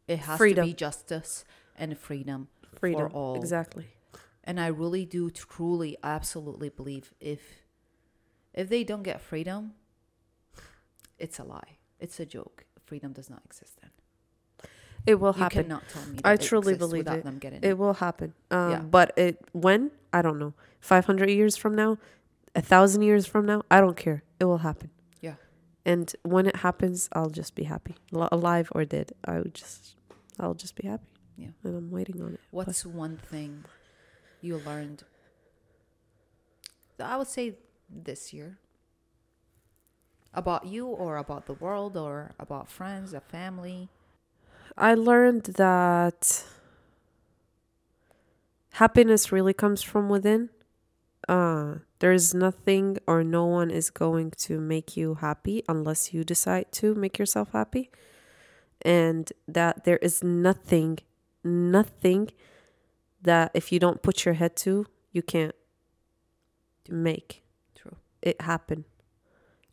It 0.08 0.20
has 0.20 0.38
Freedom. 0.38 0.64
to 0.64 0.70
be 0.70 0.74
justice 0.74 1.44
and 1.76 1.98
freedom, 1.98 2.48
freedom 2.80 3.08
for 3.10 3.14
all. 3.14 3.34
exactly 3.36 3.86
And 4.44 4.58
I 4.58 4.68
really 4.68 5.04
do 5.04 5.30
truly 5.30 5.96
absolutely 6.02 6.70
believe 6.70 7.12
if 7.20 7.42
if 8.54 8.68
they 8.70 8.84
don't 8.84 9.02
get 9.02 9.20
freedom, 9.20 9.72
it's 11.24 11.38
a 11.38 11.44
lie. 11.54 11.72
It's 12.04 12.18
a 12.24 12.26
joke. 12.36 12.58
Freedom 12.88 13.12
does 13.18 13.28
not 13.34 13.42
exist 13.48 13.74
then. 13.80 13.90
it 15.10 15.16
will 15.20 15.34
You 15.36 15.42
happen 15.44 15.62
cannot 15.64 15.84
tell 15.92 16.04
me 16.10 16.18
I 16.30 16.32
it 16.34 16.40
truly 16.48 16.74
believe 16.84 17.06
it. 17.16 17.24
them 17.28 17.38
getting 17.44 17.60
It 17.70 17.76
will 17.82 17.94
happen. 18.06 18.28
Um, 18.56 18.70
Yeah. 18.72 18.80
But 18.96 19.08
it 19.24 19.34
when 19.66 19.80
I 20.12 20.20
don't 20.26 20.38
know. 20.42 20.52
Five 20.92 21.04
hundred 21.10 21.28
years 21.40 21.54
from 21.62 21.72
now, 21.82 21.90
a 22.60 22.62
thousand 22.72 23.02
years 23.10 23.24
from 23.32 23.42
now, 23.52 23.60
I 23.70 23.78
don't 23.84 23.96
care. 24.06 24.18
It 24.40 24.46
will 24.50 24.62
happen. 24.70 24.88
Yeah. 25.26 25.36
And 25.92 26.06
when 26.34 26.44
it 26.52 26.56
happens, 26.66 26.98
I'll 27.16 27.34
just 27.40 27.52
be 27.60 27.64
happy, 27.74 27.94
L- 28.12 28.28
alive 28.38 28.68
or 28.74 28.82
dead. 28.84 29.08
I 29.24 29.34
would 29.40 29.54
just, 29.62 29.80
I'll 30.40 30.58
just 30.64 30.74
be 30.80 30.84
happy. 30.92 31.06
Yeah. 31.42 31.52
And 31.64 31.72
I'm 31.78 31.90
waiting 31.98 32.18
on 32.20 32.30
it. 32.34 32.40
What's 32.50 32.84
one 32.84 33.16
thing 33.32 33.64
you 34.46 34.54
learned? 34.70 35.00
I 36.98 37.16
would 37.16 37.28
say 37.38 37.54
this 37.88 38.32
year. 38.36 38.58
About 40.34 40.66
you 40.66 40.86
or 40.86 41.18
about 41.18 41.46
the 41.46 41.52
world 41.54 41.96
or 41.96 42.32
about 42.38 42.70
friends, 42.70 43.12
a 43.12 43.20
family. 43.20 43.88
I 44.76 44.94
learned 44.94 45.44
that 45.56 46.44
happiness 48.72 49.30
really 49.30 49.52
comes 49.52 49.82
from 49.82 50.08
within. 50.08 50.48
Uh, 51.28 51.76
there's 51.98 52.34
nothing 52.34 52.98
or 53.06 53.22
no 53.22 53.44
one 53.44 53.70
is 53.70 53.90
going 53.90 54.32
to 54.32 54.58
make 54.58 54.96
you 54.96 55.14
happy 55.16 55.62
unless 55.68 56.12
you 56.12 56.24
decide 56.24 56.72
to 56.72 56.94
make 56.94 57.18
yourself 57.18 57.52
happy. 57.52 57.90
And 58.80 59.32
that 59.46 59.84
there 59.84 59.98
is 59.98 60.24
nothing, 60.24 60.98
nothing 61.44 62.30
that 63.22 63.52
if 63.54 63.70
you 63.70 63.78
don't 63.78 64.02
put 64.02 64.24
your 64.24 64.34
head 64.34 64.56
to, 64.56 64.86
you 65.12 65.22
can't 65.22 65.54
make 66.88 67.44
True. 67.74 67.96
it 68.20 68.40
happen. 68.40 68.84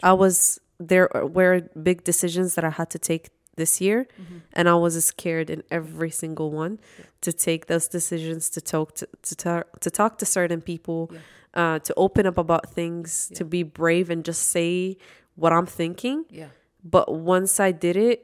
I 0.04 0.14
was 0.14 0.60
there 0.80 1.10
were 1.14 1.62
big 1.82 2.04
decisions 2.04 2.56
that 2.56 2.64
I 2.64 2.70
had 2.70 2.90
to 2.92 3.00
take 3.00 3.30
this 3.58 3.82
year 3.82 4.08
and 4.54 4.70
I 4.70 4.76
was 4.76 5.04
scared 5.04 5.50
in 5.50 5.64
every 5.70 6.10
single 6.12 6.50
one 6.52 6.80
to 7.22 7.34
take 7.34 7.66
those 7.68 7.90
decisions 7.90 8.50
to 8.52 8.62
talk 8.62 8.96
to 8.96 9.08
to 9.24 9.36
talk 9.36 9.80
to, 9.82 9.90
talk 9.92 10.18
to 10.20 10.26
certain 10.26 10.62
people 10.62 11.12
Yeah. 11.12 11.20
uh, 11.62 11.80
to 11.80 11.94
open 11.98 12.26
up 12.26 12.38
about 12.38 12.72
things 12.72 13.30
to 13.36 13.44
be 13.44 13.64
brave 13.64 14.10
and 14.10 14.24
just 14.24 14.44
say 14.56 14.96
what 15.36 15.52
I'm 15.52 15.66
thinking. 15.66 16.26
Yeah. 16.30 16.50
but 16.84 17.08
once 17.14 17.60
I 17.60 17.72
did 17.74 17.98
it 17.98 18.20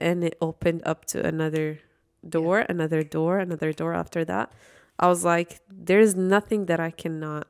and 0.00 0.24
it 0.24 0.34
opened 0.40 0.80
up 0.86 1.04
to 1.12 1.16
another 1.32 1.80
door 2.36 2.60
another 2.74 3.02
door 3.02 3.38
another 3.38 3.72
door 3.80 3.92
after 3.92 4.24
that 4.24 4.46
I 4.98 5.06
was 5.12 5.22
like 5.24 5.60
there's 5.68 6.14
nothing 6.16 6.66
that 6.70 6.80
I 6.80 6.90
cannot 6.90 7.46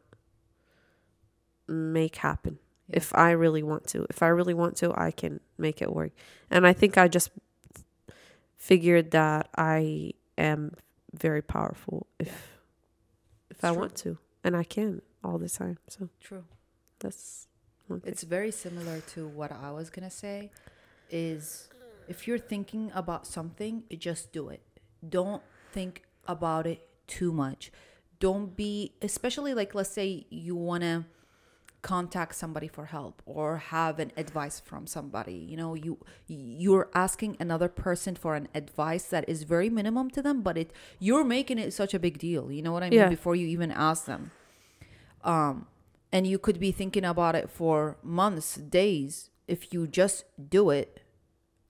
make 1.69 2.17
happen 2.17 2.59
Yeah. 2.89 2.97
if 2.97 3.15
I 3.15 3.31
really 3.33 3.63
want 3.63 3.87
to. 3.89 4.07
If 4.11 4.23
I 4.23 4.29
really 4.29 4.55
want 4.55 4.77
to, 4.79 4.93
I 4.99 5.11
can 5.11 5.41
make 5.59 5.81
it 5.83 5.93
work. 5.93 6.13
And 6.51 6.67
I 6.67 6.73
think 6.73 6.97
I 6.99 7.09
just 7.09 7.31
figured 8.57 9.11
that 9.13 9.49
I 9.57 10.13
am 10.39 10.75
very 11.15 11.43
powerful 11.43 12.07
if 12.19 12.29
if 13.51 13.57
It's 13.59 13.65
I 13.65 13.71
true. 13.73 13.79
want 13.81 13.95
to, 13.97 14.19
and 14.45 14.57
I 14.57 14.65
can 14.65 15.03
all 15.23 15.39
the 15.39 15.49
time. 15.49 15.79
So 15.89 16.09
True. 16.21 16.45
that's 17.01 17.47
one 17.87 18.01
thing. 18.01 18.11
It's 18.13 18.23
very 18.23 18.51
similar 18.51 19.01
to 19.15 19.29
what 19.29 19.53
I 19.53 19.71
was 19.73 19.91
gonna 19.91 20.11
say. 20.11 20.51
Is 21.11 21.69
if 22.09 22.27
you're 22.27 22.39
thinking 22.39 22.91
about 22.95 23.27
something, 23.27 23.85
just 23.99 24.33
do 24.33 24.49
it. 24.49 24.63
Don't 25.07 25.43
think 25.73 26.05
about 26.27 26.67
it 26.67 26.89
too 27.07 27.33
much. 27.33 27.71
Don't 28.21 28.57
be, 28.57 28.93
especially 29.03 29.53
like 29.53 29.75
let's 29.75 29.91
say 29.91 30.25
you 30.31 30.57
wanna 30.57 31.05
contact 31.83 32.35
somebody 32.37 32.69
for 32.69 32.87
help 32.87 33.23
or 33.27 33.59
have 33.59 33.99
an 33.99 34.13
advice 34.17 34.61
from 34.61 34.87
somebody. 34.87 35.35
You 35.35 35.57
know 35.57 35.75
you 35.75 35.99
you're 36.29 36.89
asking 36.95 37.37
another 37.41 37.69
person 37.69 38.15
for 38.15 38.37
an 38.37 38.49
advice 38.55 39.05
that 39.07 39.29
is 39.29 39.43
very 39.43 39.69
minimum 39.69 40.09
to 40.11 40.23
them 40.23 40.43
but 40.43 40.57
it 40.57 40.73
you're 41.01 41.25
making 41.25 41.59
it 41.59 41.73
such 41.73 41.93
a 41.93 41.99
big 41.99 42.19
deal. 42.19 42.51
You 42.53 42.63
know 42.63 42.73
what 42.73 42.83
i 42.85 42.89
mean? 42.91 43.01
Yeah. 43.01 43.09
before 43.09 43.35
you 43.37 43.47
even 43.49 43.73
ask 43.73 44.07
them. 44.07 44.31
Um 45.25 45.67
and 46.13 46.27
you 46.27 46.39
could 46.39 46.61
be 46.61 46.73
thinking 46.73 47.05
about 47.05 47.35
it 47.35 47.51
for 47.51 47.97
months 48.03 48.55
days. 48.57 49.31
If 49.49 49.73
you 49.73 49.87
just 49.87 50.25
do 50.59 50.71
it 50.71 51.01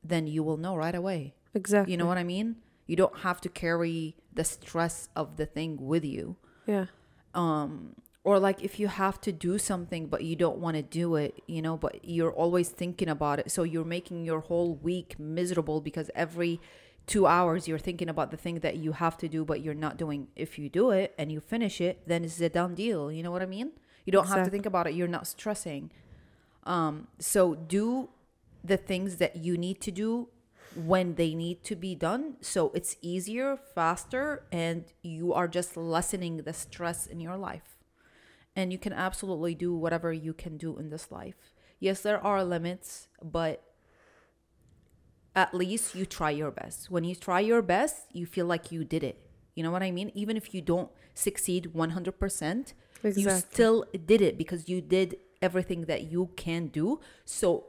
then 0.04 0.26
you 0.26 0.42
will 0.42 0.58
know 0.58 0.76
right 0.76 0.94
away. 0.94 1.34
Exactly. 1.54 1.92
you 1.92 1.96
know 1.96 2.06
what 2.06 2.18
i 2.18 2.24
mean? 2.24 2.56
You 2.86 2.96
don't 2.96 3.18
have 3.20 3.40
to 3.40 3.48
carry 3.48 4.16
the 4.34 4.44
stress 4.44 5.08
of 5.16 5.36
the 5.38 5.46
thing 5.46 5.78
with 5.80 6.04
you. 6.04 6.36
Yeah. 6.66 6.86
um 7.34 7.96
or 8.24 8.38
like 8.38 8.62
if 8.62 8.78
you 8.78 8.88
have 8.88 9.20
to 9.20 9.32
do 9.32 9.58
something 9.58 10.06
but 10.06 10.22
you 10.22 10.36
don't 10.36 10.58
want 10.58 10.76
to 10.76 10.82
do 10.82 11.16
it 11.16 11.42
you 11.46 11.60
know 11.60 11.76
but 11.76 12.04
you're 12.04 12.32
always 12.32 12.68
thinking 12.68 13.08
about 13.08 13.38
it. 13.38 13.50
So 13.50 13.62
you're 13.62 13.84
making 13.84 14.24
your 14.24 14.40
whole 14.40 14.74
week 14.74 15.18
miserable 15.18 15.80
because 15.80 16.10
every 16.14 16.60
two 17.06 17.26
hours 17.26 17.66
you're 17.66 17.78
thinking 17.78 18.08
about 18.08 18.30
the 18.30 18.36
thing 18.36 18.60
that 18.60 18.76
you 18.76 18.92
have 18.92 19.16
to 19.18 19.28
do 19.28 19.44
but 19.44 19.60
you're 19.60 19.74
not 19.74 19.96
doing. 19.96 20.28
If 20.36 20.58
you 20.58 20.68
do 20.68 20.90
it 20.90 21.14
and 21.18 21.32
you 21.32 21.40
finish 21.40 21.80
it 21.80 22.06
then 22.06 22.24
it's 22.24 22.40
a 22.40 22.48
done 22.48 22.74
deal. 22.74 23.10
You 23.10 23.22
know 23.22 23.30
what 23.30 23.42
i 23.42 23.46
mean? 23.46 23.72
You 24.04 24.12
don't 24.12 24.28
have 24.28 24.44
to 24.44 24.50
think 24.50 24.66
about 24.66 24.86
it. 24.86 24.94
You're 24.94 25.08
not 25.08 25.26
stressing. 25.26 25.90
Um 26.64 27.08
so 27.18 27.54
do 27.54 28.10
the 28.64 28.76
things 28.76 29.16
that 29.16 29.36
you 29.36 29.58
need 29.58 29.80
to 29.80 29.90
do 29.90 30.28
when 30.76 31.16
they 31.16 31.34
need 31.34 31.64
to 31.64 31.76
be 31.76 31.94
done. 31.94 32.36
So 32.40 32.70
it's 32.74 32.96
easier 33.02 33.58
faster 33.74 34.44
and 34.52 34.84
you 35.02 35.34
are 35.34 35.48
just 35.48 35.76
lessening 35.76 36.38
the 36.38 36.52
stress 36.52 37.06
in 37.06 37.20
your 37.20 37.36
life 37.36 37.71
and 38.54 38.72
you 38.72 38.78
can 38.78 38.92
absolutely 38.92 39.54
do 39.54 39.74
whatever 39.74 40.12
you 40.12 40.32
can 40.32 40.56
do 40.56 40.78
in 40.78 40.90
this 40.90 41.10
life. 41.10 41.52
Yes, 41.78 42.00
there 42.02 42.22
are 42.24 42.44
limits, 42.44 43.08
but 43.22 43.62
at 45.34 45.54
least 45.54 45.94
you 45.94 46.06
try 46.06 46.30
your 46.30 46.50
best. 46.50 46.90
When 46.90 47.04
you 47.04 47.14
try 47.14 47.40
your 47.40 47.62
best, 47.62 48.06
you 48.12 48.26
feel 48.26 48.46
like 48.46 48.70
you 48.70 48.84
did 48.84 49.02
it. 49.02 49.18
You 49.54 49.62
know 49.62 49.70
what 49.70 49.82
I 49.82 49.90
mean? 49.90 50.10
Even 50.14 50.36
if 50.36 50.54
you 50.54 50.60
don't 50.60 50.90
succeed 51.14 51.72
100%, 51.74 52.72
you 53.16 53.30
still 53.30 53.84
did 54.06 54.20
it 54.20 54.38
because 54.38 54.68
you 54.68 54.80
did 54.80 55.16
everything 55.40 55.86
that 55.86 56.04
you 56.04 56.30
can 56.36 56.68
do. 56.68 57.00
So, 57.24 57.66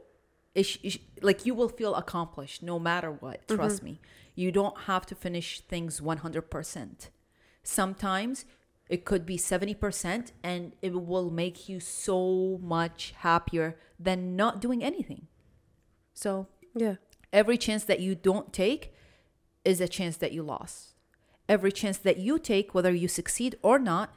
ish, 0.54 0.78
ish, 0.82 0.98
like 1.20 1.44
you 1.44 1.54
will 1.54 1.68
feel 1.68 1.94
accomplished 1.94 2.62
no 2.62 2.78
matter 2.78 3.10
what. 3.10 3.46
Trust 3.48 3.78
mm-hmm. 3.78 3.86
me. 3.86 4.00
You 4.34 4.52
don't 4.52 4.82
have 4.82 5.06
to 5.06 5.14
finish 5.14 5.60
things 5.60 6.00
100%. 6.00 7.08
Sometimes 7.62 8.44
it 8.88 9.04
could 9.04 9.24
be 9.24 9.36
70% 9.36 10.32
and 10.42 10.72
it 10.82 10.92
will 10.94 11.30
make 11.30 11.68
you 11.68 11.80
so 11.80 12.58
much 12.62 13.14
happier 13.18 13.76
than 13.98 14.36
not 14.36 14.60
doing 14.60 14.82
anything. 14.84 15.26
So, 16.12 16.48
Yeah. 16.74 16.96
every 17.32 17.56
chance 17.58 17.84
that 17.84 18.00
you 18.00 18.14
don't 18.14 18.52
take 18.52 18.92
is 19.64 19.80
a 19.80 19.88
chance 19.88 20.16
that 20.18 20.32
you 20.32 20.42
lost. 20.42 20.94
Every 21.48 21.72
chance 21.72 21.98
that 21.98 22.18
you 22.18 22.38
take, 22.38 22.74
whether 22.74 22.92
you 22.92 23.08
succeed 23.08 23.56
or 23.62 23.78
not, 23.78 24.14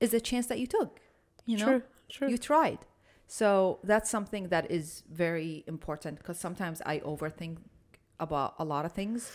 is 0.00 0.12
a 0.14 0.20
chance 0.20 0.46
that 0.46 0.58
you 0.58 0.66
took. 0.66 1.00
You 1.46 1.58
know, 1.58 1.64
True. 1.64 1.82
True. 2.08 2.28
you 2.30 2.38
tried. 2.38 2.78
So 3.26 3.78
that's 3.82 4.10
something 4.10 4.48
that 4.48 4.70
is 4.70 5.02
very 5.10 5.64
important 5.66 6.18
because 6.18 6.38
sometimes 6.38 6.82
I 6.84 7.00
overthink 7.00 7.58
about 8.20 8.54
a 8.58 8.64
lot 8.64 8.84
of 8.84 8.92
things. 8.92 9.30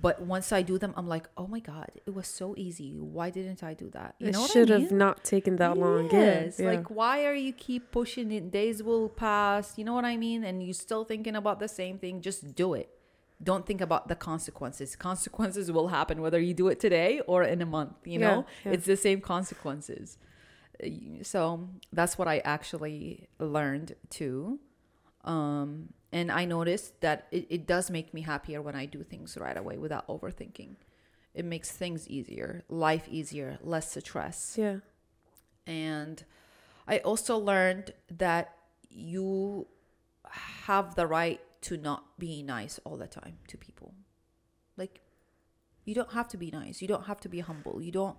But 0.00 0.20
once 0.22 0.52
I 0.52 0.62
do 0.62 0.76
them, 0.76 0.92
I'm 0.96 1.08
like, 1.08 1.28
oh 1.36 1.46
my 1.46 1.60
God, 1.60 1.88
it 2.06 2.14
was 2.14 2.26
so 2.26 2.54
easy. 2.56 2.98
Why 2.98 3.30
didn't 3.30 3.62
I 3.62 3.74
do 3.74 3.88
that? 3.90 4.16
You 4.18 4.28
it 4.28 4.32
know 4.32 4.42
what 4.42 4.50
should 4.50 4.70
I 4.70 4.74
mean? 4.74 4.82
have 4.84 4.92
not 4.92 5.24
taken 5.24 5.56
that 5.56 5.78
long. 5.78 6.10
Yes. 6.10 6.58
yeah. 6.58 6.66
Like, 6.72 6.90
why 6.90 7.24
are 7.24 7.34
you 7.34 7.52
keep 7.52 7.90
pushing 7.90 8.30
it? 8.32 8.50
Days 8.50 8.82
will 8.82 9.08
pass. 9.08 9.78
You 9.78 9.84
know 9.84 9.94
what 9.94 10.04
I 10.04 10.16
mean? 10.16 10.44
And 10.44 10.62
you're 10.62 10.74
still 10.74 11.04
thinking 11.04 11.36
about 11.36 11.58
the 11.60 11.68
same 11.68 11.98
thing. 11.98 12.20
Just 12.20 12.54
do 12.54 12.74
it. 12.74 12.90
Don't 13.42 13.66
think 13.66 13.80
about 13.80 14.08
the 14.08 14.14
consequences. 14.16 14.94
Consequences 14.96 15.70
will 15.70 15.88
happen 15.88 16.20
whether 16.20 16.40
you 16.40 16.54
do 16.54 16.68
it 16.68 16.80
today 16.80 17.20
or 17.26 17.42
in 17.42 17.62
a 17.62 17.66
month. 17.66 17.94
You 18.04 18.18
Yeah, 18.20 18.30
know, 18.34 18.46
yeah. 18.64 18.72
it's 18.72 18.86
the 18.86 18.96
same 18.96 19.20
consequences. 19.20 20.18
So 21.22 21.68
that's 21.92 22.18
what 22.18 22.28
I 22.28 22.38
actually 22.38 23.28
learned 23.38 23.94
too. 24.10 24.58
Um, 25.24 25.90
and 26.14 26.30
I 26.30 26.44
noticed 26.44 27.00
that 27.00 27.26
it, 27.32 27.48
it 27.50 27.66
does 27.66 27.90
make 27.90 28.14
me 28.14 28.20
happier 28.20 28.62
when 28.62 28.76
I 28.76 28.86
do 28.86 29.02
things 29.02 29.36
right 29.36 29.56
away 29.56 29.78
without 29.78 30.06
overthinking. 30.06 30.76
It 31.34 31.44
makes 31.44 31.72
things 31.72 32.08
easier, 32.08 32.62
life 32.68 33.08
easier, 33.10 33.58
less 33.60 33.96
stress. 33.98 34.54
yeah. 34.56 34.76
And 35.66 36.22
I 36.86 36.98
also 36.98 37.36
learned 37.36 37.94
that 38.16 38.54
you 38.88 39.66
have 40.66 40.94
the 40.94 41.06
right 41.08 41.40
to 41.62 41.76
not 41.76 42.16
be 42.16 42.44
nice 42.44 42.78
all 42.84 42.96
the 42.96 43.08
time 43.08 43.38
to 43.48 43.56
people. 43.56 43.94
Like 44.76 45.00
you 45.84 45.96
don't 45.96 46.12
have 46.12 46.28
to 46.28 46.36
be 46.36 46.52
nice. 46.52 46.80
You 46.80 46.86
don't 46.86 47.06
have 47.06 47.18
to 47.20 47.28
be 47.28 47.40
humble. 47.40 47.82
You 47.82 47.90
don't 47.90 48.16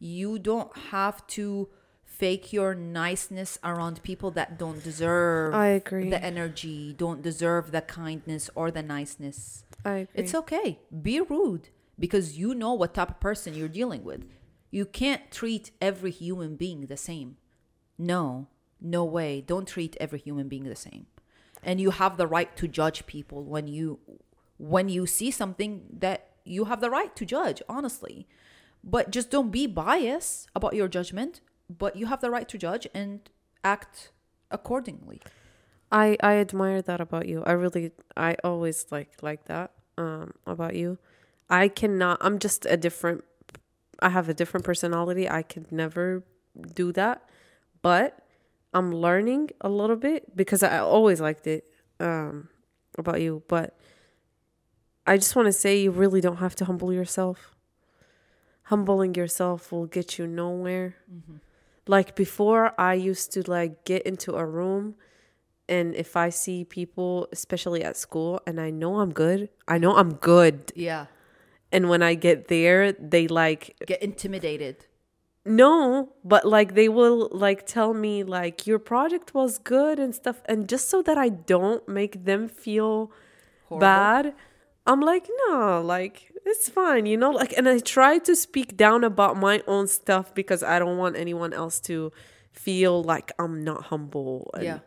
you 0.00 0.40
don't 0.40 0.76
have 0.90 1.24
to 1.28 1.68
fake 2.06 2.52
your 2.52 2.74
niceness 2.74 3.58
around 3.62 4.02
people 4.02 4.30
that 4.30 4.58
don't 4.58 4.82
deserve 4.82 5.54
I 5.54 5.66
agree. 5.66 6.08
the 6.08 6.22
energy, 6.22 6.94
don't 6.96 7.20
deserve 7.20 7.72
the 7.72 7.82
kindness 7.82 8.48
or 8.54 8.70
the 8.70 8.82
niceness. 8.82 9.64
I 9.84 9.90
agree. 9.98 10.22
It's 10.22 10.34
okay. 10.34 10.78
Be 11.02 11.20
rude 11.20 11.68
because 11.98 12.38
you 12.38 12.54
know 12.54 12.72
what 12.72 12.94
type 12.94 13.10
of 13.10 13.20
person 13.20 13.54
you're 13.54 13.68
dealing 13.68 14.02
with. 14.02 14.24
You 14.70 14.86
can't 14.86 15.30
treat 15.30 15.72
every 15.80 16.10
human 16.10 16.56
being 16.56 16.86
the 16.86 16.96
same. 16.96 17.36
No, 17.98 18.48
no 18.80 19.04
way. 19.04 19.40
Don't 19.40 19.68
treat 19.68 19.96
every 20.00 20.18
human 20.18 20.48
being 20.48 20.64
the 20.64 20.76
same. 20.76 21.06
And 21.62 21.80
you 21.80 21.90
have 21.90 22.16
the 22.16 22.26
right 22.26 22.54
to 22.56 22.68
judge 22.68 23.06
people 23.06 23.44
when 23.44 23.66
you 23.66 23.98
when 24.58 24.88
you 24.88 25.06
see 25.06 25.30
something 25.30 25.82
that 25.98 26.30
you 26.44 26.64
have 26.64 26.80
the 26.80 26.90
right 26.90 27.14
to 27.16 27.26
judge, 27.26 27.62
honestly. 27.68 28.26
But 28.82 29.10
just 29.10 29.30
don't 29.30 29.50
be 29.50 29.66
biased 29.66 30.48
about 30.54 30.74
your 30.74 30.88
judgment, 30.88 31.40
but 31.68 31.96
you 31.96 32.06
have 32.06 32.20
the 32.20 32.30
right 32.30 32.48
to 32.48 32.58
judge 32.58 32.86
and 32.94 33.28
act 33.64 34.10
accordingly. 34.50 35.20
I 35.90 36.16
I 36.22 36.36
admire 36.36 36.82
that 36.82 37.00
about 37.00 37.28
you. 37.28 37.42
I 37.44 37.52
really 37.52 37.92
I 38.16 38.36
always 38.44 38.86
like 38.90 39.22
like 39.22 39.44
that 39.46 39.72
um 39.98 40.34
about 40.46 40.74
you. 40.74 40.98
I 41.48 41.68
cannot 41.68 42.18
I'm 42.20 42.38
just 42.38 42.66
a 42.66 42.76
different 42.76 43.24
I 44.00 44.10
have 44.10 44.28
a 44.28 44.34
different 44.34 44.64
personality. 44.64 45.28
I 45.28 45.42
could 45.42 45.72
never 45.72 46.22
do 46.74 46.92
that. 46.92 47.28
But 47.82 48.26
I'm 48.74 48.92
learning 48.92 49.50
a 49.60 49.68
little 49.68 49.96
bit 49.96 50.36
because 50.36 50.62
I 50.62 50.78
always 50.78 51.20
liked 51.20 51.46
it 51.46 51.64
um, 52.00 52.48
about 52.98 53.20
you. 53.20 53.42
But 53.48 53.78
I 55.06 55.16
just 55.16 55.36
want 55.36 55.46
to 55.46 55.52
say 55.52 55.80
you 55.80 55.90
really 55.90 56.20
don't 56.20 56.38
have 56.38 56.54
to 56.56 56.64
humble 56.64 56.92
yourself. 56.92 57.54
Humbling 58.64 59.14
yourself 59.14 59.70
will 59.70 59.86
get 59.86 60.18
you 60.18 60.26
nowhere. 60.26 60.96
Mm-hmm. 61.12 61.36
Like 61.86 62.16
before, 62.16 62.72
I 62.78 62.94
used 62.94 63.32
to 63.34 63.48
like 63.50 63.84
get 63.84 64.02
into 64.02 64.34
a 64.34 64.44
room 64.44 64.96
and 65.68 65.94
if 65.96 66.16
I 66.16 66.28
see 66.30 66.64
people, 66.64 67.26
especially 67.32 67.82
at 67.82 67.96
school, 67.96 68.40
and 68.46 68.60
I 68.60 68.70
know 68.70 69.00
I'm 69.00 69.12
good, 69.12 69.48
I 69.66 69.78
know 69.78 69.96
I'm 69.96 70.14
good. 70.14 70.72
Yeah. 70.76 71.06
And 71.72 71.88
when 71.88 72.02
I 72.02 72.14
get 72.14 72.46
there, 72.48 72.92
they 72.92 73.26
like 73.26 73.76
Get 73.86 74.00
intimidated. 74.02 74.86
no, 75.44 76.12
but 76.24 76.44
like 76.44 76.74
they 76.74 76.88
will 76.88 77.28
like 77.32 77.66
tell 77.66 77.94
me 77.94 78.22
like 78.24 78.66
your 78.66 78.78
project 78.78 79.34
was 79.34 79.58
good 79.58 79.98
and 79.98 80.14
stuff 80.14 80.40
and 80.46 80.68
just 80.68 80.88
so 80.88 81.02
that 81.02 81.18
I 81.18 81.28
don't 81.28 81.86
make 81.88 82.24
them 82.24 82.48
feel 82.48 83.10
Horrible. 83.68 83.80
bad, 83.80 84.34
I'm 84.86 85.00
like 85.00 85.28
no, 85.48 85.82
like 85.84 86.32
it's 86.44 86.68
fine, 86.68 87.06
you 87.06 87.16
know? 87.16 87.30
Like 87.30 87.52
and 87.56 87.68
I 87.68 87.78
try 87.80 88.18
to 88.18 88.36
speak 88.36 88.76
down 88.76 89.04
about 89.04 89.36
my 89.36 89.62
own 89.66 89.86
stuff 89.88 90.34
because 90.34 90.62
I 90.62 90.78
don't 90.78 90.96
want 90.98 91.16
anyone 91.16 91.52
else 91.52 91.80
to 91.82 92.12
feel 92.52 93.02
like 93.02 93.32
I'm 93.38 93.62
not 93.64 93.84
humble 93.84 94.50
and 94.54 94.64
Yeah. 94.64 94.78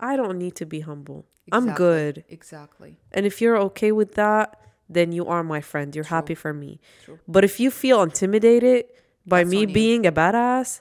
I 0.00 0.16
don't 0.16 0.38
need 0.38 0.56
to 0.56 0.66
be 0.66 0.80
humble. 0.80 1.26
I'm 1.50 1.74
good. 1.74 2.24
Exactly. 2.28 2.98
And 3.12 3.26
if 3.26 3.40
you're 3.40 3.58
okay 3.58 3.92
with 3.92 4.14
that, 4.14 4.60
then 4.88 5.12
you 5.12 5.26
are 5.26 5.42
my 5.42 5.60
friend. 5.60 5.94
You're 5.94 6.04
True. 6.04 6.16
happy 6.16 6.34
for 6.34 6.52
me. 6.52 6.80
True. 7.04 7.18
But 7.28 7.44
if 7.44 7.58
you 7.60 7.70
feel 7.70 8.02
intimidated 8.02 8.86
by 9.26 9.40
That's 9.42 9.50
me 9.50 9.60
you. 9.60 9.66
being 9.68 10.06
a 10.06 10.12
badass, 10.12 10.80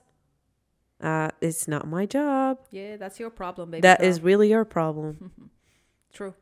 uh, 1.02 1.30
it's 1.42 1.68
not 1.68 1.88
my 1.88 2.06
job. 2.06 2.60
Yeah, 2.72 2.98
that's 2.98 3.20
your 3.20 3.30
problem, 3.30 3.72
baby. 3.72 3.82
That 3.82 4.00
girl. 4.00 4.10
is 4.10 4.22
really 4.22 4.50
your 4.50 4.66
problem. 4.66 5.32
true. 6.14 6.34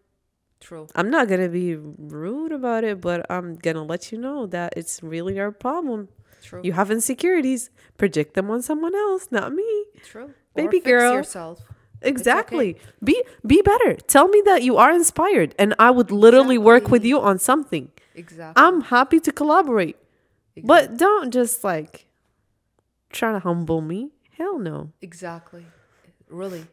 True. 0.59 0.87
I'm 0.95 1.09
not 1.09 1.27
gonna 1.27 1.49
be 1.49 1.75
rude 1.75 2.51
about 2.51 2.83
it, 2.83 2.99
but 3.01 3.25
I'm 3.29 3.55
gonna 3.55 3.83
let 3.83 4.11
you 4.11 4.17
know 4.17 4.45
that 4.47 4.73
it's 4.75 5.01
really 5.01 5.39
our 5.39 5.51
problem. 5.51 6.09
True. 6.43 6.61
You 6.63 6.73
have 6.73 6.91
insecurities. 6.91 7.69
Project 7.97 8.33
them 8.33 8.49
on 8.49 8.61
someone 8.61 8.95
else, 8.95 9.27
not 9.31 9.53
me. 9.53 9.85
True. 10.03 10.33
Baby 10.55 10.79
girl. 10.79 11.13
yourself. 11.13 11.59
Exactly. 12.01 12.77
Be 13.03 13.21
be 13.45 13.61
better. 13.61 13.95
Tell 13.95 14.27
me 14.27 14.41
that 14.45 14.63
you 14.63 14.77
are 14.77 14.91
inspired, 14.91 15.53
and 15.59 15.75
I 15.79 15.91
would 15.91 16.11
literally 16.11 16.57
work 16.57 16.89
with 16.89 17.03
you 17.03 17.19
on 17.19 17.39
something. 17.39 17.91
Exactly. 18.15 18.61
I'm 18.61 18.81
happy 18.81 19.19
to 19.21 19.31
collaborate. 19.31 19.97
Exactly. 20.55 20.67
But 20.67 20.97
don't 20.97 21.31
just 21.31 21.63
like 21.63 22.07
try 23.11 23.31
to 23.33 23.39
humble 23.39 23.81
me. 23.81 24.11
Hell 24.37 24.59
no. 24.59 24.91
exactly. 25.01 25.65
Really. 26.29 26.65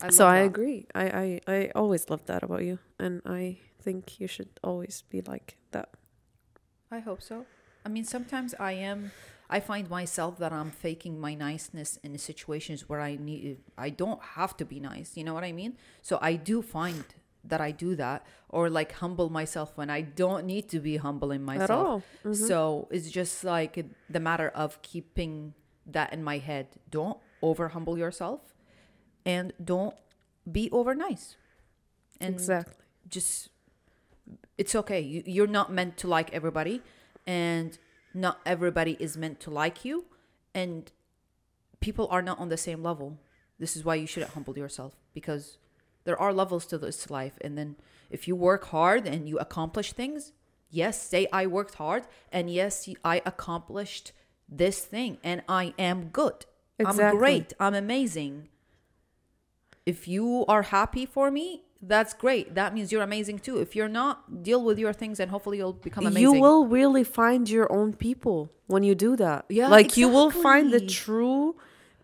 I 0.00 0.10
so 0.10 0.26
I 0.26 0.40
that. 0.40 0.46
agree. 0.46 0.86
I, 0.94 1.04
I 1.04 1.40
I 1.46 1.70
always 1.74 2.08
love 2.08 2.24
that 2.26 2.42
about 2.42 2.64
you, 2.64 2.78
and 2.98 3.22
I 3.24 3.58
think 3.80 4.20
you 4.20 4.26
should 4.26 4.48
always 4.62 5.02
be 5.08 5.20
like 5.20 5.56
that. 5.72 5.90
I 6.90 7.00
hope 7.00 7.22
so. 7.22 7.46
I 7.84 7.88
mean, 7.88 8.04
sometimes 8.04 8.54
I 8.58 8.72
am. 8.72 9.12
I 9.48 9.60
find 9.60 9.88
myself 9.88 10.38
that 10.38 10.52
I'm 10.52 10.70
faking 10.72 11.20
my 11.20 11.34
niceness 11.34 11.98
in 12.02 12.18
situations 12.18 12.88
where 12.88 13.00
I 13.00 13.16
need. 13.16 13.58
I 13.78 13.90
don't 13.90 14.20
have 14.34 14.56
to 14.56 14.64
be 14.64 14.80
nice. 14.80 15.16
You 15.16 15.24
know 15.24 15.34
what 15.34 15.44
I 15.44 15.52
mean? 15.52 15.76
So 16.02 16.18
I 16.20 16.34
do 16.34 16.62
find 16.62 17.04
that 17.44 17.60
I 17.60 17.70
do 17.70 17.94
that, 17.94 18.26
or 18.48 18.68
like 18.68 18.90
humble 18.92 19.30
myself 19.30 19.76
when 19.76 19.88
I 19.88 20.00
don't 20.00 20.46
need 20.46 20.68
to 20.70 20.80
be 20.80 20.96
humble 20.96 21.30
in 21.30 21.44
myself. 21.44 21.70
At 21.70 21.76
all. 21.76 22.02
Mhm. 22.24 22.34
So 22.34 22.88
it's 22.90 23.08
just 23.08 23.44
like 23.44 23.86
the 24.10 24.18
matter 24.18 24.48
of 24.48 24.82
keeping 24.82 25.54
that 25.86 26.12
in 26.12 26.24
my 26.24 26.38
head. 26.38 26.66
Don't 26.90 27.18
over 27.40 27.68
humble 27.68 27.96
yourself, 27.96 28.40
and 29.24 29.52
don't 29.62 29.94
be 30.50 30.68
over 30.72 30.92
nice. 30.96 31.36
And 32.20 32.34
exactly. 32.34 32.85
Just 33.08 33.48
it's 34.58 34.74
okay. 34.74 35.00
You, 35.00 35.22
you're 35.26 35.46
not 35.46 35.72
meant 35.72 35.96
to 35.98 36.08
like 36.08 36.32
everybody 36.32 36.82
and 37.26 37.78
not 38.14 38.40
everybody 38.46 38.96
is 38.98 39.16
meant 39.16 39.40
to 39.40 39.50
like 39.50 39.84
you 39.84 40.04
and 40.54 40.90
people 41.80 42.08
are 42.10 42.22
not 42.22 42.38
on 42.38 42.48
the 42.48 42.56
same 42.56 42.82
level. 42.82 43.18
This 43.58 43.76
is 43.76 43.84
why 43.84 43.94
you 43.96 44.06
shouldn't 44.06 44.32
humble 44.32 44.56
yourself 44.56 44.94
because 45.14 45.58
there 46.04 46.20
are 46.20 46.32
levels 46.32 46.66
to 46.66 46.78
this 46.78 47.10
life 47.10 47.38
and 47.40 47.56
then 47.58 47.76
if 48.10 48.26
you 48.28 48.36
work 48.36 48.66
hard 48.66 49.06
and 49.06 49.28
you 49.28 49.38
accomplish 49.38 49.92
things 49.92 50.32
yes 50.70 51.00
say 51.02 51.26
i 51.32 51.46
worked 51.46 51.74
hard 51.74 52.04
and 52.30 52.48
yes 52.48 52.88
i 53.04 53.20
accomplished 53.26 54.12
this 54.48 54.84
thing 54.84 55.18
and 55.24 55.42
i 55.48 55.74
am 55.78 56.08
good. 56.08 56.46
I'm 56.84 57.16
great. 57.16 57.52
I'm 57.58 57.74
amazing. 57.74 58.48
If 59.84 60.06
you 60.06 60.44
are 60.46 60.62
happy 60.62 61.06
for 61.06 61.30
me 61.30 61.62
that's 61.82 62.14
great 62.14 62.54
that 62.54 62.74
means 62.74 62.90
you're 62.90 63.02
amazing 63.02 63.38
too 63.38 63.58
if 63.58 63.76
you're 63.76 63.88
not 63.88 64.42
deal 64.42 64.62
with 64.64 64.78
your 64.78 64.92
things 64.92 65.20
and 65.20 65.30
hopefully 65.30 65.58
you'll 65.58 65.72
become 65.72 66.06
amazing 66.06 66.34
You 66.34 66.40
will 66.40 66.66
really 66.66 67.04
find 67.04 67.48
your 67.48 67.70
own 67.70 67.92
people 67.92 68.50
when 68.66 68.82
you 68.82 68.94
do 68.94 69.16
that. 69.16 69.44
Yeah, 69.48 69.68
like 69.68 69.96
you 69.96 70.08
will 70.08 70.30
find 70.30 70.72
the 70.72 70.80
true 70.80 71.56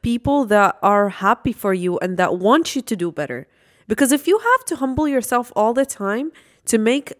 people 0.02 0.44
that 0.46 0.78
are 0.82 1.08
happy 1.08 1.52
for 1.52 1.72
you 1.72 1.98
and 1.98 2.16
that 2.16 2.38
want 2.38 2.76
you 2.76 2.82
to 2.82 2.96
do 2.96 3.10
better. 3.10 3.46
Because 3.88 4.12
if 4.12 4.26
you 4.26 4.38
have 4.38 4.64
to 4.66 4.76
humble 4.76 5.08
yourself 5.08 5.52
all 5.56 5.74
the 5.74 5.86
time 5.86 6.32
to 6.66 6.78
make 6.78 7.12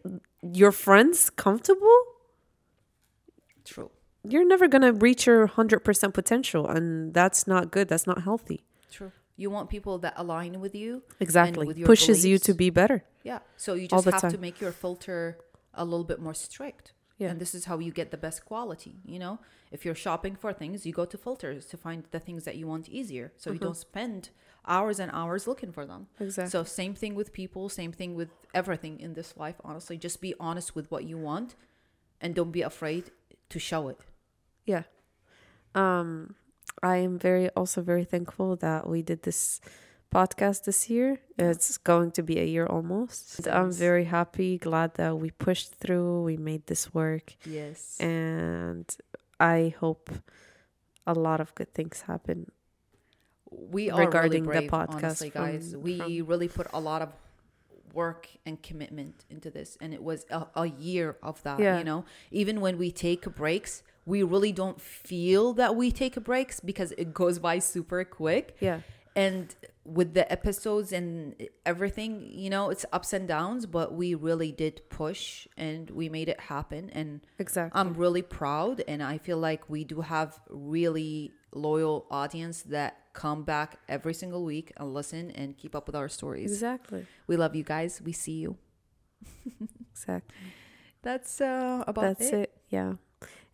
your 0.43 0.73
friends 0.73 1.31
comfortable, 1.31 1.99
true 3.65 3.91
you're 4.25 4.47
never 4.47 4.69
going 4.69 4.83
to 4.83 4.93
reach 4.93 5.27
your 5.27 5.49
100% 5.49 6.15
potential 6.15 6.69
and 6.69 7.13
that's 7.13 7.47
not 7.47 7.71
good. 7.71 7.89
That's 7.89 8.07
not 8.07 8.23
healthy. 8.23 8.65
true 8.91 9.13
you 9.37 9.51
want 9.51 9.71
people 9.71 9.99
that 9.99 10.15
align 10.17 10.61
with 10.61 10.75
you 10.75 11.03
Exactly. 11.21 11.67
with 11.67 11.79
your 11.79 11.87
Pushes 11.87 12.25
you 12.25 12.39
to 12.39 12.53
be 12.55 12.71
better. 12.71 13.05
yeah 13.23 13.41
so 13.57 13.75
you 13.75 13.89
just 13.89 14.05
have 14.05 14.31
to 14.33 14.39
make 14.39 14.61
your 14.61 14.73
filter 14.73 15.39
a 15.75 15.85
little 15.85 16.05
bit 16.13 16.21
more 16.21 16.35
strict 16.35 16.93
Yeah. 17.19 17.31
and 17.31 17.41
this 17.41 17.55
is 17.55 17.65
how 17.65 17.79
you 17.79 17.93
get 17.93 18.11
the 18.11 18.17
best 18.27 18.45
quality 18.45 18.95
you 19.05 19.19
know 19.19 19.39
if 19.71 19.85
you're 19.85 19.95
shopping 20.07 20.35
for 20.37 20.53
things 20.53 20.85
you 20.87 20.93
go 20.93 21.07
to 21.07 21.17
filters 21.17 21.65
to 21.67 21.77
find 21.77 22.05
the 22.11 22.21
things 22.21 22.45
that 22.45 22.57
you 22.57 22.67
want 22.67 22.89
easier 22.89 23.33
so 23.37 23.53
you 23.53 23.59
don't 23.59 23.77
spend 23.77 24.31
hours 24.67 24.99
and 25.01 25.11
hours 25.21 25.47
looking 25.51 25.73
for 25.73 25.85
them 25.87 26.03
Exactly. 26.21 26.51
So 26.51 26.63
same 26.63 26.95
thing 26.95 27.15
with 27.21 27.33
people, 27.33 27.69
same 27.69 27.93
thing 28.01 28.15
with 28.21 28.31
everything 28.55 29.01
in 29.01 29.15
this 29.15 29.31
life, 29.37 29.59
honestly. 29.65 29.97
Just 30.07 30.21
be 30.21 30.33
honest 30.39 30.69
with 30.77 30.87
what 30.93 31.03
you 31.11 31.19
want 31.19 31.57
and 32.21 32.33
don't 32.39 32.53
be 32.53 32.63
afraid 32.63 33.05
to 33.53 33.59
show 33.59 33.89
it. 33.93 34.01
Yeah. 34.73 34.85
Um 35.75 36.35
I 36.83 36.97
am 36.99 37.19
very 37.19 37.49
also 37.51 37.83
very 37.83 38.05
thankful 38.05 38.57
that 38.57 38.89
we 38.89 39.03
did 39.03 39.23
this 39.23 39.61
podcast 40.13 40.65
this 40.65 40.91
year. 40.91 41.21
It's 41.39 41.79
going 41.79 42.11
to 42.13 42.23
be 42.23 42.39
a 42.39 42.45
year 42.45 42.67
almost. 42.67 43.39
And 43.39 43.49
I'm 43.49 43.73
very 43.73 44.05
happy, 44.05 44.59
glad 44.59 44.95
that 44.95 45.17
we 45.19 45.31
pushed 45.31 45.75
through, 45.75 46.23
we 46.25 46.37
made 46.37 46.67
this 46.67 46.93
work 46.95 47.35
Yes. 47.47 47.99
and 48.01 48.85
I 49.41 49.75
hope 49.81 50.11
a 51.07 51.15
lot 51.15 51.41
of 51.41 51.55
good 51.55 51.73
things 51.75 52.03
happen. 52.03 52.51
we 53.51 53.91
are 53.91 54.07
regarding 54.07 54.45
the 54.45 54.49
really 54.49 54.69
brave, 54.69 54.71
podcast 54.71 54.95
honestly, 55.05 55.31
guys. 55.31 55.73
from- 55.73 55.83
we 55.83 55.99
from- 55.99 56.27
really 56.27 56.49
put 56.49 56.67
a 56.73 56.81
lot 56.81 57.03
of 57.03 57.11
work 57.93 58.27
and 58.47 58.63
commitment 58.63 59.27
into 59.29 59.51
this, 59.51 59.77
and 59.81 59.93
it 59.93 60.03
was 60.03 60.25
a, 60.31 60.47
a 60.57 60.67
year 60.67 61.17
of 61.23 61.43
that. 61.43 61.59
Yeah. 61.61 61.77
You 61.79 61.85
know, 61.85 62.05
even 62.31 62.61
when 62.63 62.79
we 62.79 62.91
take 62.91 63.23
breaks, 63.37 63.83
we 64.07 64.23
really 64.23 64.53
don't 64.53 64.81
feel 64.81 65.53
that 65.55 65.77
we 65.77 65.91
take 65.93 66.15
breaks 66.25 66.61
because 66.61 66.93
it 66.99 67.13
goes 67.15 67.39
by 67.39 67.59
super 67.59 68.05
quick. 68.05 68.57
Yeah. 68.61 68.81
and 69.15 69.55
with 69.85 70.15
the 70.15 70.25
episodes 70.33 70.93
and 70.93 71.35
everything 71.67 72.13
you 72.43 72.49
know 72.49 72.71
it's 72.71 72.85
ups 72.93 73.13
and 73.13 73.27
downs 73.29 73.67
but 73.67 73.93
we 73.93 74.15
really 74.15 74.53
did 74.53 74.81
push 74.89 75.47
and 75.57 75.91
we 75.91 76.09
made 76.09 76.29
it 76.35 76.41
happen 76.53 76.89
and 76.91 77.21
Exactly. 77.39 77.79
i'm 77.79 77.93
really 77.95 78.23
proud 78.23 78.77
and 78.87 79.03
i 79.03 79.19
feel 79.19 79.39
like 79.39 79.69
we 79.69 79.83
do 79.85 80.01
have 80.15 80.41
really 80.49 81.33
loyal 81.53 82.07
audience 82.13 82.63
that 82.63 82.93
come 83.13 83.43
back 83.43 83.71
every 83.89 84.15
single 84.15 84.45
week 84.45 84.73
and 84.79 84.95
listen 84.95 85.31
and 85.33 85.59
keep 85.59 85.75
up 85.75 85.85
with 85.89 85.97
our 85.97 86.09
stories 86.09 86.51
exactly. 86.53 87.05
we 87.27 87.37
love 87.37 87.55
you 87.57 87.65
guys 87.65 88.01
we 88.09 88.13
see 88.13 88.39
you 88.45 88.57
Exactly. 89.93 90.37
that's 91.03 91.41
uh 91.41 91.85
about 91.87 92.19
That's 92.19 92.31
it. 92.33 92.51
Yeah. 92.71 92.95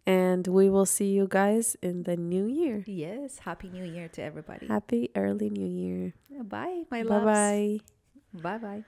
And 0.09 0.47
we 0.49 0.71
will 0.73 0.87
see 0.89 1.13
you 1.13 1.29
guys 1.29 1.77
in 1.85 2.05
the 2.09 2.17
new 2.17 2.47
year. 2.49 2.81
yes 2.89 3.45
happy 3.45 3.69
new 3.69 3.85
year 3.85 4.09
to 4.17 4.23
everybody 4.25 4.67
Happy 4.67 5.11
early 5.15 5.51
new 5.53 5.69
year. 5.69 6.15
bye 6.49 6.89
my 6.91 7.05
Bye 7.05 7.21
bye. 7.25 7.81
bye 8.33 8.59
bye 8.59 8.85